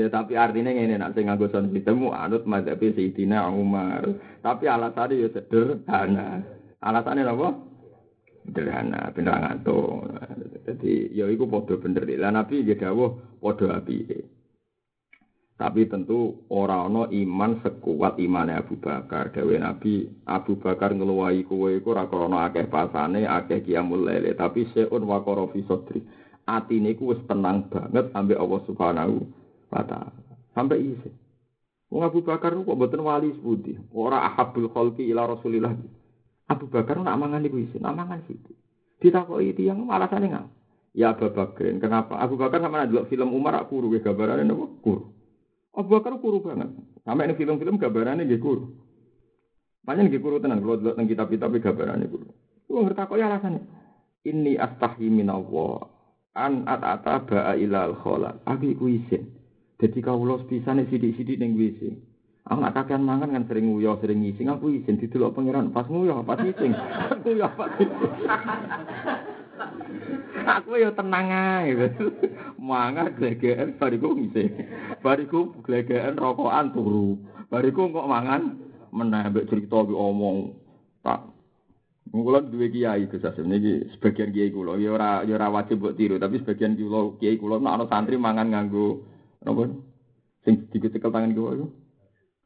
ya, 0.00 0.08
tapi 0.08 0.32
artinya 0.32 0.72
ini 0.72 0.96
nak 0.96 1.12
sing 1.12 1.28
nganggo 1.28 1.44
son 1.52 1.68
ditemu 1.76 2.08
anut 2.08 2.48
mazhab 2.48 2.80
Sayyidina 2.80 3.52
Umar. 3.52 4.00
Tapi 4.40 4.64
alasannya 4.64 5.20
ya 5.20 5.28
sederhana. 5.28 6.40
Alasannya 6.80 7.28
apa? 7.28 7.48
Sederhana, 8.48 9.12
bener 9.12 9.34
ngantuk. 9.44 10.08
Jadi 10.64 11.12
ya 11.12 11.28
iku 11.28 11.44
padha 11.50 11.76
bener. 11.76 12.08
Lah 12.16 12.32
Nabi 12.32 12.64
nggih 12.64 12.80
dawuh 12.80 13.38
padha 13.44 13.76
apike. 13.76 14.33
Tapi 15.54 15.86
tentu 15.86 16.42
orang 16.50 16.90
no 16.90 17.02
iman 17.06 17.62
sekuat 17.62 18.18
iman 18.18 18.50
Abu 18.50 18.74
Bakar. 18.74 19.30
Dewi 19.30 19.62
Nabi 19.62 20.02
Abu 20.26 20.58
Bakar 20.58 20.90
ngeluai 20.90 21.46
kue 21.46 21.78
iku 21.78 21.94
ora 21.94 22.10
krana 22.10 22.50
akeh 22.50 22.66
pasane, 22.66 23.22
akeh 23.22 23.62
kiamul 23.62 24.02
lele, 24.02 24.34
tapi 24.34 24.66
seun 24.74 25.06
wa 25.06 25.22
fi 25.22 25.62
sadri. 25.70 26.02
Atine 26.44 26.92
wis 26.98 27.22
tenang 27.24 27.70
banget 27.70 28.10
ambek 28.12 28.36
Allah 28.36 28.60
Subhanahu 28.66 29.16
wa. 29.70 29.82
Sampai 30.52 30.82
isi. 30.82 31.10
Wong 31.88 32.02
Abu 32.02 32.26
Bakar 32.26 32.50
kok 32.58 32.66
mboten 32.66 33.06
wali 33.06 33.30
sepundi. 33.38 33.78
Ora 33.94 34.26
ahabul 34.26 34.66
khalqi 34.74 35.06
ila 35.14 35.30
Rasulillah. 35.30 35.70
Abu 36.50 36.66
Bakar 36.66 36.98
nak 36.98 37.14
mangan 37.14 37.46
iku 37.46 37.62
isi, 37.62 37.78
nak 37.78 37.94
mangan 37.94 38.26
situ. 38.26 38.50
Ditakoki 38.98 39.54
tiyang 39.54 39.86
alasane 39.86 40.34
ngapa? 40.34 40.50
Ya 40.94 41.14
Abu 41.14 41.30
Bakar, 41.30 41.70
kenapa? 41.78 42.18
Abu 42.18 42.34
Bakar 42.34 42.58
sama 42.58 42.86
delok 42.90 43.06
film 43.06 43.30
Umar 43.30 43.54
aku 43.58 43.78
kuru 43.78 43.98
gambarane 44.02 44.42
napa? 44.42 44.66
Kuru. 44.82 45.14
Abu 45.74 45.88
Bakar 45.90 46.14
kuru 46.22 46.38
banget. 46.38 46.70
Sampai 47.02 47.26
ini 47.26 47.34
film-film 47.34 47.82
gambarannya 47.82 48.30
gak 48.30 48.42
kuru. 48.42 48.70
Banyak 49.82 50.14
gak 50.14 50.22
kuru 50.22 50.38
tenang. 50.38 50.62
Kalau 50.62 50.78
lihat 50.78 51.02
kitab-kitab 51.02 51.50
gambarannya 51.50 52.06
kuru. 52.06 52.30
Gue 52.70 52.80
ngerti 52.86 53.02
kok 53.04 53.18
ya 53.18 53.26
alasannya. 53.26 53.62
Ini 54.24 54.56
astahi 54.56 55.10
minallah. 55.10 55.90
An 56.34 56.66
at-ata 56.66 57.26
ba'a 57.26 57.54
ilal 57.58 57.98
khola. 57.98 58.42
Aku 58.46 58.70
iku 58.70 58.86
isin. 58.90 59.34
Jadi 59.78 59.98
kau 60.02 60.22
los 60.22 60.46
bisa 60.46 60.70
nih 60.74 60.86
sidik-sidik 60.86 61.38
neng 61.42 61.58
isin. 61.58 61.98
Aku 62.46 62.60
nak 62.60 62.76
kakean 62.76 63.00
mangan 63.02 63.32
kan 63.32 63.48
sering 63.48 63.72
nguyo, 63.72 63.96
sering 63.98 64.20
ngising. 64.20 64.52
Aku 64.52 64.68
isin 64.70 65.00
didelok 65.00 65.34
pangeran. 65.34 65.72
Pas 65.72 65.88
nguyo, 65.88 66.22
pas 66.22 66.38
ngising. 66.38 66.72
Nguyo, 67.24 67.48
pas 67.56 67.70
ngising. 67.78 68.12
Aku 70.44 70.78
ya 70.78 70.90
tenang 70.92 71.28
ae. 71.32 71.72
Mangan 72.60 73.16
glegeken 73.16 73.76
bariku 73.80 74.14
ngisi. 74.14 74.44
Bariku 75.00 75.52
glegeken 75.64 76.16
rokokan 76.16 76.72
turu. 76.72 77.18
Bariku 77.48 77.90
kok 77.90 78.08
mangan 78.08 78.60
meneh 78.94 79.24
mbek 79.32 79.48
cerita 79.50 79.84
ki 79.84 79.94
omong. 79.96 80.56
Tak 81.04 81.34
Kula 82.14 82.46
duwe 82.46 82.70
kiai 82.70 83.10
Gus 83.10 83.26
Asim 83.26 83.50
niki 83.50 83.90
sebagian 83.96 84.30
kiai 84.30 84.54
kula 84.54 84.78
ya 84.78 84.94
ora 84.94 85.26
ya 85.26 85.34
ora 85.34 85.50
wajib 85.50 85.82
mbok 85.82 85.98
tiru 85.98 86.14
tapi 86.22 86.38
sebagian 86.38 86.78
kula 86.78 87.18
kiai 87.18 87.34
kula 87.34 87.58
nek 87.58 87.74
ana 87.74 87.84
santri 87.90 88.14
mangan 88.14 88.54
nganggo 88.54 89.02
napa 89.42 89.66
sing 90.46 90.62
diketekel 90.70 91.10
tangan 91.10 91.34
kula 91.34 91.50
iku 91.58 91.66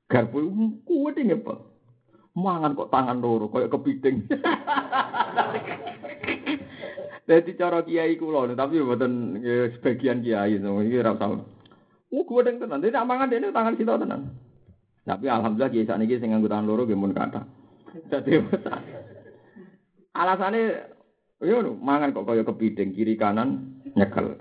garpu 0.09 0.41
kuwet 0.89 1.21
ngepel 1.21 1.69
mangan 2.33 2.73
kok 2.73 2.89
tangan 2.89 3.21
loro 3.21 3.53
koyo 3.53 3.69
kepiting 3.69 4.25
Dadi 7.29 7.53
cara 7.61 7.85
kiai 7.85 8.17
kula 8.17 8.49
tapi 8.57 8.81
mboten 8.81 9.37
sebagian 9.77 10.25
kiai 10.25 10.57
iki 10.57 10.97
ora 10.97 11.13
usah. 11.13 11.37
Oh, 12.09 12.25
gua 12.25 12.41
deng 12.41 12.57
tenan. 12.57 12.81
Dene 12.81 13.05
mangan 13.05 13.29
dene 13.29 13.53
tangan 13.53 13.77
sita 13.77 14.01
tenan. 14.01 14.33
Tapi 15.05 15.29
alhamdulillah 15.29 15.69
kiai 15.69 15.85
sakniki 15.85 16.17
sing 16.25 16.33
nganggo 16.33 16.49
tangan 16.49 16.65
loro 16.65 16.89
nggih 16.89 16.97
mun 16.97 17.13
kata. 17.13 17.45
Dadi 18.09 18.33
alasane 20.25 20.61
yo 21.45 21.61
mangan 21.77 22.17
kok 22.17 22.25
kaya 22.25 22.49
kepiting 22.49 22.97
kiri 22.97 23.21
kanan 23.21 23.77
nyekel. 23.93 24.41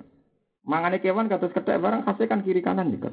Mangane 0.63 1.03
kewan 1.03 1.27
kados 1.27 1.51
kethek 1.51 1.83
barang 1.83 2.07
khasnya 2.07 2.31
kan 2.31 2.39
kiri 2.39 2.63
kanan 2.63 2.87
nyekel. 2.87 3.11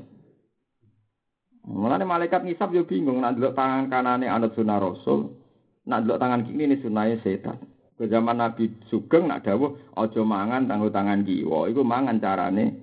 Mulane 1.67 2.07
malaikat 2.07 2.47
ngisap 2.47 2.71
yo 2.71 2.87
bingung 2.87 3.27
nak 3.27 3.35
ndelok 3.35 3.59
tangan 3.59 3.91
kanane 3.91 4.31
anut 4.31 4.55
sunah 4.55 4.79
rasul, 4.79 5.35
nak 5.83 6.07
ndelok 6.07 6.23
tangan 6.23 6.47
kiri 6.47 6.63
ini 6.63 6.79
sunahnya 6.79 7.19
setan. 7.27 7.74
Ke 7.95 8.11
zaman 8.11 8.43
Nabi 8.43 8.75
Sugeng 8.91 9.31
nak 9.31 9.47
dawuh 9.47 9.95
aja 9.95 10.23
mangan 10.27 10.67
tanggo 10.67 10.91
tangan 10.91 11.23
kiwa. 11.23 11.71
Iku 11.71 11.87
mangan 11.87 12.19
carane 12.19 12.75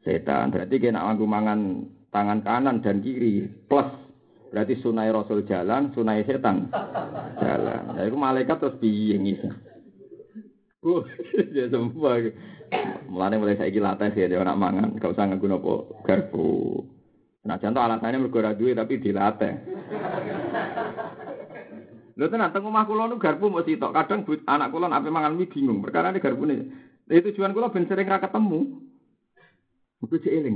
setan. 0.00 0.48
Berarti 0.48 0.80
kena 0.80 1.04
nganggo 1.04 1.28
mangan 1.28 1.60
tangan 2.08 2.40
kanan 2.40 2.80
dan 2.80 3.04
kiri 3.04 3.44
plus 3.68 3.88
berarti 4.54 4.78
sunai 4.80 5.10
Rasul 5.10 5.44
jalan, 5.44 5.92
sunai 5.92 6.24
setan 6.24 6.72
jalan. 7.42 7.82
Nah, 7.92 8.04
itu 8.06 8.16
malaikat 8.16 8.56
terus 8.62 8.78
piye 8.80 9.18
ngisi. 9.20 9.50
Uh, 10.80 11.04
ya 11.56 11.68
semua. 11.68 12.22
Mulane 13.10 13.36
mulai 13.36 13.60
saiki 13.60 13.78
latih 13.78 14.16
ya 14.16 14.40
nak 14.40 14.58
mangan, 14.58 14.96
gak 14.96 15.12
usah 15.12 15.28
nganggo 15.28 15.46
nopo 15.46 15.74
garpu. 16.02 16.80
Nah, 17.44 17.60
contoh 17.60 17.84
alasannya 17.84 18.24
mergo 18.24 18.40
ora 18.40 18.56
duwe 18.56 18.72
tapi 18.72 18.96
dilatih. 18.96 19.52
Lho 22.14 22.30
tenan 22.30 22.54
teng 22.54 22.62
omah 22.70 22.86
kula 22.86 23.10
nu 23.10 23.18
garpu 23.18 23.50
mesti 23.50 23.74
sitok. 23.74 23.90
Kadang 23.90 24.22
but, 24.22 24.46
anak 24.46 24.70
kula 24.70 24.86
ape 24.86 25.10
mangan 25.10 25.34
mie 25.34 25.50
bingung. 25.50 25.82
Perkara 25.82 26.14
ini 26.14 26.22
garpune. 26.22 26.56
Itu 27.10 27.34
tujuan 27.34 27.50
kula 27.50 27.74
ben 27.74 27.90
sering 27.90 28.06
ra 28.06 28.22
ketemu. 28.22 28.60
Mesti 29.98 30.22
cek 30.22 30.34
eling. 30.34 30.54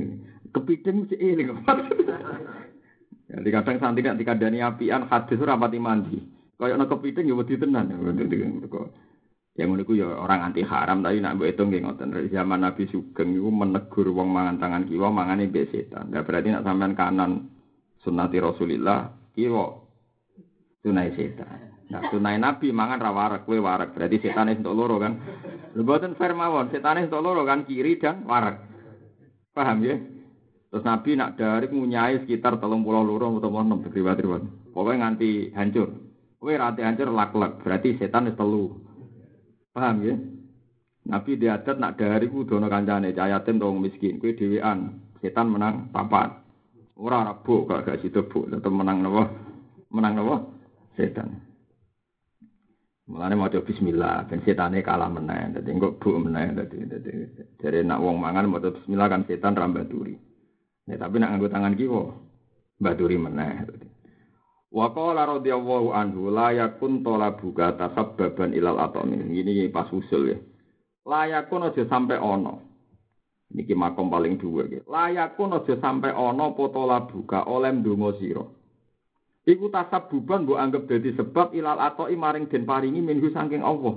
Kepiting 0.54 0.96
cek 1.11 1.18
eling. 1.18 1.48
Jadi 3.28 3.48
kadang 3.52 3.76
santri 3.82 4.06
nek 4.06 4.16
dikandani 4.16 4.62
apian 4.62 5.11
hadis 5.11 5.42
ora 5.42 5.59
pati 5.59 5.82
mandi. 5.82 6.16
Kaya 6.54 6.78
ana 6.78 6.86
kepiting 6.86 7.26
ya 7.26 7.34
wedi 7.34 7.59
tenan. 7.59 7.90
Ya 9.59 9.66
ngono 9.66 9.82
iku 9.82 9.98
ya 9.98 10.06
orang 10.14 10.54
anti 10.54 10.62
haram 10.62 11.02
tapi 11.02 11.18
nak 11.18 11.34
mbok 11.34 11.50
hitung 11.50 11.74
nggih 11.74 11.82
ngoten. 11.82 12.14
Zaman 12.30 12.62
Nabi 12.62 12.86
Sugeng 12.86 13.34
iku 13.34 13.50
menegur 13.50 14.06
wong 14.14 14.30
mangan 14.30 14.62
tangan 14.62 14.86
kiwa 14.86 15.11
mangane 15.11 15.50
mbek 15.50 15.74
setan. 15.74 16.14
Nah, 16.14 16.22
berarti 16.22 16.54
nak 16.54 16.62
sampean 16.62 16.94
kanan 16.94 17.50
sunnati 18.06 18.38
Rasulillah 18.38 19.11
kiwa 19.34 19.88
tunai 20.83 21.11
setan. 21.14 21.74
Nah, 21.89 22.05
tunai 22.12 22.37
Nabi 22.37 22.68
mangan 22.68 23.01
ra 23.01 23.11
warak, 23.11 23.49
kowe 23.49 23.57
warak. 23.57 23.97
Berarti 23.97 24.20
setan 24.20 24.53
entuk 24.53 24.76
loro 24.76 25.01
kan. 25.01 25.16
Lho 25.72 25.83
mboten 25.85 26.14
fair 26.20 26.37
mawon, 26.37 26.68
setan 26.68 27.01
entuk 27.01 27.24
loro 27.24 27.43
kan 27.49 27.64
kiri 27.64 27.97
dan 27.97 28.29
warak. 28.29 28.61
Paham 29.57 29.81
ya? 29.83 29.97
Terus 30.68 30.85
Nabi 30.85 31.16
nak 31.16 31.41
dari 31.41 31.66
ngunyai 31.72 32.29
sekitar 32.29 32.61
telung 32.61 32.85
pulau 32.85 33.01
loro 33.01 33.41
atau 33.41 33.49
enam 33.49 33.81
riwayat-riwayat. 33.81 34.72
Pokoknya 34.76 35.09
nganti 35.09 35.57
hancur. 35.57 35.89
Kowe 36.39 36.55
rati 36.55 36.85
hancur 36.85 37.09
lak-lak, 37.11 37.64
berarti 37.64 37.97
setan 37.99 38.29
wis 38.29 38.37
telu. 38.37 38.76
Paham 39.72 39.97
ya? 40.05 40.14
Nabi 41.09 41.41
diadat 41.41 41.81
nak 41.81 41.97
dari 41.97 42.29
ku 42.29 42.45
dono 42.45 42.68
kancane 42.68 43.16
cayatin 43.16 43.57
dong 43.57 43.81
miskin, 43.81 44.20
kue 44.20 44.37
dewean, 44.37 45.01
setan 45.24 45.49
menang 45.49 45.89
papat. 45.89 46.37
Ora 47.01 47.33
bu, 47.33 47.64
gak 47.64 47.89
gak 47.89 48.05
situ 48.05 48.29
bu, 48.29 48.45
tetep 48.51 48.68
menang 48.68 49.01
nopo, 49.01 49.24
menang 49.95 50.18
nopo, 50.18 50.57
setan. 50.99 51.38
Mulane 53.09 53.38
mau 53.38 53.49
bismillah, 53.49 54.28
ben 54.28 54.44
setane 54.44 54.84
kalah 54.84 55.09
menang, 55.09 55.57
dadi 55.57 55.72
engko 55.72 55.96
bu 55.96 56.20
menang, 56.28 56.59
dadi 56.59 56.84
dadi 56.84 57.11
dari 57.57 57.80
nak 57.80 58.05
wong 58.05 58.20
mangan 58.20 58.51
mau 58.51 58.61
bismillah 58.61 59.09
kan 59.09 59.24
setan 59.24 59.57
rambaturi. 59.57 60.12
Ya 60.84 61.01
tapi 61.01 61.16
nak 61.16 61.32
nganggo 61.32 61.49
tangan 61.49 61.72
kiwa, 61.78 62.05
baturi. 62.76 63.16
Dadi. 63.16 63.88
Wa 64.68 64.92
qala 64.92 65.24
radhiyallahu 65.24 65.88
anhu 65.96 66.28
la 66.28 66.53
yakun 66.53 67.01
talabuka 67.01 67.80
tasabbaban 67.80 68.53
ilal 68.53 68.76
atami. 68.76 69.16
Ini 69.16 69.72
pas 69.72 69.88
usul 69.88 70.36
ya. 70.36 70.38
La 71.09 71.24
yakun 71.24 71.64
aja 71.64 71.88
sampe 71.88 72.20
ana. 72.20 72.61
Niki 73.49 73.72
makom 73.72 74.12
paling 74.12 74.36
dhuwur 74.36 74.68
iki. 74.68 74.84
La 74.84 75.09
yakun 75.09 75.57
aja 75.57 75.72
sampe 75.80 76.12
ana 76.12 76.53
apa 76.53 76.64
talabuka 76.68 77.49
oleh 77.49 77.72
ndonga 77.72 78.20
sira. 78.20 78.44
Iku 79.49 79.72
tasabbuban 79.72 80.44
mbok 80.44 80.61
anggap 80.61 80.82
dadi 80.92 81.16
sebab 81.16 81.57
ilal 81.57 81.80
atoi 81.80 82.12
maring 82.12 82.53
den 82.53 82.68
paringi 82.68 83.01
minhu 83.01 83.32
saking 83.32 83.64
Allah. 83.64 83.96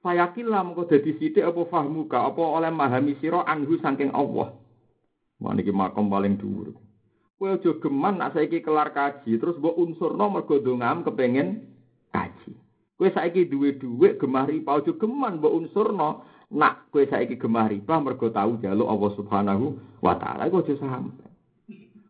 Fayakillah 0.00 0.64
mengko 0.64 0.88
dadi 0.88 1.20
sithik 1.20 1.44
apa 1.44 1.68
fahmuka 1.68 2.16
apa 2.16 2.40
oleh 2.40 2.72
mahami 2.72 3.12
sira 3.20 3.44
anhu 3.44 3.76
saking 3.84 4.08
Allah. 4.16 4.56
Wah 5.36 5.52
niki 5.52 5.68
makom 5.68 6.08
paling 6.08 6.40
dhuwur. 6.40 6.72
Kowe 7.36 7.58
aja 7.58 7.76
geman 7.76 8.22
nak 8.22 8.32
saiki 8.32 8.64
kelar 8.64 8.94
kaji 8.96 9.36
terus 9.36 9.58
mbok 9.60 9.76
unsurno 9.76 10.32
mergo 10.32 10.62
ndongam 10.62 11.04
kepengin 11.04 11.68
kaji. 12.08 12.56
Kowe 12.96 13.12
saiki 13.12 13.52
duwe 13.52 13.76
dhuwit 13.76 14.16
gemah 14.16 14.48
riba 14.48 14.80
aja 14.80 14.96
geman 14.96 15.44
mbok 15.44 15.60
unsurno 15.60 16.24
nak 16.48 16.88
kowe 16.88 17.04
saiki 17.04 17.36
gemah 17.36 17.68
riba 17.68 18.00
mergo 18.00 18.32
tau 18.32 18.56
jaluk 18.64 18.88
Allah 18.88 19.10
Subhanahu 19.12 19.76
wa 20.00 20.16
taala 20.16 20.48
iku 20.48 20.64
aja 20.64 20.72
sampe. 20.80 21.21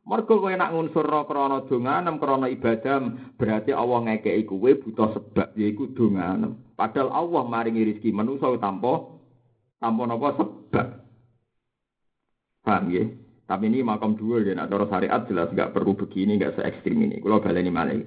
Mergo 0.02 0.42
kowe 0.42 0.50
nak 0.50 0.74
ngunsurno 0.74 1.30
krana 1.30 1.62
donganem 1.70 2.18
krana 2.18 2.50
ibadah 2.50 2.98
berarti 3.38 3.70
Allah 3.70 3.98
ngekeki 4.02 4.50
kowe 4.50 4.70
butuh 4.82 5.08
sebab 5.14 5.54
yaiku 5.54 5.94
donganem. 5.94 6.58
Padahal 6.74 7.14
Allah 7.14 7.42
maringi 7.46 7.86
rezeki 7.86 8.10
manusa 8.10 8.50
tanpa 8.58 9.06
tanpa 9.78 10.02
napa 10.10 10.28
sebab. 10.42 10.86
Paham 12.62 12.84
ya? 12.90 13.04
Tapi 13.46 13.68
ini 13.68 13.82
makam 13.82 14.14
dua 14.14 14.40
ya, 14.40 14.54
nah, 14.54 14.70
cara 14.70 14.86
syariat 14.86 15.22
jelas 15.26 15.50
nggak 15.50 15.74
perlu 15.74 15.98
begini, 15.98 16.38
nggak 16.38 16.56
se 16.56 16.62
ekstrim 16.62 17.04
ini. 17.04 17.18
Kalau 17.18 17.42
baleni 17.42 17.68
malah. 17.68 18.00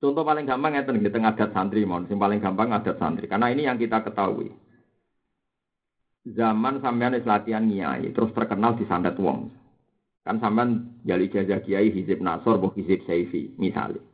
Contoh 0.00 0.24
paling 0.24 0.48
gampang 0.48 0.72
ya 0.72 0.88
di 0.88 1.12
tengah 1.12 1.36
adat 1.36 1.52
santri, 1.52 1.84
mohon. 1.84 2.08
Yang 2.08 2.16
paling 2.24 2.40
gampang 2.40 2.72
adat 2.72 2.96
santri. 2.96 3.28
Karena 3.28 3.52
ini 3.52 3.68
yang 3.68 3.76
kita 3.76 4.00
ketahui. 4.00 4.48
Zaman 6.24 6.80
sampean 6.80 7.20
latihan 7.20 7.68
nyai, 7.68 8.08
terus 8.16 8.32
terkenal 8.32 8.80
di 8.80 8.88
santet 8.88 9.20
wong. 9.20 9.52
Kan 10.20 10.36
sampean 10.36 11.00
jali 11.08 11.32
jajah 11.32 11.64
kiai 11.64 11.88
hizib 11.88 12.20
nasor, 12.20 12.60
boh 12.60 12.72
hizib 12.76 13.00
saifi, 13.08 13.56
misalnya. 13.56 14.04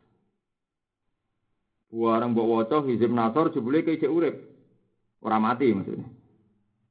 Buarang 1.91 2.35
bawa 2.35 2.63
wocok 2.63 2.87
hizib 2.91 3.11
nasor, 3.11 3.51
jebule 3.51 3.83
kayak 3.83 4.07
urip. 4.07 4.35
Orang 5.23 5.43
mati 5.43 5.75
maksudnya. 5.75 6.07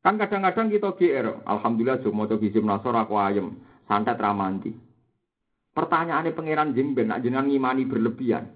Kan 0.05 0.21
kadang-kadang 0.21 0.69
kita 0.69 0.93
GR, 0.93 1.27
Alhamdulillah 1.49 1.97
cuma 2.05 2.29
coba 2.29 2.37
gisim 2.37 2.69
nasor 2.69 2.93
aku 2.93 3.17
ayem, 3.17 3.57
santet 3.89 4.21
ramanti. 4.21 4.69
Pertanyaannya 5.73 6.37
pangeran 6.37 6.77
jengben, 6.77 7.09
nak 7.09 7.25
jenengan 7.25 7.49
ngimani 7.49 7.89
berlebihan. 7.89 8.53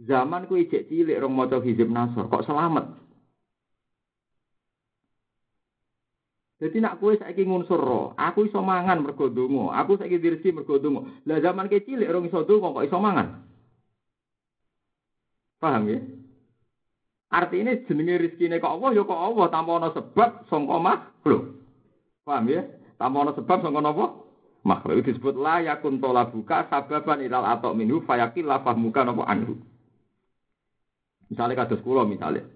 Zaman 0.00 0.48
ku 0.48 0.56
ijek 0.56 0.88
cilik 0.88 1.20
rong 1.20 1.36
maca 1.36 1.60
hizib 1.60 1.92
nasor, 1.92 2.32
kok 2.32 2.48
selamat? 2.48 3.03
Jadi 6.54 6.78
nak 6.78 7.02
kue 7.02 7.18
saiki 7.18 7.42
ngunsur 7.42 7.82
roh, 7.82 8.14
aku 8.14 8.46
iso 8.46 8.62
mangan 8.62 9.02
mergo 9.02 9.26
donga, 9.26 9.74
aku 9.74 9.98
saiki 9.98 10.22
dirisi 10.22 10.54
mergo. 10.54 10.78
Lah 11.26 11.42
zaman 11.42 11.66
ke 11.66 11.82
cilik 11.82 12.06
rong 12.06 12.30
iso 12.30 12.46
donga 12.46 12.70
kok 12.70 12.86
iso 12.86 12.98
mangan? 13.02 13.42
Paham 15.58 15.82
ya? 15.90 15.98
Artinya 17.34 17.74
jenenge 17.90 18.62
kok 18.62 18.70
Allah 18.70 18.90
ya 18.94 19.02
kok 19.02 19.18
Allah 19.18 19.46
tanpa 19.50 19.70
ana 19.82 19.88
sebab 19.90 20.46
sangka 20.46 20.76
makhluk. 20.78 21.42
Paham 22.22 22.46
ya? 22.46 22.62
Tanpa 23.02 23.16
ana 23.26 23.32
sebab 23.34 23.58
sangka 23.58 23.80
napa? 23.82 24.06
Makhluk 24.62 24.94
itu 25.02 25.12
disebut 25.12 25.34
la 25.36 25.60
yakun 25.60 25.98
buka 25.98 26.70
sababan 26.70 27.20
ilal 27.20 27.44
atau 27.44 27.74
minhu 27.74 28.00
fayakil 28.06 28.46
la 28.46 28.62
fahmuka 28.62 29.02
napa 29.02 29.26
anhu. 29.26 29.58
Misalnya 31.28 31.66
kados 31.66 31.82
kula 31.82 32.06
misalnya. 32.06 32.46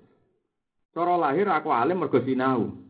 Cara 0.94 1.18
lahir 1.18 1.50
aku 1.50 1.74
alim 1.74 1.98
mergo 1.98 2.22
sinau. 2.22 2.87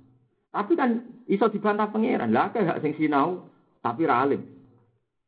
Tapi 0.49 0.73
kan 0.75 0.91
iso 1.29 1.47
dibantah 1.53 1.93
pangeran. 1.93 2.33
Lah 2.33 2.49
hak 2.53 2.81
sing 2.81 2.97
sinau 2.97 3.49
tapi 3.85 4.09
ra 4.09 4.25
alim. 4.25 4.43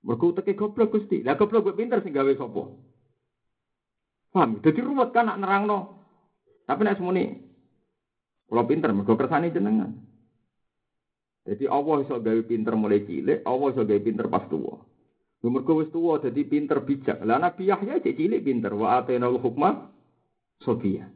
Mergo 0.01 0.33
teke 0.33 0.57
goblok 0.57 0.97
Gusti. 0.97 1.21
Lah 1.21 1.37
goblok 1.37 1.77
pinter 1.77 2.01
sing 2.01 2.17
gawe 2.17 2.33
sapa? 2.35 2.63
Paham? 4.31 4.63
Dadi 4.63 4.81
ruwet 4.81 5.11
kan 5.11 5.27
nak 5.27 5.41
nerangno 5.43 6.01
tapi 6.65 6.87
nek 6.87 7.03
semuni 7.03 7.27
kalau 8.47 8.67
pinter 8.67 8.91
mergo 8.91 9.15
kersane 9.15 9.51
jenengan. 9.51 9.91
Jadi 11.47 11.67
Allah 11.67 12.03
iso 12.03 12.19
gawe 12.19 12.43
pinter 12.47 12.75
mulai 12.79 13.03
cilik, 13.07 13.43
Allah 13.43 13.69
iso 13.75 13.83
gawe 13.83 14.01
pinter 14.03 14.27
pas 14.31 14.47
tuwa. 14.47 14.79
Mergo 15.43 15.83
wis 15.83 15.91
tuwa 15.91 16.23
dadi 16.23 16.47
pinter 16.47 16.83
bijak. 16.85 17.23
Lah 17.27 17.43
Nabi 17.43 17.71
Yahya 17.71 17.99
cek 17.99 18.15
cilik 18.15 18.45
pinter 18.45 18.71
wa 18.75 19.03
atainal 19.03 19.39
hukma 19.39 19.91
sobiya. 20.63 21.09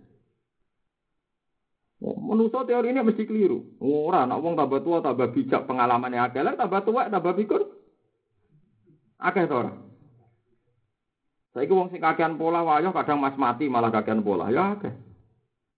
Oh, 2.04 2.20
Menurut 2.20 2.52
teori 2.52 2.92
ini 2.92 3.00
mesti 3.00 3.24
keliru. 3.24 3.80
Ora, 3.80 4.28
nak 4.28 4.44
wong 4.44 4.60
tambah 4.60 4.84
tua 4.84 5.00
tambah 5.00 5.32
bijak 5.32 5.64
pengalamannya 5.64 6.20
akeh, 6.28 6.44
tambah 6.44 6.84
tua 6.84 7.08
tambah 7.08 7.32
pikir. 7.32 7.64
Akeh 9.24 9.48
to 9.48 9.56
ora? 9.56 9.72
Saiki 11.56 11.72
wong 11.72 11.88
sing 11.88 12.04
kakean 12.04 12.36
pola 12.36 12.60
wayo 12.60 12.92
kadang 12.92 13.24
mas 13.24 13.38
mati 13.40 13.72
malah 13.72 13.88
kakean 13.88 14.20
pola. 14.20 14.52
Ya 14.52 14.76
akeh. 14.76 14.92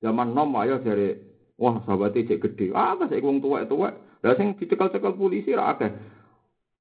Zaman 0.03 0.35
nom 0.35 0.51
ayo 0.59 0.83
dari 0.83 1.15
wah 1.61 1.79
sahabatnya 1.87 2.35
cek 2.35 2.43
gede. 2.43 2.67
Ah, 2.75 2.99
apa 2.99 3.07
sih 3.07 3.23
wong 3.23 3.39
tua-tua? 3.39 3.95
Lah 4.27 4.35
sing 4.35 4.59
dicekel-cekel 4.59 5.15
polisi 5.15 5.55
ra 5.55 5.79
akeh. 5.79 5.95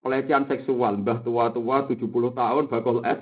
Pelecehan 0.01 0.49
seksual, 0.49 1.05
mbah 1.05 1.21
tua-tua 1.21 1.85
70 1.85 2.33
tahun 2.33 2.65
bakal 2.65 3.05
es. 3.05 3.21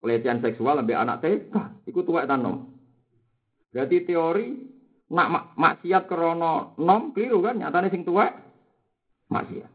Pelecehan 0.00 0.40
seksual 0.40 0.80
lebih 0.80 0.96
anak 0.96 1.20
TK, 1.20 1.52
iku 1.90 2.06
tuwek 2.06 2.24
ta 2.24 2.38
nom. 2.38 2.78
Berarti 3.74 4.06
teori 4.06 4.77
nak 5.08 5.28
mak 5.32 5.44
maksiat 5.56 6.04
krana 6.04 6.76
nom 6.76 7.16
keliru 7.16 7.40
kan 7.40 7.56
nyatane 7.56 7.88
sing 7.88 8.04
tuwek 8.04 8.32
maksiat. 9.32 9.70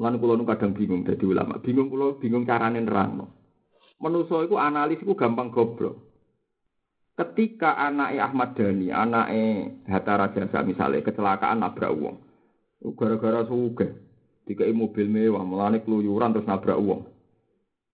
Mulane 0.00 0.16
kula 0.16 0.32
nu 0.38 0.48
kadang 0.48 0.72
bingung 0.72 1.04
dadi 1.04 1.28
ulama, 1.28 1.60
bingung 1.60 1.92
kula 1.92 2.16
bingung 2.16 2.48
carane 2.48 2.80
nerangno. 2.80 3.26
Menusa 4.00 4.40
iku 4.48 4.56
analis 4.56 4.96
iku 5.04 5.12
gampang 5.12 5.52
goblok. 5.52 6.08
Ketika 7.20 7.76
anaknya 7.76 8.32
Ahmad 8.32 8.56
Dhani, 8.56 8.88
anaknya 8.88 9.76
Hatta 9.92 10.16
Rajasa 10.16 10.64
misalnya, 10.64 11.04
kecelakaan 11.04 11.60
nabrak 11.60 11.92
uang. 11.92 12.16
Gara-gara 12.96 13.44
suge. 13.44 13.92
Dikai 14.48 14.72
mobil 14.72 15.04
mewah, 15.04 15.44
melani 15.44 15.84
keluyuran 15.84 16.32
terus 16.32 16.48
nabrak 16.48 16.80
uang. 16.80 17.04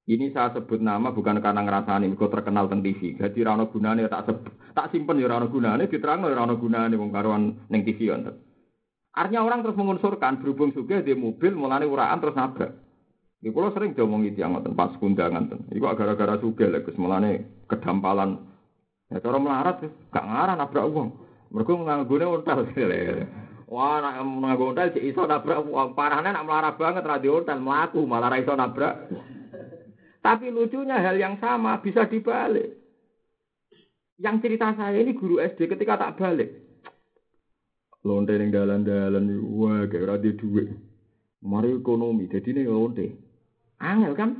Ini 0.06 0.30
saya 0.30 0.54
sebut 0.54 0.78
nama 0.78 1.10
bukan 1.10 1.42
karena 1.42 1.66
ngerasani, 1.66 2.14
kok 2.14 2.30
terkenal 2.30 2.70
teng 2.70 2.78
TV. 2.78 3.18
Jadi 3.18 3.42
rano 3.42 3.66
gunane 3.66 4.06
tak 4.06 4.30
sebut, 4.30 4.54
tak 4.70 4.94
simpen 4.94 5.18
ya 5.18 5.26
rano 5.26 5.50
gunane, 5.50 5.90
diterang 5.90 6.22
ya 6.22 6.30
rano 6.30 6.54
gunane 6.54 6.94
wong 6.94 7.10
karuan 7.10 7.66
neng 7.66 7.82
TV 7.82 8.14
wonten. 8.14 8.38
Artinya 9.10 9.42
orang 9.42 9.66
terus 9.66 9.74
mengunsurkan 9.74 10.38
berhubung 10.38 10.70
juga 10.70 11.02
di 11.02 11.10
mobil 11.10 11.58
mulai 11.58 11.90
uraan 11.90 12.22
terus 12.22 12.38
nabrak. 12.38 12.70
Di 13.42 13.50
pulau 13.50 13.74
sering 13.74 13.98
diomong 13.98 14.22
itu 14.30 14.38
yang 14.38 14.62
pas 14.78 14.94
kundangan 14.94 15.50
tuh. 15.50 15.60
Iku 15.74 15.90
gara-gara 15.98 16.38
suge 16.38 16.70
lah, 16.70 16.86
terus 16.86 17.00
mulai 17.02 17.42
kedampalan. 17.66 18.46
Ya 19.10 19.18
cara 19.18 19.38
melarat, 19.42 19.82
gak 20.14 20.22
ngarah 20.22 20.54
nabrak 20.54 20.86
uang. 20.86 21.08
Mereka 21.50 21.72
nganggune 21.82 22.26
untal. 22.30 22.62
Wah, 23.74 23.98
nak 23.98 24.22
nganggo 24.22 24.70
untal 24.70 24.94
cek 24.94 25.02
iso 25.02 25.26
nabrak. 25.26 25.66
Parahnya 25.98 26.30
nak 26.30 26.46
melarat 26.46 26.74
banget 26.78 27.02
radio 27.02 27.42
untal 27.42 27.58
melaku 27.58 28.06
malah 28.06 28.30
iso 28.38 28.54
nabrak. 28.54 29.10
Tapi 30.26 30.50
lucunya 30.50 30.98
hal 30.98 31.14
yang 31.22 31.38
sama 31.38 31.78
bisa 31.78 32.02
dibalik. 32.10 32.74
Yang 34.18 34.42
cerita 34.42 34.74
saya 34.74 34.98
ini 34.98 35.14
guru 35.14 35.38
SD 35.38 35.70
ketika 35.70 35.94
tak 35.94 36.18
balik. 36.18 36.50
Lonte 38.02 38.34
ning 38.34 38.50
dalan-dalan 38.50 39.38
wah 39.54 39.86
kayak 39.86 40.02
ora 40.02 40.18
duit. 40.18 40.74
Mari 41.46 41.78
ekonomi, 41.78 42.26
jadi 42.26 42.58
ini 42.58 42.66
lonte. 42.66 43.06
Angel 43.78 44.18
kan? 44.18 44.30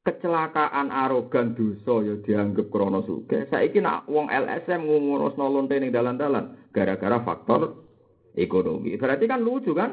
Kecelakaan 0.00 0.88
arogan 0.88 1.52
dosa 1.52 2.00
ya 2.00 2.14
dianggap 2.24 2.72
krono 2.72 3.04
suge. 3.04 3.52
Saiki 3.52 3.84
nak 3.84 4.08
wong 4.08 4.32
LSM 4.32 4.80
ngurusno 4.80 5.44
lonte 5.44 5.76
ning 5.76 5.92
dalan-dalan 5.92 6.72
gara-gara 6.72 7.20
faktor 7.20 7.84
ekonomi. 8.32 8.96
Berarti 8.96 9.28
kan 9.28 9.44
lucu 9.44 9.76
kan? 9.76 9.92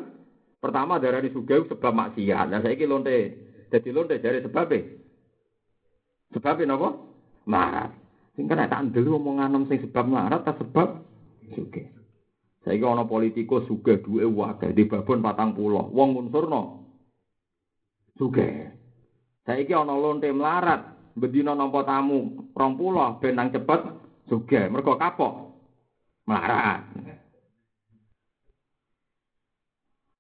Pertama 0.64 0.95
darah 0.95 1.20
di 1.20 1.34
suge 1.34 1.60
sebab 1.68 1.91
maksiat. 1.91 2.47
Nah 2.47 2.64
saiki 2.64 2.88
lonte. 2.88 3.51
Jadi 3.74 3.90
lonte 3.90 4.22
dari 4.22 4.38
sebabnya. 4.38 4.86
Sebabnya 6.30 6.78
napa? 6.78 6.94
Marat. 7.50 7.90
Sing 8.38 8.46
kena 8.46 8.70
tak 8.70 8.94
ndelu 8.94 9.18
omongan 9.18 9.66
sing 9.66 9.82
sebab 9.82 10.06
marat 10.06 10.46
ta 10.46 10.54
sebab 10.54 11.02
suge. 11.58 11.90
Saiki 12.62 12.86
ana 12.86 13.04
politikus 13.06 13.66
sugih 13.66 14.00
duwe 14.02 14.30
wae 14.30 14.70
di 14.78 14.86
babon 14.86 15.26
patang 15.26 15.58
pulau. 15.58 15.90
Wong 15.90 16.14
munsurno 16.14 16.62
sugih. 18.18 18.74
Saiki 19.46 19.74
ana 19.74 19.98
lonte 19.98 20.30
melarat, 20.30 21.14
bedina 21.18 21.58
nampa 21.58 21.82
tamu 21.82 22.50
rong 22.54 22.74
pulau 22.78 23.18
ben 23.22 23.38
nang 23.38 23.50
cepet 23.50 23.82
sugih. 24.30 24.70
Mergo 24.70 24.98
kapok 24.98 25.34
melarat. 26.30 26.82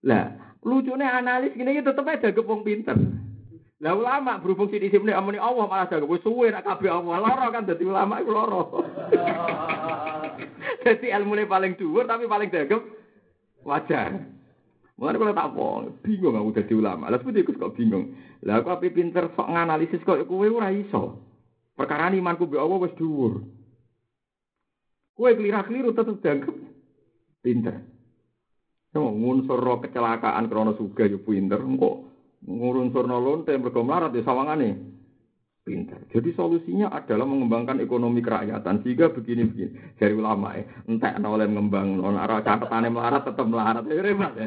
Lah, 0.03 0.25
lucunya 0.59 1.15
analis 1.21 1.55
gini 1.55 1.79
tetep 1.79 2.03
aja 2.03 2.29
gepung 2.35 2.61
pinter. 2.67 2.99
Lah 3.83 3.99
ulama 3.99 4.39
berhubung 4.39 4.71
sini 4.71 4.87
sini 4.87 5.11
amuni 5.11 5.35
Allah 5.35 5.67
malah 5.67 5.91
jago 5.91 6.07
wis 6.07 6.23
suwe 6.23 6.47
nak 6.47 6.63
kabeh 6.63 6.87
Allah 6.87 7.19
lara 7.19 7.51
kan 7.51 7.67
dadi 7.67 7.83
ulama 7.83 8.23
iku 8.23 8.31
lara. 8.31 8.63
Dadi 10.87 11.11
ilmu 11.11 11.35
paling 11.43 11.75
dhuwur 11.75 12.07
tapi 12.07 12.23
paling 12.23 12.47
dagem 12.47 12.79
wajar. 13.67 14.23
Mulane 14.95 15.19
kalau 15.19 15.35
tak 15.35 15.49
apa, 15.51 15.67
bingung 15.99 16.35
aku 16.35 16.55
dadi 16.55 16.73
ulama. 16.79 17.11
Lah 17.11 17.19
seperti 17.19 17.43
kok 17.43 17.75
bingung. 17.75 18.15
Lah 18.47 18.63
aku 18.63 18.71
ape 18.71 18.87
pinter 18.95 19.27
sok 19.35 19.51
nganalisis 19.51 19.99
kok 20.07 20.23
kowe 20.31 20.47
ora 20.47 20.71
iso. 20.71 21.19
Perkara 21.75 22.07
imanku 22.15 22.47
be 22.47 22.55
Allah 22.55 22.79
wis 22.79 22.95
dhuwur. 22.95 23.43
Kowe 25.11 25.31
keliru-keliru 25.35 25.91
tetep 25.91 26.23
dagem 26.23 26.55
pinter. 27.43 27.83
Yo 28.95 29.11
ngunsur 29.11 29.59
kecelakaan 29.59 30.47
krana 30.47 30.71
sugih 30.79 31.11
yo 31.11 31.19
pinter 31.19 31.59
kok 31.59 32.12
ngurun 32.43 32.91
surno 32.91 33.17
lonte 33.19 33.55
mergo 33.55 33.81
melarat 33.83 34.11
di 34.11 34.21
sawangane 34.23 34.69
pintar. 35.63 36.03
Jadi 36.11 36.35
solusinya 36.35 36.91
adalah 36.91 37.23
mengembangkan 37.23 37.79
ekonomi 37.79 38.19
kerakyatan 38.19 38.83
sehingga 38.83 39.15
begini-begini. 39.15 39.95
Dari 39.95 40.11
ulama 40.11 40.59
ya, 40.59 40.67
entek 40.91 41.15
oleh 41.23 41.47
mengembang, 41.47 42.03
non 42.03 42.19
arah 42.19 42.43
catatannya 42.43 42.91
melarat 42.91 43.23
tetap 43.23 43.47
melarat 43.47 43.87
ya 43.87 44.03
repot 44.03 44.33
ya. 44.35 44.45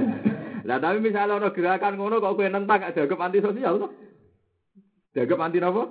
Lah 0.69 0.79
tapi 0.83 0.99
misalnya 1.01 1.41
ono 1.41 1.49
gerakan 1.57 1.97
ngono 1.97 2.21
kok 2.21 2.37
kowe 2.37 2.47
nentang 2.47 2.85
gak 2.85 2.93
dianggap 2.93 3.21
anti 3.23 3.39
sosial 3.41 3.73
tuh. 3.81 3.91
Dianggap 5.17 5.39
anti 5.41 5.59
apa? 5.65 5.83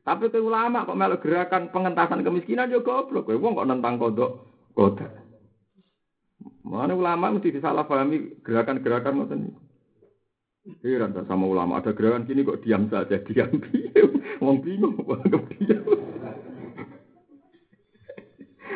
Tapi 0.00 0.24
ke 0.32 0.40
ulama 0.42 0.88
kok 0.88 0.98
melok 0.98 1.22
gerakan 1.22 1.62
pengentasan 1.70 2.26
kemiskinan 2.26 2.72
yo 2.72 2.82
goblok. 2.82 3.30
Kowe 3.30 3.38
wong 3.38 3.54
kok 3.54 3.68
nentang 3.70 3.94
kodok 4.00 4.32
kodok. 4.74 5.12
Mana 6.66 6.98
ulama 6.98 7.36
mesti 7.36 7.54
disalahpahami 7.54 8.42
gerakan-gerakan 8.42 9.14
ngoten 9.22 9.38
niku. 9.44 9.69
Heran 10.60 11.16
tak 11.16 11.24
sama 11.24 11.48
ulama. 11.48 11.80
Ada 11.80 11.96
gerakan 11.96 12.28
sini 12.28 12.44
kok 12.44 12.60
diam 12.60 12.84
saja, 12.92 13.16
diam. 13.28 13.48
Wong 14.44 14.60
bingung, 14.60 14.96
wong 15.08 15.24
diam. 15.56 15.84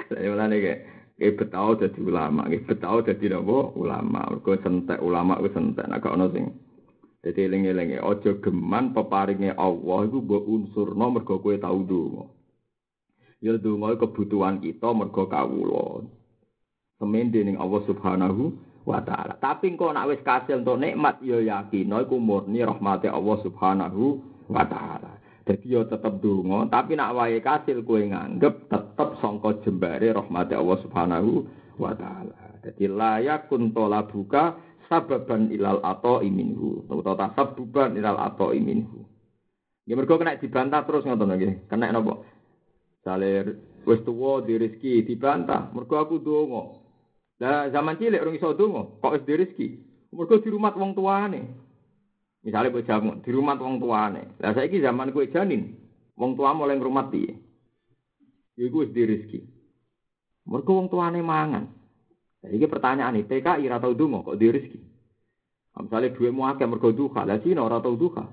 Saya 0.08 0.30
mulai 0.32 0.60
kayak 0.60 0.80
kayak 1.16 1.36
betau 1.40 1.76
jadi 1.76 2.00
ulama, 2.00 2.48
kayak 2.48 2.64
betau 2.68 2.96
jadi 3.04 3.36
apa 3.36 3.56
ulama. 3.76 4.20
Gue 4.40 4.56
sentek 4.64 5.00
ulama, 5.00 5.40
gue 5.40 5.52
sentek. 5.52 5.84
Nah 5.88 6.00
kau 6.00 6.16
sing 6.32 6.56
jadi 7.24 7.48
lengi-lengi. 7.48 8.00
Ojo 8.00 8.40
geman 8.40 8.92
peparingnya 8.92 9.56
Allah 9.56 10.08
itu 10.08 10.20
buat 10.20 10.44
unsur 10.44 10.92
nomor 10.92 11.24
gue 11.24 11.40
kue 11.40 11.56
tahu 11.56 11.80
dulu. 11.84 12.28
Ya 13.44 13.56
dulu 13.60 13.92
kebutuhan 13.96 14.60
kita 14.60 14.88
mergo 14.92 15.28
kawula. 15.28 16.04
Semen 16.96 17.28
dening 17.28 17.60
Allah 17.60 17.84
Subhanahu 17.84 18.56
wa 18.84 19.00
taala. 19.00 19.40
Tapi 19.40 19.74
engko 19.74 19.90
nek 19.90 20.08
wis 20.12 20.20
kasil 20.22 20.60
untuk 20.60 20.80
nikmat 20.80 21.20
ya 21.24 21.40
yakin 21.40 21.92
iku 22.04 22.16
murni 22.20 22.60
rahmate 22.60 23.08
Allah 23.08 23.36
Subhanahu 23.40 24.20
wa 24.52 24.64
taala. 24.68 25.20
Dadi 25.44 25.76
yo 25.76 25.84
tetep 25.84 26.24
donga, 26.24 26.72
tapi 26.72 26.96
nek 26.96 27.12
wae 27.12 27.36
kasil 27.40 27.84
kowe 27.84 28.00
nganggep 28.00 28.68
tetep 28.68 29.08
sangka 29.20 29.60
jembare 29.64 30.08
rahmate 30.12 30.56
Allah 30.56 30.78
Subhanahu 30.84 31.30
wa 31.80 31.92
taala. 31.96 32.60
Dadi 32.64 32.88
layak 32.88 33.52
kuntola 33.52 34.08
buka 34.08 34.56
sababan 34.88 35.52
ilal 35.52 35.80
ato 35.84 36.20
iminhu. 36.24 36.84
Utawa 36.88 37.28
tasabbuban 37.28 37.96
ilal 37.96 38.20
ato 38.20 38.52
iminhu. 38.52 39.04
Ya 39.84 39.96
mergo 40.00 40.16
kena 40.16 40.40
dibantah 40.40 40.84
terus 40.88 41.04
ngoten 41.04 41.36
nggih. 41.36 41.68
Kena 41.68 41.92
napa? 41.92 42.24
Salir 43.04 43.60
wis 43.84 44.00
tuwa 44.00 44.40
di 44.40 44.56
rezeki 44.56 45.04
dibantah. 45.04 45.68
Mergo 45.76 46.00
aku 46.00 46.24
donga. 46.24 46.83
Lah 47.42 47.66
zaman 47.74 47.98
cilik 47.98 48.22
orang 48.22 48.38
iso 48.38 48.54
donga, 48.54 48.86
kok 49.02 49.14
wis 49.18 49.26
rezeki. 49.26 49.68
Mergo 50.14 50.38
di 50.38 50.48
rumah 50.50 50.70
wong 50.70 50.94
tuane. 50.94 51.42
Misalnya 52.46 52.70
kowe 52.70 52.84
jamu 52.86 53.18
di 53.24 53.30
rumah 53.34 53.58
wong 53.58 53.82
tuane. 53.82 54.38
Lah 54.38 54.54
saiki 54.54 54.78
zaman 54.78 55.10
kowe 55.10 55.26
janin, 55.26 55.74
wong 56.14 56.38
tua 56.38 56.54
mulai 56.54 56.78
ngrumat 56.78 57.10
piye? 57.10 57.34
Iku 58.54 58.86
wis 58.86 58.94
rezeki. 58.94 59.42
Mergo 60.46 60.78
wong 60.78 60.86
tuane 60.86 61.18
mangan. 61.18 61.66
Lah 62.46 62.50
iki 62.54 62.70
pertanyaan 62.70 63.18
iki, 63.18 63.42
TKI 63.42 63.66
ora 63.66 63.82
tau 63.82 63.98
donga 63.98 64.22
kok 64.22 64.38
di 64.38 64.46
rezeki. 64.54 64.80
Misalnya 65.74 66.14
duitmu 66.14 66.46
akeh 66.46 66.70
mergo 66.70 66.94
duka, 66.94 67.26
lah 67.26 67.42
Cina 67.42 67.66
ora 67.66 67.82
tau 67.82 67.98
duka. 67.98 68.30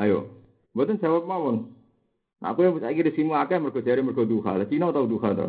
Ayo, 0.00 0.32
mboten 0.72 0.96
jawab 0.96 1.28
mawon. 1.28 1.76
Nah, 2.40 2.56
aku 2.56 2.64
yang 2.64 2.80
saiki 2.80 3.04
rezekimu 3.04 3.36
akeh 3.36 3.60
mergo 3.60 3.84
jare 3.84 4.00
mergo 4.00 4.24
duha. 4.24 4.56
Lah 4.56 4.64
Cina 4.64 4.88
tau 4.88 5.04
duha 5.04 5.36
to. 5.36 5.44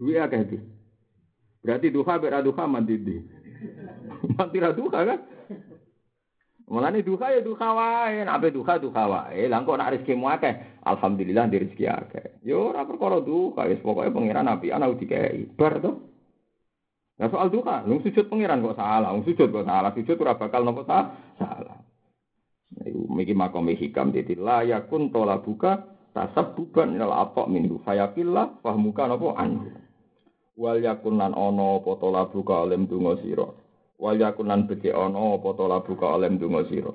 Duwe 0.00 0.16
akeh 0.16 0.40
iki. 0.48 0.58
Berarti 1.60 1.92
duha 1.92 2.16
ber 2.16 2.40
duha 2.40 2.64
mandi 2.64 2.96
di. 2.96 3.16
Ra 4.40 4.72
duha 4.72 5.00
kan? 5.04 5.20
Mulane 6.70 7.02
duha 7.02 7.34
ya 7.34 7.42
duha 7.42 7.68
wae, 7.74 8.24
nek 8.24 8.54
duha 8.54 8.78
duha 8.80 9.02
wae. 9.10 9.44
Lah 9.50 9.60
kok 9.60 9.76
nek 9.76 9.90
rezeki 9.90 10.14
mu 10.16 10.30
akeh, 10.32 10.80
alhamdulillah 10.86 11.50
di 11.50 11.66
rezeki 11.66 11.84
akeh. 11.84 12.26
Yo 12.46 12.72
ora 12.72 12.86
perkara 12.86 13.20
duha, 13.20 13.66
wis 13.68 13.82
pokoke 13.84 14.08
pangeran 14.08 14.48
api 14.48 14.72
ana 14.72 14.88
dikei. 14.94 15.50
Bar 15.52 15.82
to. 15.82 15.98
Nah 17.20 17.28
soal 17.28 17.52
duha, 17.52 17.84
lu 17.84 18.00
sujud 18.00 18.30
pangeran 18.30 18.64
kok 18.64 18.78
salah, 18.78 19.12
lu 19.12 19.26
sujud 19.26 19.50
kok 19.50 19.66
salah, 19.66 19.90
sujud 19.92 20.16
ora 20.22 20.38
bakal 20.38 20.62
nopo 20.62 20.86
salah. 20.86 21.76
Iku 22.86 23.10
miki 23.10 23.34
makom 23.34 23.66
hikam 23.66 24.14
dadi 24.14 24.38
layakun 24.38 25.10
tola 25.10 25.42
buka 25.42 25.84
tasabbuban 26.14 26.94
ilal 26.94 27.12
atok 27.12 27.50
minhu 27.50 27.82
fayakillah 27.82 28.62
fahmuka 28.62 29.10
nopo 29.10 29.34
anhu 29.34 29.74
wal 30.56 30.78
yakun 30.78 31.20
lan 31.20 31.36
ana 31.36 31.82
apa 31.82 31.90
to 32.00 32.08
labu 32.10 32.40
ka 32.46 32.64
alim 32.66 32.88
donga 32.88 33.18
sira? 33.22 33.46
Wal 34.00 34.16
yakun 34.16 34.48
lan 34.48 34.66
becik 34.66 34.94
ana 34.94 35.36
apa 35.36 35.48
to 35.54 35.64
labu 35.68 35.92
ka 35.98 36.16
alim 36.16 36.38
donga 36.40 36.64
sira? 36.70 36.92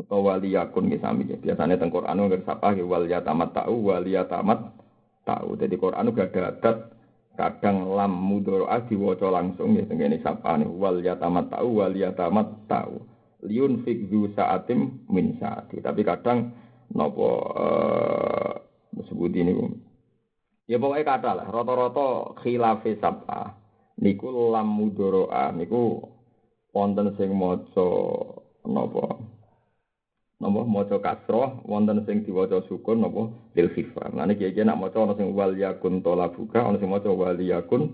Utawa 0.00 0.40
wali 0.40 0.56
yakun 0.56 0.88
sami 0.96 1.28
biasane 1.28 1.76
teng 1.76 1.92
Quran 1.92 2.16
nggih 2.16 2.40
sapa 2.48 2.72
wal 2.72 3.04
yatamat 3.04 3.52
tau 3.52 3.76
wal 3.84 4.06
yatamat 4.08 4.60
tau. 5.28 5.52
Dadi 5.60 5.76
Quran 5.76 6.08
gak 6.16 6.32
ada 6.32 6.56
adat 6.56 6.76
kadang 7.36 7.92
lam 7.92 8.12
mudhara 8.16 8.80
diwaca 8.88 9.28
langsung 9.28 9.76
ya 9.76 9.84
tengene 9.84 10.16
sapane 10.24 10.64
wal 10.64 11.04
yatamat 11.04 11.52
tau 11.52 11.84
wal 11.84 11.92
yatamat 11.92 12.48
tau. 12.64 13.04
Liun 13.44 13.84
fikdu 13.84 14.32
saatim 14.32 15.04
min 15.12 15.36
saati. 15.36 15.84
Tapi 15.84 16.00
kadang 16.00 16.48
nopo 16.96 17.28
uh, 17.52 18.52
disebut 18.96 19.32
ini 19.36 19.52
Ya 20.70 20.78
pokoknya 20.78 21.02
kata 21.02 21.30
lah, 21.34 21.46
rata-rata 21.50 22.38
khilafe 22.38 22.94
sab'a. 23.02 23.58
Niku 23.98 24.54
lam 24.54 24.70
mudoro'a, 24.70 25.50
niku 25.50 25.98
wonten 26.70 27.10
sing 27.18 27.34
maca 27.34 27.86
napa? 28.62 29.18
Napa 30.38 30.60
maca 30.62 30.96
kasroh, 31.02 31.66
wonten 31.66 32.06
sing 32.06 32.22
diwaca 32.22 32.62
sukun 32.70 33.02
napa 33.02 33.34
lil 33.58 33.68
khifra. 33.74 34.14
Nah 34.14 34.30
niki 34.30 34.46
iki 34.46 34.62
nak 34.62 34.78
maca 34.78 35.02
ana 35.02 35.18
sing 35.18 35.34
wal 35.34 35.58
yakun 35.58 36.06
talabuka, 36.06 36.62
ana 36.62 36.78
sing 36.78 36.86
maca 36.86 37.10
wal 37.10 37.34
yakun 37.42 37.90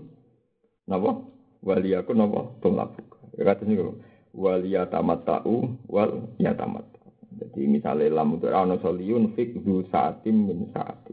napa 0.85 1.17
waliyakun 1.65 2.17
napa 2.17 2.39
tolabuka. 2.61 3.17
Ya 3.35 3.43
kados 3.51 3.67
niku 3.67 3.97
waliyatamatta'u 4.37 5.55
wal 5.89 6.29
yatamat. 6.37 6.85
Jadi 7.37 7.69
misalnya 7.69 8.21
lam 8.21 8.37
untuk 8.37 8.49
ana 8.49 8.81
soliyun 8.81 9.33
fik 9.37 9.61
du 9.61 9.85
saatim 9.93 10.49
min 10.49 10.59
saati. 10.73 11.06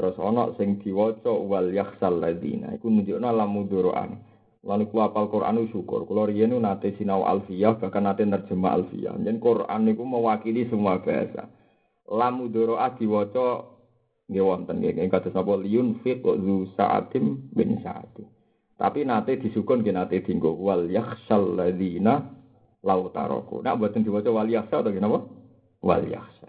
Terus 0.00 0.16
ana 0.16 0.48
sing 0.56 0.80
diwaca 0.80 1.28
wal 1.28 1.76
yakhsal 1.76 2.24
ladina 2.24 2.72
iku 2.72 2.88
nunjukna 2.88 3.36
lam 3.36 3.52
mudoroan. 3.52 4.16
Lan 4.64 4.88
ku 4.88 4.96
apal 5.04 5.28
Quran 5.28 5.60
syukur. 5.68 6.08
Kula 6.08 6.24
riyen 6.24 6.56
nate 6.56 6.96
sinau 6.96 7.28
alfiyah 7.28 7.76
bahkan 7.76 8.08
nate 8.08 8.24
nerjemah 8.24 8.80
alfiyah. 8.80 9.20
Jen 9.20 9.36
Quran 9.36 9.84
niku 9.84 10.08
mewakili 10.08 10.64
semua 10.72 11.04
bahasa. 11.04 11.52
Lam 12.08 12.40
mudoroa 12.40 12.96
diwaca 12.96 13.68
nggih 14.24 14.40
wonten 14.40 14.80
nggih 14.80 15.12
kados 15.12 15.36
napa 15.36 15.52
liyun 15.60 16.00
fik 16.00 16.24
du 16.24 16.64
saatim 16.80 17.52
min 17.52 17.76
saati. 17.84 18.24
Tapi 18.80 19.04
nate 19.04 19.36
disukun 19.36 19.84
ki 19.84 19.92
nate 19.92 20.24
dinggo 20.24 20.56
wal 20.56 20.88
yakhsal 20.88 21.60
ladina 21.60 22.24
lau 22.80 23.12
taroku. 23.12 23.60
Nak 23.60 23.76
mboten 23.76 24.00
diwaca 24.00 24.32
wal 24.32 24.48
yakhsha 24.48 24.80
atau 24.80 24.96
napa? 24.96 25.28
Wal 25.84 26.08
yakhsha. 26.08 26.39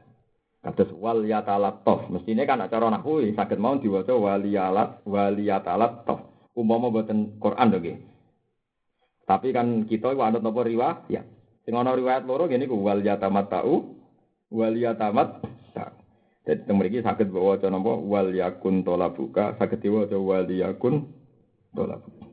Kados 0.61 0.93
wal 0.97 1.25
yatalattaf. 1.25 2.13
Mestine 2.13 2.45
kan 2.45 2.61
cara 2.69 2.87
nahwu 2.93 3.25
saged 3.33 3.57
mau 3.57 3.77
diwaca 3.81 4.13
wal 4.13 4.45
yalat 4.45 5.01
wal 5.09 5.37
yatalattaf. 5.37 6.21
Umpama 6.53 6.93
mboten 6.93 7.41
Quran 7.41 7.67
lho 7.73 7.79
nggih. 7.81 7.97
Tapi 9.25 9.49
kan 9.55 9.87
kita 9.89 10.13
iku 10.13 10.21
anut 10.21 10.43
napa 10.43 10.61
riwayat? 10.61 11.07
Ya. 11.09 11.23
Sing 11.65 11.73
ana 11.73 11.95
riwayat 11.95 12.27
loro 12.27 12.45
ngene 12.45 12.67
iku 12.67 12.77
wal 12.77 13.01
yatamattau 13.01 13.95
wal 14.51 14.75
yatamat 14.75 15.39
jadi 16.41 16.73
mriki 16.73 17.05
saged 17.05 17.29
waca 17.29 17.69
napa 17.69 17.93
wal 18.01 18.33
yakun 18.33 18.81
tolabuka 18.81 19.53
saged 19.61 19.77
diwaca 19.85 20.17
wal 20.17 20.49
yakun 20.49 21.05
tolabuka. 21.77 22.25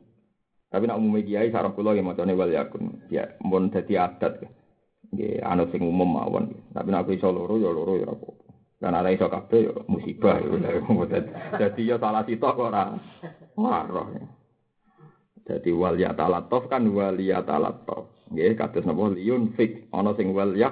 Tapi 0.69 0.83
nak 0.85 0.97
umum 0.97 1.21
kiai 1.21 1.53
sarang 1.53 1.77
kula 1.77 1.93
ya 1.93 2.01
macane 2.01 2.33
wal 2.33 2.49
yakun. 2.49 3.05
Ya 3.13 3.37
mun 3.45 3.69
dadi 3.69 3.97
adat. 4.01 4.49
Nggih 5.09 5.41
ana 5.41 5.65
sing 5.73 5.81
umum 5.81 6.17
mawon. 6.17 6.53
Tapi 6.73 6.89
nak 6.93 7.09
iso 7.09 7.29
loro 7.33 7.57
ya 7.57 7.69
loro 7.73 7.93
ya 7.97 8.09
apa. 8.09 8.29
Kan 8.79 8.95
ana 8.95 9.09
iso 9.09 9.25
kabeh 9.25 9.69
ya 9.69 9.73
musibah 9.89 10.37
ya. 10.39 10.49
Dadi 11.59 11.89
ya 11.89 11.95
salah 11.97 12.23
sitok 12.23 12.53
kok 12.55 12.67
ora. 12.69 12.83
Ora 13.57 14.05
Jadi 15.49 15.73
wal 15.73 15.97
ya 15.97 16.13
kan 16.13 16.83
wal 16.93 17.17
ya 17.17 17.41
talatof. 17.41 18.29
Nggih 18.29 18.53
kados 18.53 18.85
napa 18.85 19.09
liun 19.09 19.57
fik 19.57 19.89
ana 19.89 20.13
sing 20.13 20.29
wal 20.31 20.53
ya. 20.53 20.69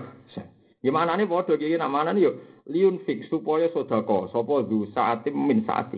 Gimana 0.78 1.18
nih 1.18 1.26
bodoh 1.26 1.58
gini 1.58 1.74
nak 1.74 1.90
mana 1.90 2.14
nih 2.14 2.30
yo 2.30 2.32
liun 2.70 3.02
fik 3.02 3.26
supaya 3.34 3.74
sodako 3.74 4.30
sopo 4.30 4.62
du 4.62 4.86
saatim 4.94 5.34
min 5.34 5.66
saati 5.66 5.98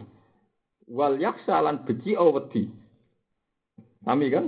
wal 0.87 1.19
yaksa 1.19 1.59
lan 1.59 1.83
beci 1.83 2.15
awedi 2.15 2.79
Sami 4.09 4.31
kan? 4.31 4.47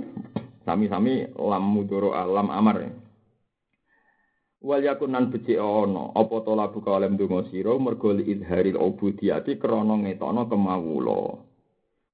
Sami-sami 0.64 1.28
lam 1.36 1.64
mudoro 1.70 2.16
alam 2.16 2.48
amar. 2.48 2.80
Ya. 2.80 2.90
Wal 4.62 4.86
yakunan 4.86 5.26
becik 5.34 5.58
ana 5.58 6.14
apa 6.14 6.36
to 6.46 6.54
labu 6.54 6.78
kalem 6.86 7.18
donga 7.18 7.50
sira 7.50 7.74
mergo 7.82 8.14
li 8.14 8.30
idharil 8.30 8.78
ubudiyati 8.78 9.58
krana 9.58 9.98
ngetokno 9.98 10.46
kemawula. 10.46 11.42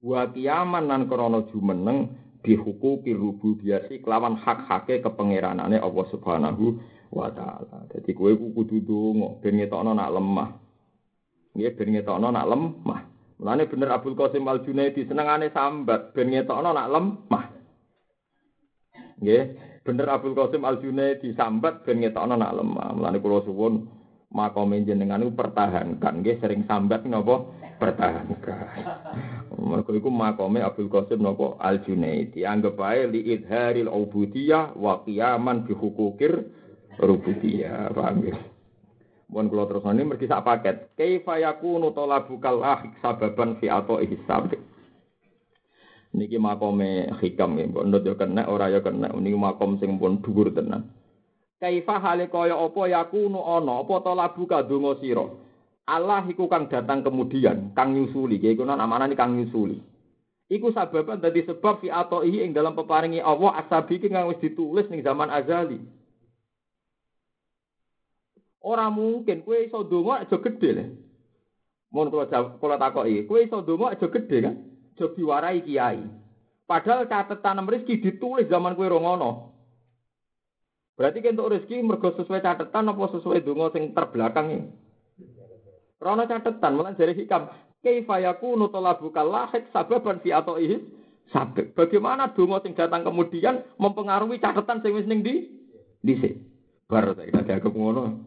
Wa 0.00 0.32
kiaman 0.32 0.88
nan 0.88 1.12
krana 1.12 1.44
jumeneng 1.52 2.08
bihukuki 2.40 3.12
rububiyati 3.12 4.00
kelawan 4.00 4.40
hak-hake 4.40 5.04
kepengeranane 5.04 5.76
Allah 5.76 6.06
Subhanahu 6.08 6.80
wa 7.12 7.28
taala. 7.36 7.84
Dadi 7.92 8.16
kowe 8.16 8.32
kudu 8.32 8.80
donga 8.80 9.36
ben 9.44 9.60
ngetokno 9.60 9.92
nak 9.92 10.08
lemah. 10.08 10.48
Nggih 11.52 11.72
ben 11.76 11.88
ngetokno 12.00 12.32
nak 12.32 12.48
lemah. 12.48 13.00
Mulane 13.44 13.68
bener 13.68 13.92
Abdul 13.92 14.16
Qasim 14.16 14.48
Al 14.48 14.64
Junaidi 14.64 15.04
senengane 15.04 15.52
sambat 15.52 16.16
ben 16.16 16.32
ngetokno 16.32 16.72
nak 16.72 16.88
lemah. 16.96 17.44
Nggih, 19.20 19.42
bener 19.88 20.04
Abdul 20.12 20.36
Qasim 20.36 20.68
Al 20.68 20.84
Junaidi 20.84 21.32
sambat 21.32 21.80
ben 21.88 22.04
ngetokno 22.04 22.36
nak 22.36 22.52
lemah. 22.60 22.92
Mulane 22.92 23.24
kula 23.24 23.40
suwun 23.40 23.88
makome 24.28 24.84
jenengan 24.84 25.24
niku 25.24 25.32
pertahankan 25.32 26.20
nggih 26.20 26.36
sering 26.44 26.68
sambat 26.68 27.08
napa 27.08 27.48
pertahankan. 27.80 28.68
Mergo 29.72 29.96
iku 29.96 30.12
makome 30.12 30.60
Abdul 30.60 30.92
Qasim 30.92 31.24
napa 31.24 31.56
Al 31.56 31.80
Junaidi 31.88 32.44
anggap 32.44 32.76
ae 32.84 33.08
li 33.08 33.32
idharil 33.32 33.88
ubudiyah 33.88 34.76
wa 34.76 35.00
qiyaman 35.08 35.64
bi 35.64 35.72
hukukir 35.72 36.36
rububiyah. 37.00 37.88
Paham 37.96 38.20
nggih? 38.20 38.36
Mohon 39.32 39.48
kula 39.48 39.64
terus 39.72 39.84
ini 39.88 40.02
mergi 40.04 40.28
sak 40.28 40.44
paket. 40.44 40.76
Kaifa 41.00 41.40
yakunu 41.40 41.96
talabukal 41.96 42.60
ahik 42.60 42.92
sababan 43.00 43.56
fi 43.56 43.72
ato 43.72 44.04
ihsab. 44.04 44.52
Niki 46.14 46.40
makome 46.40 47.12
hikam 47.20 47.58
ya, 47.60 47.68
mbok 47.68 47.84
ndut 47.84 48.06
yo 48.06 48.14
kena 48.16 48.48
ora 48.48 48.72
yo 48.72 48.80
kena. 48.80 49.12
Niki 49.12 49.36
makom 49.36 49.76
sing 49.76 50.00
pun 50.00 50.24
dhuwur 50.24 50.54
tenan. 50.56 50.88
Kaifa 51.60 52.00
hale 52.00 52.30
kaya 52.32 52.56
apa 52.56 52.82
yakunu 52.88 53.42
ana 53.44 53.82
apa 53.84 54.00
talabuka 54.00 54.62
donga 54.64 54.96
sira. 55.02 55.26
Allah 55.88 56.24
iku 56.28 56.48
kang 56.48 56.68
datang 56.68 57.00
kemudian, 57.00 57.72
kang 57.72 57.96
nyusuli. 57.96 58.40
Iku 58.40 58.64
nang 58.64 58.80
amanane 58.80 59.16
kang 59.16 59.36
nyusuli. 59.36 59.80
Iku 60.48 60.72
sababan 60.72 61.20
dadi 61.20 61.44
sebab 61.44 61.84
fi 61.84 61.92
ato 61.92 62.24
ing 62.24 62.56
dalam 62.56 62.72
peparingi 62.72 63.20
Allah 63.20 63.60
asabi 63.60 64.00
kang 64.00 64.32
wis 64.32 64.40
ditulis 64.40 64.88
ning 64.88 65.04
zaman 65.04 65.28
azali. 65.28 65.76
Ora 68.64 68.88
mungkin 68.88 69.44
kowe 69.44 69.56
iso 69.60 69.84
donga 69.84 70.24
aja 70.24 70.36
gedhe 70.40 70.70
le. 70.72 70.84
Mun 71.92 72.12
kula 72.12 72.28
kula 72.60 72.76
takoki, 72.76 73.24
kowe 73.28 73.40
iso 73.40 73.60
donga 73.64 73.92
aja 73.92 74.08
gedhe 74.08 74.38
kan? 74.44 74.56
Aja 74.98 75.14
diwarai 75.14 75.62
kiai. 75.62 76.02
Padahal 76.66 77.06
catatan 77.06 77.62
rezeki 77.70 78.02
ditulis 78.02 78.50
zaman 78.50 78.74
kowe 78.74 78.90
ora 78.90 78.98
ngono. 78.98 79.30
Berarti 80.98 81.22
kentuk 81.22 81.54
rezeki 81.54 81.86
mergo 81.86 82.10
sesuai 82.18 82.42
catatan 82.42 82.90
apa 82.90 83.14
sesuai 83.14 83.46
donga 83.46 83.70
sing 83.70 83.94
terbelakang 83.94 84.46
iki? 84.50 84.66
Rono 86.02 86.26
catatan, 86.26 86.74
malah 86.74 86.98
dari 86.98 87.14
hikam. 87.14 87.46
Kaifa 87.78 88.18
yakunu 88.18 88.66
talabuka 88.74 89.22
lahik 89.22 89.70
sababan 89.70 90.18
fi 90.18 90.34
atoihi 90.34 90.82
sabab. 91.30 91.78
Bagaimana 91.78 92.34
donga 92.34 92.58
sing 92.66 92.74
datang 92.74 93.06
kemudian 93.06 93.62
mempengaruhi 93.78 94.42
catatan 94.42 94.82
sing 94.82 94.98
wis 94.98 95.06
ning 95.06 95.22
di 95.22 95.46
dhisik. 96.02 96.42
Bar 96.90 97.14
saya 97.14 97.62
aku 97.62 97.70
ngono. 97.70 98.26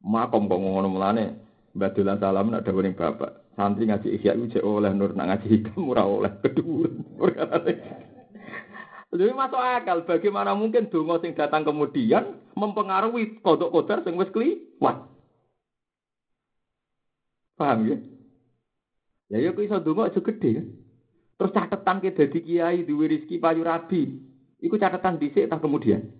Makom 0.00 0.48
kok 0.48 0.56
ngono 0.56 0.88
mulane 0.88 1.47
Mbak 1.78 1.94
salam 2.18 2.50
ada 2.50 2.72
ning 2.74 2.98
bapak. 2.98 3.54
Santri 3.54 3.86
ngaji 3.86 4.18
isya 4.18 4.34
iku 4.34 4.82
oleh 4.82 4.90
nur 4.90 5.14
nak 5.14 5.30
ngaji 5.30 5.46
hikam 5.46 5.86
ora 5.86 6.02
oleh 6.02 6.32
keduren. 6.42 7.06
Jadi 9.08 9.32
masuk 9.32 9.62
akal 9.62 10.02
bagaimana 10.02 10.58
mungkin 10.58 10.90
donga 10.90 11.22
sing 11.22 11.38
datang 11.38 11.62
kemudian 11.62 12.34
mempengaruhi 12.58 13.38
kodok 13.46 13.70
kodar 13.70 14.02
sing 14.02 14.18
wis 14.18 14.30
kliwat. 14.34 15.06
Paham 17.54 17.78
ya? 17.86 17.96
Ya 19.30 19.38
yo 19.46 19.54
iso 19.62 19.78
donga 19.78 20.10
aja 20.10 20.18
gede. 20.18 20.66
Terus 21.38 21.54
catatan 21.54 22.02
ke 22.02 22.10
dadi 22.10 22.42
kiai 22.42 22.82
duwe 22.82 23.06
rezeki 23.06 23.38
payu 23.38 23.62
rabi. 23.62 24.18
Iku 24.58 24.74
catatan 24.74 25.22
dhisik 25.22 25.46
tak 25.46 25.62
kemudian. 25.62 26.10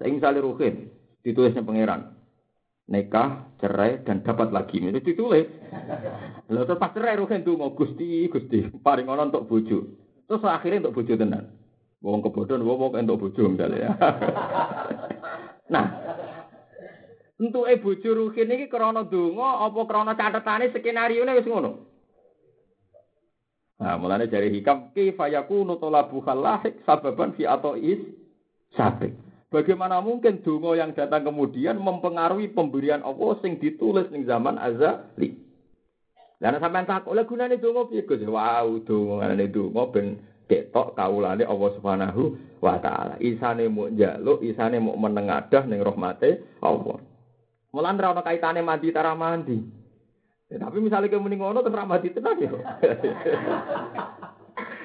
Saya 0.00 0.08
misalnya 0.08 0.40
ruhin, 0.40 0.88
ditulisnya 1.20 1.60
pangeran 1.60 2.13
nikah 2.88 3.48
cerai 3.60 4.04
dan 4.04 4.20
dapat 4.20 4.52
lagi. 4.52 4.80
Itu 4.80 5.00
ditulis. 5.00 5.48
Lalu 6.48 6.64
terus 6.68 6.80
pas 6.80 6.92
cerai 6.92 7.16
ruhen 7.16 7.44
tuh 7.44 7.56
mau 7.56 7.72
gusti 7.72 8.28
gusti 8.28 8.68
paling 8.84 9.08
orang 9.08 9.32
untuk 9.32 9.48
bojo. 9.48 9.78
Terus 10.28 10.44
akhirnya 10.44 10.88
untuk 10.88 11.00
bojo 11.00 11.12
tenan. 11.16 11.44
Wong 12.04 12.20
kebodohan 12.20 12.60
wong 12.60 12.92
untuk 12.92 13.20
bojo 13.28 13.42
misalnya. 13.48 13.78
Ya 13.80 13.90
nah 15.74 15.86
untuk 17.40 17.64
eh 17.66 17.80
bojo 17.80 18.30
ini 18.36 18.68
krono 18.68 19.08
dungo 19.08 19.42
apa 19.42 19.80
krono 19.88 20.12
catatane 20.12 20.68
skenario 20.70 21.24
ini 21.24 21.36
wis 21.40 21.48
ngono? 21.48 21.94
Nah, 23.74 23.98
mulanya 23.98 24.30
dari 24.30 24.54
hikam, 24.54 24.94
kifayaku 24.94 25.66
nutolabu 25.66 26.22
halahik 26.22 26.78
sababan 26.86 27.34
fi 27.34 27.42
is 27.82 28.00
sabik. 28.78 29.12
Bagaimana 29.54 30.02
mungkin 30.02 30.42
donga 30.42 30.74
yang 30.74 30.90
datang 30.98 31.30
kemudian 31.30 31.78
mempengaruhi 31.78 32.50
pemberian 32.50 33.06
Allah 33.06 33.38
sing 33.38 33.54
ditulis 33.62 34.10
ning 34.10 34.26
zaman 34.26 34.58
azali. 34.58 35.38
Lah 36.42 36.58
sampean 36.58 36.90
tak 36.90 37.06
oleh 37.06 37.22
gunane 37.22 37.62
donga 37.62 37.86
piye 37.86 38.02
Gus? 38.02 38.18
Wow, 38.26 38.82
dongane 38.82 39.46
donga 39.54 39.86
ben 39.94 40.18
ketok 40.50 40.98
kawulane 40.98 41.46
Allah 41.46 41.70
Subhanahu 41.78 42.34
wa 42.58 42.82
taala. 42.82 43.14
Isane 43.22 43.70
mau 43.70 43.86
njaluk, 43.86 44.42
isane 44.42 44.82
mau 44.82 44.98
menengadah 44.98 45.62
ning 45.70 45.86
rahmate 45.86 46.58
Allah. 46.58 46.98
Mulan 47.70 47.94
ra 47.94 48.10
ono 48.10 48.26
kaitane 48.26 48.58
mandi 48.58 48.90
tara 48.90 49.14
mandi. 49.14 49.62
Ya, 50.50 50.58
tapi 50.58 50.82
misalnya 50.82 51.14
kamu 51.14 51.30
ngono 51.30 51.62
terus 51.62 51.78
ra 51.78 51.86
mandi 51.86 52.10
tenan 52.10 52.42
ya. 52.42 52.50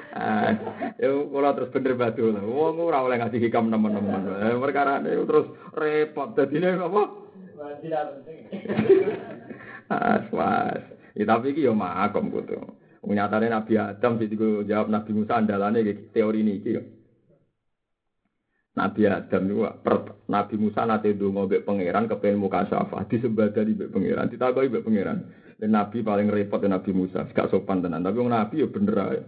Ah, 0.10 0.50
ya 0.98 1.10
kula 1.30 1.54
terus 1.54 1.70
bener 1.70 1.94
batu. 1.94 2.34
Wong 2.34 2.82
ora 2.82 3.06
oleh 3.06 3.22
ngasih 3.22 3.38
hikam 3.46 3.70
teman-teman. 3.70 4.26
Eh, 4.42 4.58
perkara 4.58 4.98
ini 5.06 5.22
terus 5.22 5.54
repot 5.78 6.34
dadine 6.34 6.74
apa? 6.82 7.02
Ah, 9.90 10.22
was. 10.34 10.84
Ya 11.14 11.26
tapi 11.30 11.54
iki 11.54 11.66
yo 11.66 11.78
makom 11.78 12.34
kudu. 12.34 12.58
Nyatane 13.06 13.50
Nabi 13.50 13.74
Adam 13.78 14.22
sing 14.22 14.34
jawab 14.70 14.90
Nabi 14.90 15.12
Musa 15.14 15.42
andalane 15.42 15.82
teori 16.14 16.42
niki 16.46 16.78
yo. 16.78 16.84
Nabi 18.80 19.02
Adam 19.12 19.44
itu 19.50 19.66
Nabi 20.32 20.56
Musa 20.56 20.88
nate 20.88 21.18
donga 21.18 21.44
mbek 21.50 21.68
pangeran 21.68 22.08
kepen 22.08 22.40
muka 22.40 22.64
syafa 22.72 23.04
disembadani 23.12 23.76
mbek 23.76 23.92
pangeran 23.92 24.32
ditakoki 24.32 24.72
mbek 24.72 24.86
pangeran 24.88 25.20
dan 25.60 25.70
Nabi 25.76 26.00
paling 26.00 26.32
repot 26.32 26.64
Nabi 26.64 26.92
Musa 26.96 27.28
gak 27.34 27.52
sopan 27.52 27.84
tenan 27.84 28.06
tapi 28.08 28.24
wong 28.24 28.32
Nabi 28.32 28.64
ya 28.64 28.68
bener 28.72 28.96
ae 28.96 29.20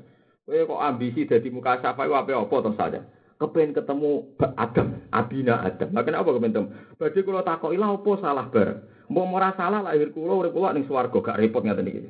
kowe 0.46 0.58
kok 0.68 0.82
ambisi 0.82 1.30
dadi 1.30 1.50
muka 1.54 1.80
syafa 1.82 2.06
iku 2.06 2.16
apa 2.18 2.56
to 2.62 2.72
saja. 2.76 3.02
Kepen 3.42 3.74
ketemu 3.74 4.38
Adam 4.54 5.02
Abina 5.10 5.66
Adam. 5.66 5.90
Lah 5.98 6.04
kenapa 6.06 6.30
kepen 6.30 6.54
ketemu? 6.54 6.70
Badhe 6.98 7.20
kula 7.26 7.42
takoki 7.42 7.78
lha 7.78 7.90
apa 7.90 8.12
salah 8.22 8.46
bar 8.54 8.70
mbok 9.12 9.28
ora 9.34 9.50
salah 9.60 9.82
lahir 9.84 10.14
kula 10.16 10.34
urip 10.40 10.54
kula 10.56 10.72
ning 10.72 10.88
swarga 10.88 11.20
gak 11.20 11.40
repot 11.42 11.66
ngaten 11.66 11.90
iki. 11.90 12.02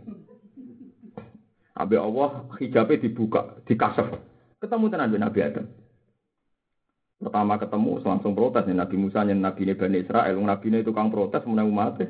Abe 1.73 1.95
Allah 1.97 2.45
hijabe 2.59 2.99
dibuka 2.99 3.57
dikasef 3.65 4.05
ketemu 4.61 4.85
tenan 4.91 5.15
Nabi 5.17 5.39
Adam. 5.41 5.65
Pertama 7.21 7.53
ketemu 7.61 8.01
langsung 8.01 8.33
protes 8.33 8.65
nih 8.65 8.77
Nabi 8.77 8.95
Musa 8.97 9.21
nih 9.21 9.37
Nabi 9.37 9.77
Bani 9.77 10.01
Israel, 10.01 10.41
Nabi 10.41 10.67
ini 10.73 10.81
tukang 10.81 11.13
protes 11.13 11.45
menang 11.45 11.69
umat. 11.69 12.01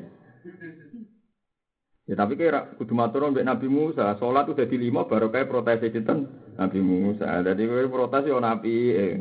Ya 2.12 2.20
tapi 2.20 2.36
kira 2.36 2.76
kudu 2.76 2.91
matur 2.91 3.24
mbek 3.32 3.47
Nabi 3.47 3.72
Musa, 3.72 4.20
salat 4.20 4.43
udah 4.43 4.68
di 4.68 4.76
lima 4.76 5.07
baru 5.07 5.32
kayak 5.32 5.47
protes 5.47 5.80
sinten 5.95 6.28
Nabi 6.59 6.84
Musa. 6.84 7.39
Jadi 7.39 7.64
kowe 7.64 7.88
protes 7.88 8.28
yo 8.28 8.36
Nabi. 8.43 8.76
Eh. 8.91 9.16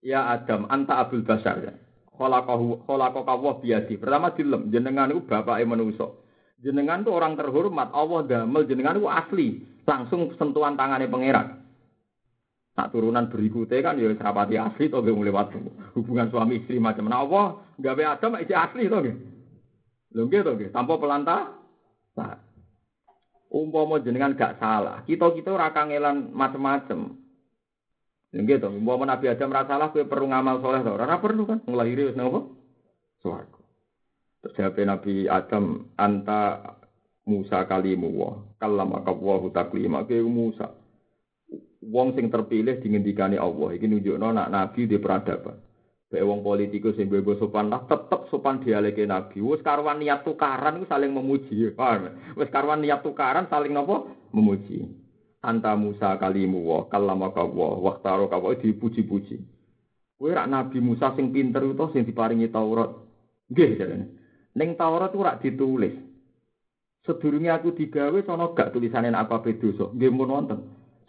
Ya 0.00 0.32
Adam, 0.32 0.64
anta 0.72 1.04
Abdul 1.04 1.28
Basar 1.28 1.60
ya. 1.60 1.76
Khalaqahu 2.16 2.88
khalaqaka 2.88 3.34
wa 3.36 3.60
biadi. 3.60 4.00
Pertama 4.00 4.32
dilem 4.32 4.72
jenengan 4.72 5.12
iku 5.12 5.28
bapake 5.28 5.68
manusa. 5.68 6.08
Jenengan 6.56 7.04
tuh 7.04 7.20
orang 7.20 7.36
terhormat, 7.36 7.92
Allah 7.92 8.24
damel 8.24 8.64
jenengan 8.64 8.96
itu 8.96 9.12
asli. 9.12 9.48
Langsung 9.84 10.32
sentuhan 10.40 10.72
tangannya 10.72 11.12
pangeran. 11.12 11.68
Nak 12.80 12.88
turunan 12.96 13.28
berikutnya 13.28 13.84
kan 13.84 14.00
ya 14.00 14.08
serapati 14.16 14.56
asli 14.56 14.88
toh 14.88 15.04
gue 15.04 15.12
lewat 15.12 15.52
hubungan 15.92 16.32
suami 16.32 16.64
istri 16.64 16.80
macam 16.80 17.04
mana 17.04 17.20
Allah 17.20 17.44
gawe 17.76 18.16
Adam 18.16 18.40
itu 18.40 18.56
asli 18.56 18.88
toh 18.88 19.04
gue. 19.04 19.31
Lho 20.12 20.28
nggih 20.28 20.42
toh 20.44 20.54
tanpa 20.72 20.94
pelanta. 21.00 21.56
Nah. 22.16 22.38
Umpama 23.52 24.00
jenengan 24.00 24.32
gak 24.32 24.56
salah, 24.56 25.04
kita-kita 25.04 25.52
ora 25.52 25.68
kangelan 25.76 26.32
macam-macam. 26.32 27.16
Lho 28.32 28.40
nggih 28.40 28.60
toh, 28.60 28.72
umpama 28.72 29.04
Nabi 29.04 29.28
Adam 29.28 29.52
ora 29.52 29.68
salah 29.68 29.92
kowe 29.92 30.04
perlu 30.08 30.32
ngamal 30.32 30.64
soleh 30.64 30.80
toh, 30.80 30.96
ora 30.96 31.20
perlu 31.20 31.42
kan 31.44 31.58
nglahiri 31.64 32.12
wis 32.12 32.16
napa? 32.16 32.48
Swarga. 33.20 33.60
Terus 34.42 34.56
Nabi 34.88 35.28
Adam 35.28 35.92
anta 36.00 36.74
Musa 37.22 37.62
kalimu 37.70 38.08
wa 38.18 38.30
kallama 38.58 39.06
kawahu 39.06 39.54
taklima 39.54 40.02
ke 40.02 40.18
Musa 40.18 40.74
wong 41.82 42.14
sing 42.14 42.30
terpilih 42.30 42.78
dingendikane 42.78 43.34
Allah 43.34 43.74
iki 43.74 43.90
nunjukno 43.90 44.30
nak 44.30 44.48
nabi 44.50 44.86
di 44.86 44.96
peradaban. 45.02 45.58
Bae 46.12 46.20
wong 46.20 46.44
politikus 46.44 46.92
sing 47.00 47.08
bebo 47.08 47.32
sopan 47.40 47.72
lah 47.72 47.88
tetep 47.88 48.28
sopan 48.28 48.60
dialeke 48.60 49.08
nabi. 49.08 49.40
Wis 49.40 49.64
karwan 49.64 49.96
niat 49.96 50.20
tukaran 50.28 50.76
iku 50.76 50.84
saling 50.84 51.08
memuji. 51.08 51.72
Paham? 51.72 52.36
Wis 52.36 52.52
karwan 52.52 52.84
niat 52.84 53.00
tukaran 53.00 53.48
saling 53.48 53.72
napa? 53.72 54.04
Memuji. 54.36 54.84
Anta 55.40 55.72
Musa 55.72 56.20
kalimu 56.20 56.68
wa 56.68 56.84
kallama 56.92 57.32
ka 57.32 57.48
wa 57.48 57.80
waqtaro 57.80 58.28
ka 58.28 58.36
dipuji-puji. 58.60 59.40
Kowe 60.20 60.30
rak 60.30 60.52
Nabi 60.52 60.84
Musa 60.84 61.16
sing 61.16 61.32
pinter 61.32 61.64
utawa 61.64 61.88
sing 61.96 62.04
diparingi 62.04 62.52
Taurat. 62.52 62.92
Nggih 63.48 63.80
jarene. 63.80 64.06
Ning 64.52 64.76
Taurat 64.76 65.16
ora 65.16 65.40
ditulis. 65.40 65.96
Sedurunge 67.08 67.48
aku 67.48 67.72
digawe 67.72 68.20
sono 68.22 68.52
gak 68.52 68.76
tulisane 68.76 69.08
apa 69.10 69.40
dosa. 69.56 69.88
Nggih 69.96 70.12
mun 70.12 70.28
wonten. 70.28 70.60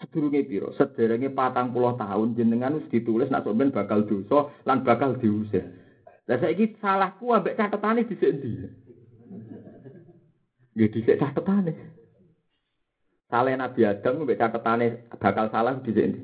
Sedurunge 0.03 0.43
piro? 0.43 0.75
Sederenge 0.75 1.31
patang 1.31 1.71
puluh 1.71 1.95
tahun 1.95 2.35
jenengan 2.35 2.75
wis 2.75 2.91
ditulis 2.91 3.31
nak 3.31 3.47
sampean 3.47 3.71
bakal 3.71 4.03
dosa 4.03 4.51
lan 4.67 4.83
bakal 4.83 5.15
diusir. 5.15 5.63
Lah 6.27 6.37
saiki 6.39 6.75
salahku 6.83 7.31
ambek 7.31 7.55
catetane 7.55 8.03
dhisik 8.03 8.27
endi? 8.27 8.51
Nggih 10.75 10.89
dhisik 10.91 11.19
catetane. 11.19 11.73
Salah 13.31 13.55
Nabi 13.55 13.81
Adam 13.87 14.27
ambek 14.27 14.39
catetane 14.39 15.07
bakal 15.15 15.47
salah 15.47 15.79
dhisik 15.79 16.03
endi? 16.03 16.21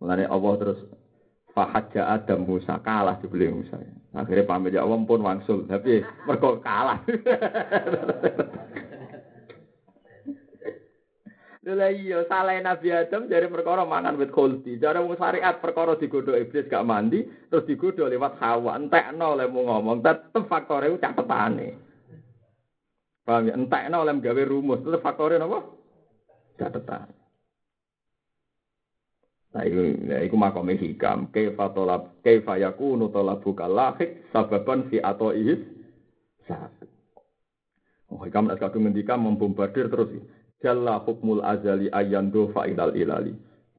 Mulane 0.00 0.24
Allah 0.24 0.54
terus 0.60 0.80
Fahadja 1.56 2.04
Adam 2.12 2.44
Musa 2.44 2.76
kalah 2.84 3.16
dibeli 3.16 3.48
Musa. 3.48 3.80
Akhirnya 4.12 4.44
pamit 4.44 4.76
ya 4.76 4.84
Allah 4.84 5.00
pun 5.08 5.24
wangsul, 5.24 5.64
tapi 5.64 6.04
mereka 6.28 6.60
kalah. 6.60 7.00
Lha 11.66 11.90
iya 11.90 12.22
salah 12.30 12.54
Nabi 12.62 12.94
Adam 12.94 13.26
dari 13.26 13.50
perkara 13.50 13.82
mangan 13.82 14.14
wit 14.14 14.30
khuldi. 14.30 14.78
Cara 14.78 15.02
wong 15.02 15.18
syariat 15.18 15.58
perkara 15.58 15.98
digodho 15.98 16.38
iblis 16.38 16.70
gak 16.70 16.86
mandi 16.86 17.26
terus 17.50 17.66
digodho 17.66 18.06
lewat 18.06 18.38
Hawa. 18.38 18.78
Entekno 18.78 19.34
oleh 19.34 19.50
mau 19.50 19.66
ngomong 19.66 19.98
tetep 19.98 20.46
ku 20.46 20.98
catetane. 21.02 21.74
Paham 23.26 23.50
ya? 23.50 23.58
Entekno 23.58 23.96
oleh 23.98 24.14
gawe 24.22 24.42
rumus 24.46 24.78
tetep 24.86 25.02
faktore 25.02 25.42
napa? 25.42 25.58
Catetan. 26.54 27.10
Nah, 29.50 29.64
iku, 29.66 29.80
ya, 30.06 30.18
iku 30.22 30.36
makome 30.38 30.78
hikam. 30.78 31.32
Kaifa 31.34 31.74
tolab, 31.74 32.22
kaifa 32.22 32.62
yakunu 32.62 33.10
talabu 33.10 33.56
kalahik 33.58 34.30
sababan 34.30 34.86
fi 34.86 35.02
atoihis 35.02 35.58
sabit. 36.46 36.86
Oh, 38.06 38.22
hikam 38.22 38.46
nak 38.46 38.62
kadung 38.62 38.86
ngendika 38.86 39.18
membombardir 39.18 39.90
terus. 39.90 40.14
Jalla 40.64 41.00
hukmul 41.04 41.44
azali 41.44 41.92
ayando 41.92 42.48
fa'ilal 42.52 42.96
ilali. 42.96 43.32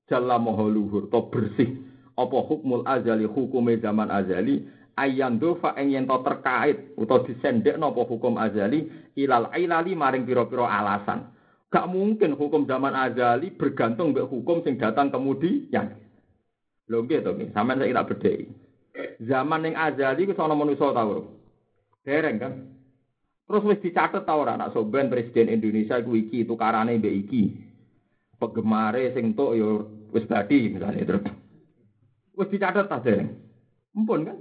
Jalla 0.05 0.37
moho 0.37 0.69
luhur 0.69 1.09
to 1.09 1.19
bersih. 1.33 1.73
Apa 2.17 2.37
hukmul 2.45 2.85
azali 2.85 3.25
hukume 3.25 3.77
zaman 3.81 4.09
azali 4.09 4.65
ayando 4.97 5.57
fa 5.61 5.77
ing 5.77 5.93
yen 5.93 6.05
terkait 6.09 6.97
utawa 6.97 7.21
disendek 7.29 7.77
napa 7.77 8.01
hukum 8.01 8.41
azali 8.41 8.89
ilal 9.13 9.53
ilali 9.53 9.93
maring 9.93 10.25
pira-pira 10.25 10.65
alasan. 10.65 11.29
Gak 11.69 11.85
mungkin 11.85 12.33
hukum 12.33 12.65
zaman 12.65 12.97
azali 12.97 13.53
bergantung 13.53 14.15
mbek 14.15 14.25
hukum 14.25 14.65
sing 14.65 14.81
datang 14.81 15.13
kemudian. 15.13 15.99
Lho 16.87 17.03
nggih 17.03 17.19
to 17.19 17.35
nggih, 17.35 17.51
sampeyan 17.51 17.83
saiki 17.83 17.97
tak 17.99 18.07
bedheki. 18.09 18.45
Zaman 19.27 19.59
ning 19.61 19.75
azali 19.75 20.23
ku 20.23 20.33
ana 20.39 20.55
manusa 20.55 20.95
ta 20.95 21.03
Dereng 22.07 22.39
kan? 22.39 22.53
Terus 23.47 23.63
wis 23.63 23.79
dicatet 23.79 24.27
ta 24.27 24.35
ora 24.35 24.59
anak 24.59 24.75
soben 24.75 25.07
presiden 25.07 25.47
Indonesia 25.47 25.95
iku 25.95 26.19
iki 26.19 26.43
tukarane 26.43 26.99
mbek 26.99 27.15
iki. 27.23 27.43
Pegemare 28.35 29.15
sing 29.15 29.31
tok 29.31 29.55
ya 29.55 29.69
wis 30.11 30.27
badi 30.27 30.67
misalnya 30.67 31.07
terus. 31.07 31.23
Wis 32.35 32.51
dicatet 32.51 32.91
ta 32.91 32.99
dereng. 32.99 33.31
Mumpun 33.95 34.27
kan? 34.27 34.37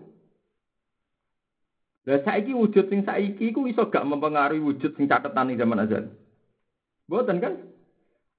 Lah 2.07 2.22
saiki 2.26 2.50
wujud 2.50 2.90
sing 2.90 3.07
saiki 3.07 3.54
iku 3.54 3.70
iso 3.70 3.86
gak 3.86 4.07
mempengaruhi 4.07 4.62
wujud 4.62 4.94
sing 4.98 5.07
catetan 5.07 5.54
ing 5.54 5.59
zaman 5.59 5.86
azal. 5.86 6.11
Boten 7.07 7.38
kan? 7.38 7.62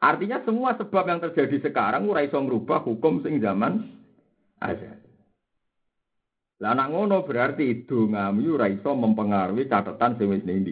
Artinya 0.03 0.43
semua 0.43 0.75
sebab 0.75 1.03
yang 1.07 1.23
terjadi 1.23 1.71
sekarang 1.71 2.07
ora 2.11 2.27
iso 2.27 2.37
ngrubah 2.37 2.83
hukum 2.83 3.23
sing 3.23 3.39
zaman 3.39 3.87
azal. 4.59 5.06
Lah 6.57 6.73
anak 6.73 6.89
ngono 6.89 7.17
berarti 7.21 7.85
dongamu 7.85 8.57
ora 8.57 8.65
iso 8.65 8.97
mempengaruhi 8.97 9.69
catatan 9.69 10.17
sing 10.17 10.33
wis 10.33 10.41
ning 10.41 10.65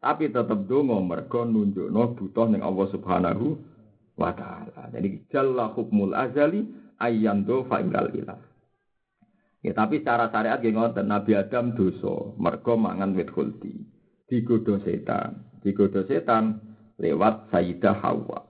Tapi 0.00 0.32
tetep 0.32 0.64
donga 0.64 0.96
mergo 0.96 1.44
nunjukno 1.44 2.16
butuh 2.16 2.48
ning 2.48 2.64
Allah 2.64 2.88
Subhanahu 2.88 3.46
wa 4.16 4.32
taala. 4.32 4.88
Jadi 4.88 5.28
jalla 5.28 5.76
hukmul 5.76 6.16
azali 6.16 6.64
ayyando 6.96 7.68
fa'ilal 7.68 8.08
ilah. 8.16 8.40
Ya 9.60 9.76
tapi 9.76 10.00
secara 10.00 10.32
syariat 10.32 10.56
nggih 10.56 10.72
ngoten 10.72 11.04
Nabi 11.04 11.36
Adam 11.36 11.76
dosa 11.76 12.32
mergo 12.40 12.80
mangan 12.80 13.12
wit 13.12 13.28
khuldi. 13.28 13.76
Digodho 14.24 14.80
setan. 14.80 15.60
Digodho 15.60 16.08
setan 16.08 16.64
lewat 16.96 17.52
Sayyidah 17.52 18.00
Hawa. 18.00 18.40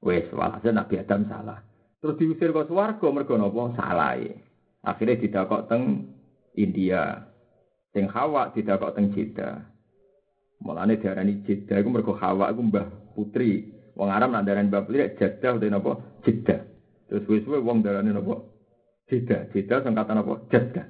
Wes 0.00 0.24
walhasil 0.32 0.72
Nabi 0.72 1.04
Adam 1.04 1.28
salah. 1.28 1.60
Terus 2.00 2.16
diusir 2.16 2.48
ke 2.48 2.64
swarga 2.64 3.06
mergo 3.12 3.36
napa? 3.36 3.76
Salah. 3.76 4.16
Akhirnya 4.82 5.22
didakok 5.22 5.70
teng 5.70 6.10
India. 6.58 7.22
Sing 7.94 8.10
Hawa 8.10 8.50
didakok 8.50 8.98
teng 8.98 9.14
Jeddah. 9.14 9.62
Mulane 10.62 10.98
diarani 10.98 11.42
Jeddah 11.46 11.78
iku 11.78 11.88
mergo 11.90 12.14
Hawa 12.18 12.50
iku 12.50 12.62
mbah 12.66 12.86
putri. 13.14 13.70
Wong 13.94 14.10
Arab 14.10 14.34
nak 14.34 14.46
darani 14.46 14.66
mbah 14.66 14.82
putri 14.82 15.06
Jeddah 15.14 15.50
utawa 15.54 15.70
napa? 15.70 15.92
Jeddah. 16.26 16.60
Terus 17.06 17.24
wis-wis 17.30 17.62
wong 17.62 17.86
darani 17.86 18.10
napa? 18.10 18.42
Jeddah. 19.06 19.46
Jeddah 19.54 19.86
kata 19.86 20.12
napa? 20.18 20.34
Jeddah. 20.50 20.86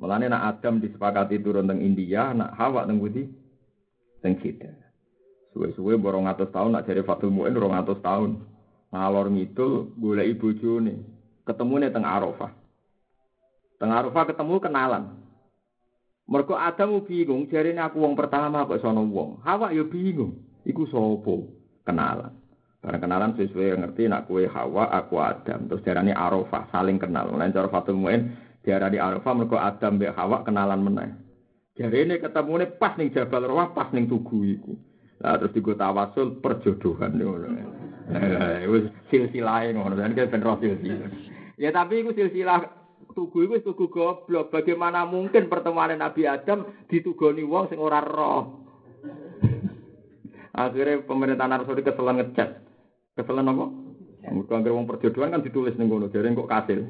Mulane 0.00 0.28
nak 0.28 0.56
Adam 0.56 0.80
disepakati 0.80 1.40
turun 1.44 1.68
teng 1.68 1.80
India, 1.84 2.32
nak 2.32 2.56
Hawa 2.56 2.88
teng 2.88 3.00
pundi? 3.00 3.24
Teng 4.20 4.36
Jeddah. 4.40 4.72
Suwe-suwe 5.56 5.98
borong 5.98 6.30
atus 6.30 6.52
tahun 6.54 6.76
nak 6.76 6.86
jari 6.86 7.02
Fatul 7.02 7.34
Mu'in 7.34 7.56
rong 7.56 7.74
atus 7.74 7.98
tahun. 8.04 8.38
Ngalor 8.90 9.32
ngidul 9.32 9.96
golek 9.98 10.38
bojone. 10.38 10.94
Ketemune 11.42 11.90
teng 11.90 12.06
Arafah. 12.06 12.59
Tengah 13.80 13.96
Arafah 14.04 14.24
ketemu 14.28 14.54
kenalan. 14.60 15.04
Mergo 16.28 16.54
Adam 16.54 17.00
bingung, 17.02 17.48
jarine 17.48 17.80
aku 17.80 18.04
wong 18.04 18.14
pertama 18.14 18.68
kok 18.68 18.78
sono 18.84 19.02
wong. 19.08 19.40
Hawa 19.42 19.72
yo 19.72 19.88
bingung. 19.88 20.36
Iku 20.68 20.84
sapa? 20.86 21.34
Kenalan. 21.88 22.36
Barang 22.84 23.00
kenalan 23.00 23.32
sesuai 23.40 23.76
ngerti 23.80 24.08
nak 24.08 24.28
kue 24.28 24.44
Hawa, 24.44 24.92
aku 24.92 25.16
Adam. 25.16 25.66
Terus 25.66 25.82
diarani 25.84 26.12
Arafah, 26.12 26.68
saling 26.70 27.00
kenal. 27.00 27.32
Lain 27.32 27.52
cara 27.56 27.72
Fatul 27.72 27.96
Mu'in 27.96 28.36
diarani 28.60 29.00
Arafah 29.00 29.32
mergo 29.32 29.56
Adam 29.56 29.96
mbek 29.96 30.12
Hawa 30.12 30.44
kenalan 30.44 30.80
meneh. 30.84 31.10
Jarine 31.80 32.20
ketemune 32.20 32.68
pas 32.76 32.94
ning 33.00 33.08
Jabal 33.16 33.48
Rawah, 33.48 33.72
pas 33.72 33.88
ning 33.96 34.04
tugu 34.04 34.44
iku. 34.44 34.76
Lah 35.24 35.40
terus 35.40 35.56
digo 35.56 35.72
tawasul 35.76 36.40
perjodohan 36.44 37.16
ngono. 37.20 37.48
Lah 38.12 38.60
wis 38.68 38.92
silsilah 39.08 39.72
ngono. 39.72 39.96
Dan 39.96 40.12
kan 40.12 40.28
ben 40.28 40.44
silsilah. 40.44 41.10
Ya 41.60 41.72
tapi 41.72 42.04
iku 42.04 42.12
silsilah 42.16 42.79
tugu 43.12 43.46
iku 43.46 43.60
tugu 43.62 43.86
goblok. 43.90 44.50
Bagaimana 44.50 45.04
mungkin 45.04 45.50
pertemuan 45.50 45.92
Nabi 45.94 46.26
Adam 46.26 46.66
ditugoni 46.86 47.44
wong 47.44 47.68
sing 47.68 47.78
ora 47.78 48.00
roh. 48.02 48.66
Akhirnya 50.56 51.06
pemerintahan 51.06 51.54
Arab 51.54 51.70
keselan 51.70 52.18
ngecat. 52.20 52.50
Keselan 53.14 53.50
apa? 53.50 53.64
Mergo 54.30 54.52
anggere 54.52 54.76
wong 54.76 54.86
perjodohan 54.86 55.32
kan 55.32 55.42
ditulis 55.42 55.74
ning 55.80 55.88
kono, 55.88 56.12
jare 56.12 56.28
kok 56.30 56.50
kasil. 56.50 56.80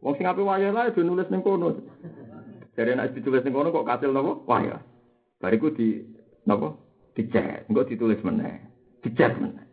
Wong 0.00 0.14
sing 0.16 0.24
ape 0.24 0.40
wayah 0.40 0.72
lae 0.72 0.90
nulis 1.04 1.28
ning 1.28 1.44
kono. 1.44 1.76
Nek 2.74 3.12
ditulis 3.14 3.44
ning 3.44 3.52
kono 3.52 3.68
kok 3.70 3.86
kasil 3.86 4.10
napa? 4.10 4.32
Wayah. 4.48 4.80
Bariku 5.38 5.70
di 5.76 6.00
napa? 6.48 6.72
Dicek, 7.14 7.70
engko 7.70 7.86
ditulis 7.86 8.18
meneh. 8.26 8.58
Dicek 9.04 9.38
meneh. 9.38 9.63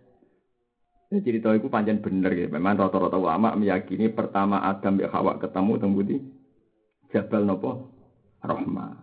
Ya, 1.12 1.20
cerita 1.20 1.52
itu 1.52 1.68
panjang 1.68 2.00
bener 2.00 2.32
ya. 2.32 2.48
Memang 2.48 2.80
rata-rata 2.80 3.20
ulama 3.20 3.52
meyakini 3.60 4.08
pertama 4.16 4.64
Adam 4.64 4.96
ya 4.96 5.12
Hawa 5.12 5.36
ketemu 5.44 5.74
tembudi 5.76 6.18
Jabal 7.12 7.44
nopo 7.44 7.92
Rahma. 8.40 8.96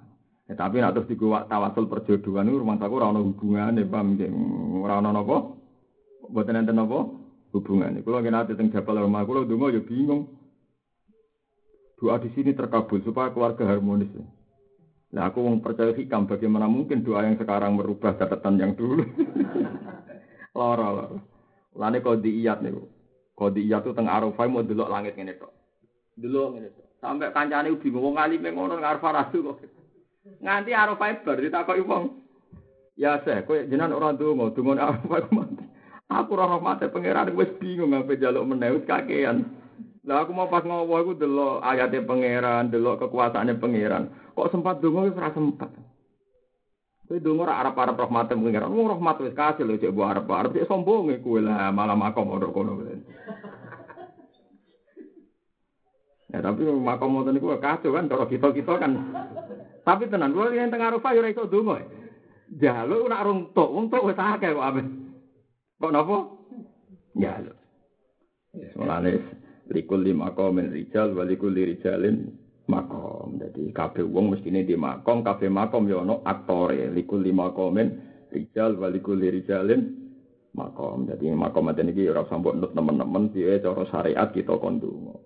Ya, 0.49 0.57
tapi 0.57 0.81
nak 0.81 0.97
terus 0.97 1.13
digawa 1.13 1.45
tawasul 1.45 1.85
perjodohan 1.85 2.49
itu 2.49 2.57
rumah 2.57 2.81
aku 2.81 2.97
ora 2.97 3.13
hubungan 3.13 3.77
ya 3.77 3.85
paham. 3.85 4.17
Ora 4.81 5.05
ono 5.05 5.13
napa? 5.13 5.37
Mboten 6.33 6.65
enten 6.65 6.81
napa? 6.81 7.13
Hubungan. 7.53 8.01
Kulo 8.01 8.25
nggih 8.25 8.33
nate 8.33 8.57
teng 8.57 8.73
Jabal 8.73 9.05
Rahma, 9.05 9.29
kulo 9.29 9.45
donga 9.45 9.69
ya 9.69 9.85
bingung. 9.85 10.33
Doa 12.01 12.17
di 12.25 12.33
sini 12.33 12.57
terkabul 12.57 13.05
supaya 13.05 13.37
keluarga 13.37 13.69
harmonis. 13.69 14.09
Nah 15.13 15.29
aku 15.29 15.45
mau 15.45 15.61
percaya 15.61 15.93
hikam 15.93 16.25
bagaimana 16.25 16.65
mungkin 16.65 17.05
doa 17.05 17.29
yang 17.29 17.37
sekarang 17.37 17.77
merubah 17.77 18.17
catatan 18.17 18.57
yang 18.57 18.73
dulu. 18.73 19.05
loro 20.57 20.89
loro. 20.89 21.38
Lane 21.79 22.03
kodiyat 22.03 22.59
niku. 22.61 22.91
Kodiyat 23.39 23.87
itu 23.87 23.95
teng 23.95 24.11
Arafah 24.11 24.51
mau 24.51 24.67
delok 24.67 24.91
langit 24.91 25.15
ngene 25.15 25.39
tok. 25.39 25.55
Delok 26.19 26.59
ngene 26.59 26.69
tok. 26.75 26.87
Sampai 26.99 27.31
kancane 27.31 27.71
bingung 27.79 28.03
wong 28.03 28.17
alime 28.19 28.51
ngono 28.51 28.83
Arafah 28.83 29.15
rasul 29.15 29.47
kok. 29.47 29.63
Nganti 30.43 30.75
Arafah 30.75 31.23
bar 31.23 31.39
ditakoki 31.39 31.87
wong. 31.87 32.05
Ya 32.99 33.23
seh, 33.23 33.47
kowe 33.47 33.63
jenengan 33.63 33.95
ora 33.95 34.11
donga 34.11 34.51
Arafah 34.51 35.23
ku 35.23 35.31
mati. 35.39 35.65
Aku 36.11 36.35
ora 36.35 36.59
rahmate 36.59 36.91
pangeran 36.91 37.31
wis 37.39 37.53
bingung 37.63 37.95
ngape 37.95 38.19
jaluk 38.19 38.43
meneh 38.43 38.75
kakean. 38.83 39.47
Lah 40.09 40.25
aku 40.25 40.33
mau 40.33 40.49
pas 40.49 40.65
ngowo 40.65 40.99
iku 41.05 41.13
delok 41.15 41.61
ayate 41.63 42.03
pangeran, 42.03 42.73
delok 42.73 43.07
kekuasaane 43.07 43.55
pangeran. 43.61 44.11
Kok 44.35 44.51
sempat 44.51 44.83
donga 44.83 45.07
wis 45.07 45.15
ora 45.15 45.31
sempat. 45.31 45.71
Kowe 47.09 47.17
donga 47.25 47.49
ora 47.49 47.65
arep-arep 47.65 47.97
rahmat 47.97 48.29
pengiran. 48.29 48.69
Wong 48.69 48.93
rahmat 48.93 49.17
wis 49.25 49.33
kasih 49.33 49.65
lho 49.65 49.81
cek 49.81 49.97
mbok 49.97 50.13
arep-arep 50.13 50.51
cek 50.53 50.69
sombong 50.69 51.09
kowe 51.25 51.41
lah 51.41 51.73
malah 51.73 51.97
makom 51.97 52.29
ora 52.29 52.49
kono. 52.53 52.77
Ya 56.29 56.45
tapi 56.45 56.61
makom 56.61 57.17
ngoten 57.17 57.41
niku 57.41 57.57
kacau 57.57 57.89
kan 57.89 58.05
kalau 58.05 58.29
kita-kita 58.29 58.77
kan. 58.77 58.93
Tapi 59.81 60.13
tenan 60.13 60.37
kuwi 60.37 60.61
yang 60.61 60.69
tengah 60.69 60.93
Arafah 60.93 61.17
yo 61.17 61.25
ora 61.25 61.33
iso 61.33 61.49
donga. 61.49 61.81
Jaluk 62.53 63.09
ora 63.09 63.25
rung 63.25 63.49
tok, 63.57 63.73
wong 63.73 63.89
tok 63.89 64.13
wis 64.13 64.21
akeh 64.21 64.53
kok 64.53 64.69
ape. 64.69 64.83
Kok 65.81 65.89
napa? 65.89 66.17
Jaluk. 67.17 67.57
Mulane 68.77 69.11
likul 69.73 70.05
lima 70.05 70.37
komen 70.37 70.69
rijal 70.69 71.17
walikul 71.17 71.57
rijalin 71.57 72.29
makom. 72.69 73.41
Jadi 73.41 73.73
kabeh 73.73 74.05
wong 74.05 74.37
mestine 74.37 74.63
di 74.63 74.77
makom, 74.77 75.25
kabeh 75.25 75.49
makom 75.49 75.89
ya 75.89 76.05
ono 76.05 76.21
aktore. 76.23 76.93
Likul 76.93 77.25
lima 77.25 77.51
komen 77.57 77.87
rijal 78.31 78.77
walikul 78.77 79.19
rijalin 79.19 79.83
makom. 80.55 81.09
Jadi 81.09 81.33
makom 81.33 81.73
ada 81.73 81.83
niki 81.83 82.07
ora 82.07 82.29
sambut 82.29 82.55
nut 82.55 82.77
teman-teman 82.77 83.33
piye 83.33 83.59
cara 83.59 83.83
syariat 83.89 84.29
kita 84.31 84.55
kondungo. 84.61 85.25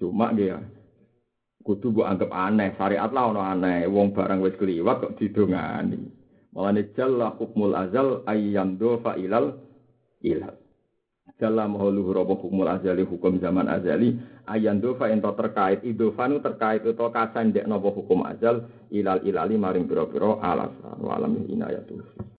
Cuma 0.00 0.32
dia 0.32 0.56
kudu 1.60 1.92
mbok 1.92 2.08
anggap 2.08 2.30
aneh, 2.32 2.72
syariat 2.80 3.12
lah 3.12 3.24
ono 3.30 3.40
aneh. 3.44 3.84
Wong 3.86 4.16
barang 4.16 4.40
wis 4.40 4.56
kliwat 4.56 5.04
kok 5.04 5.14
didongani. 5.20 6.00
Malane 6.50 6.90
jalla 6.96 7.36
hukmul 7.36 7.76
azal 7.78 8.26
ayyamdu 8.26 8.98
fa 9.04 9.14
ilal 9.14 9.54
ilal. 10.24 10.56
holuhur 11.40 12.20
apa 12.20 12.34
hukum 12.36 12.66
azali 12.68 13.06
hukum 13.06 13.40
zaman 13.40 13.64
azali 13.70 14.18
ayan 14.50 14.82
dofa 14.82 15.06
ento 15.06 15.30
terkait 15.38 15.80
idofanu 15.86 16.42
terkait 16.42 16.82
itu 16.82 17.06
kasan 17.14 17.54
dek 17.54 17.70
nopo 17.70 17.94
hukum 17.94 18.26
azal 18.26 18.66
ilal 18.90 19.22
ilali 19.22 19.54
maring 19.54 19.86
piro 19.86 20.10
piro 20.10 20.42
alasan 20.42 20.98
walam 20.98 21.46
inayatuh 21.46 22.20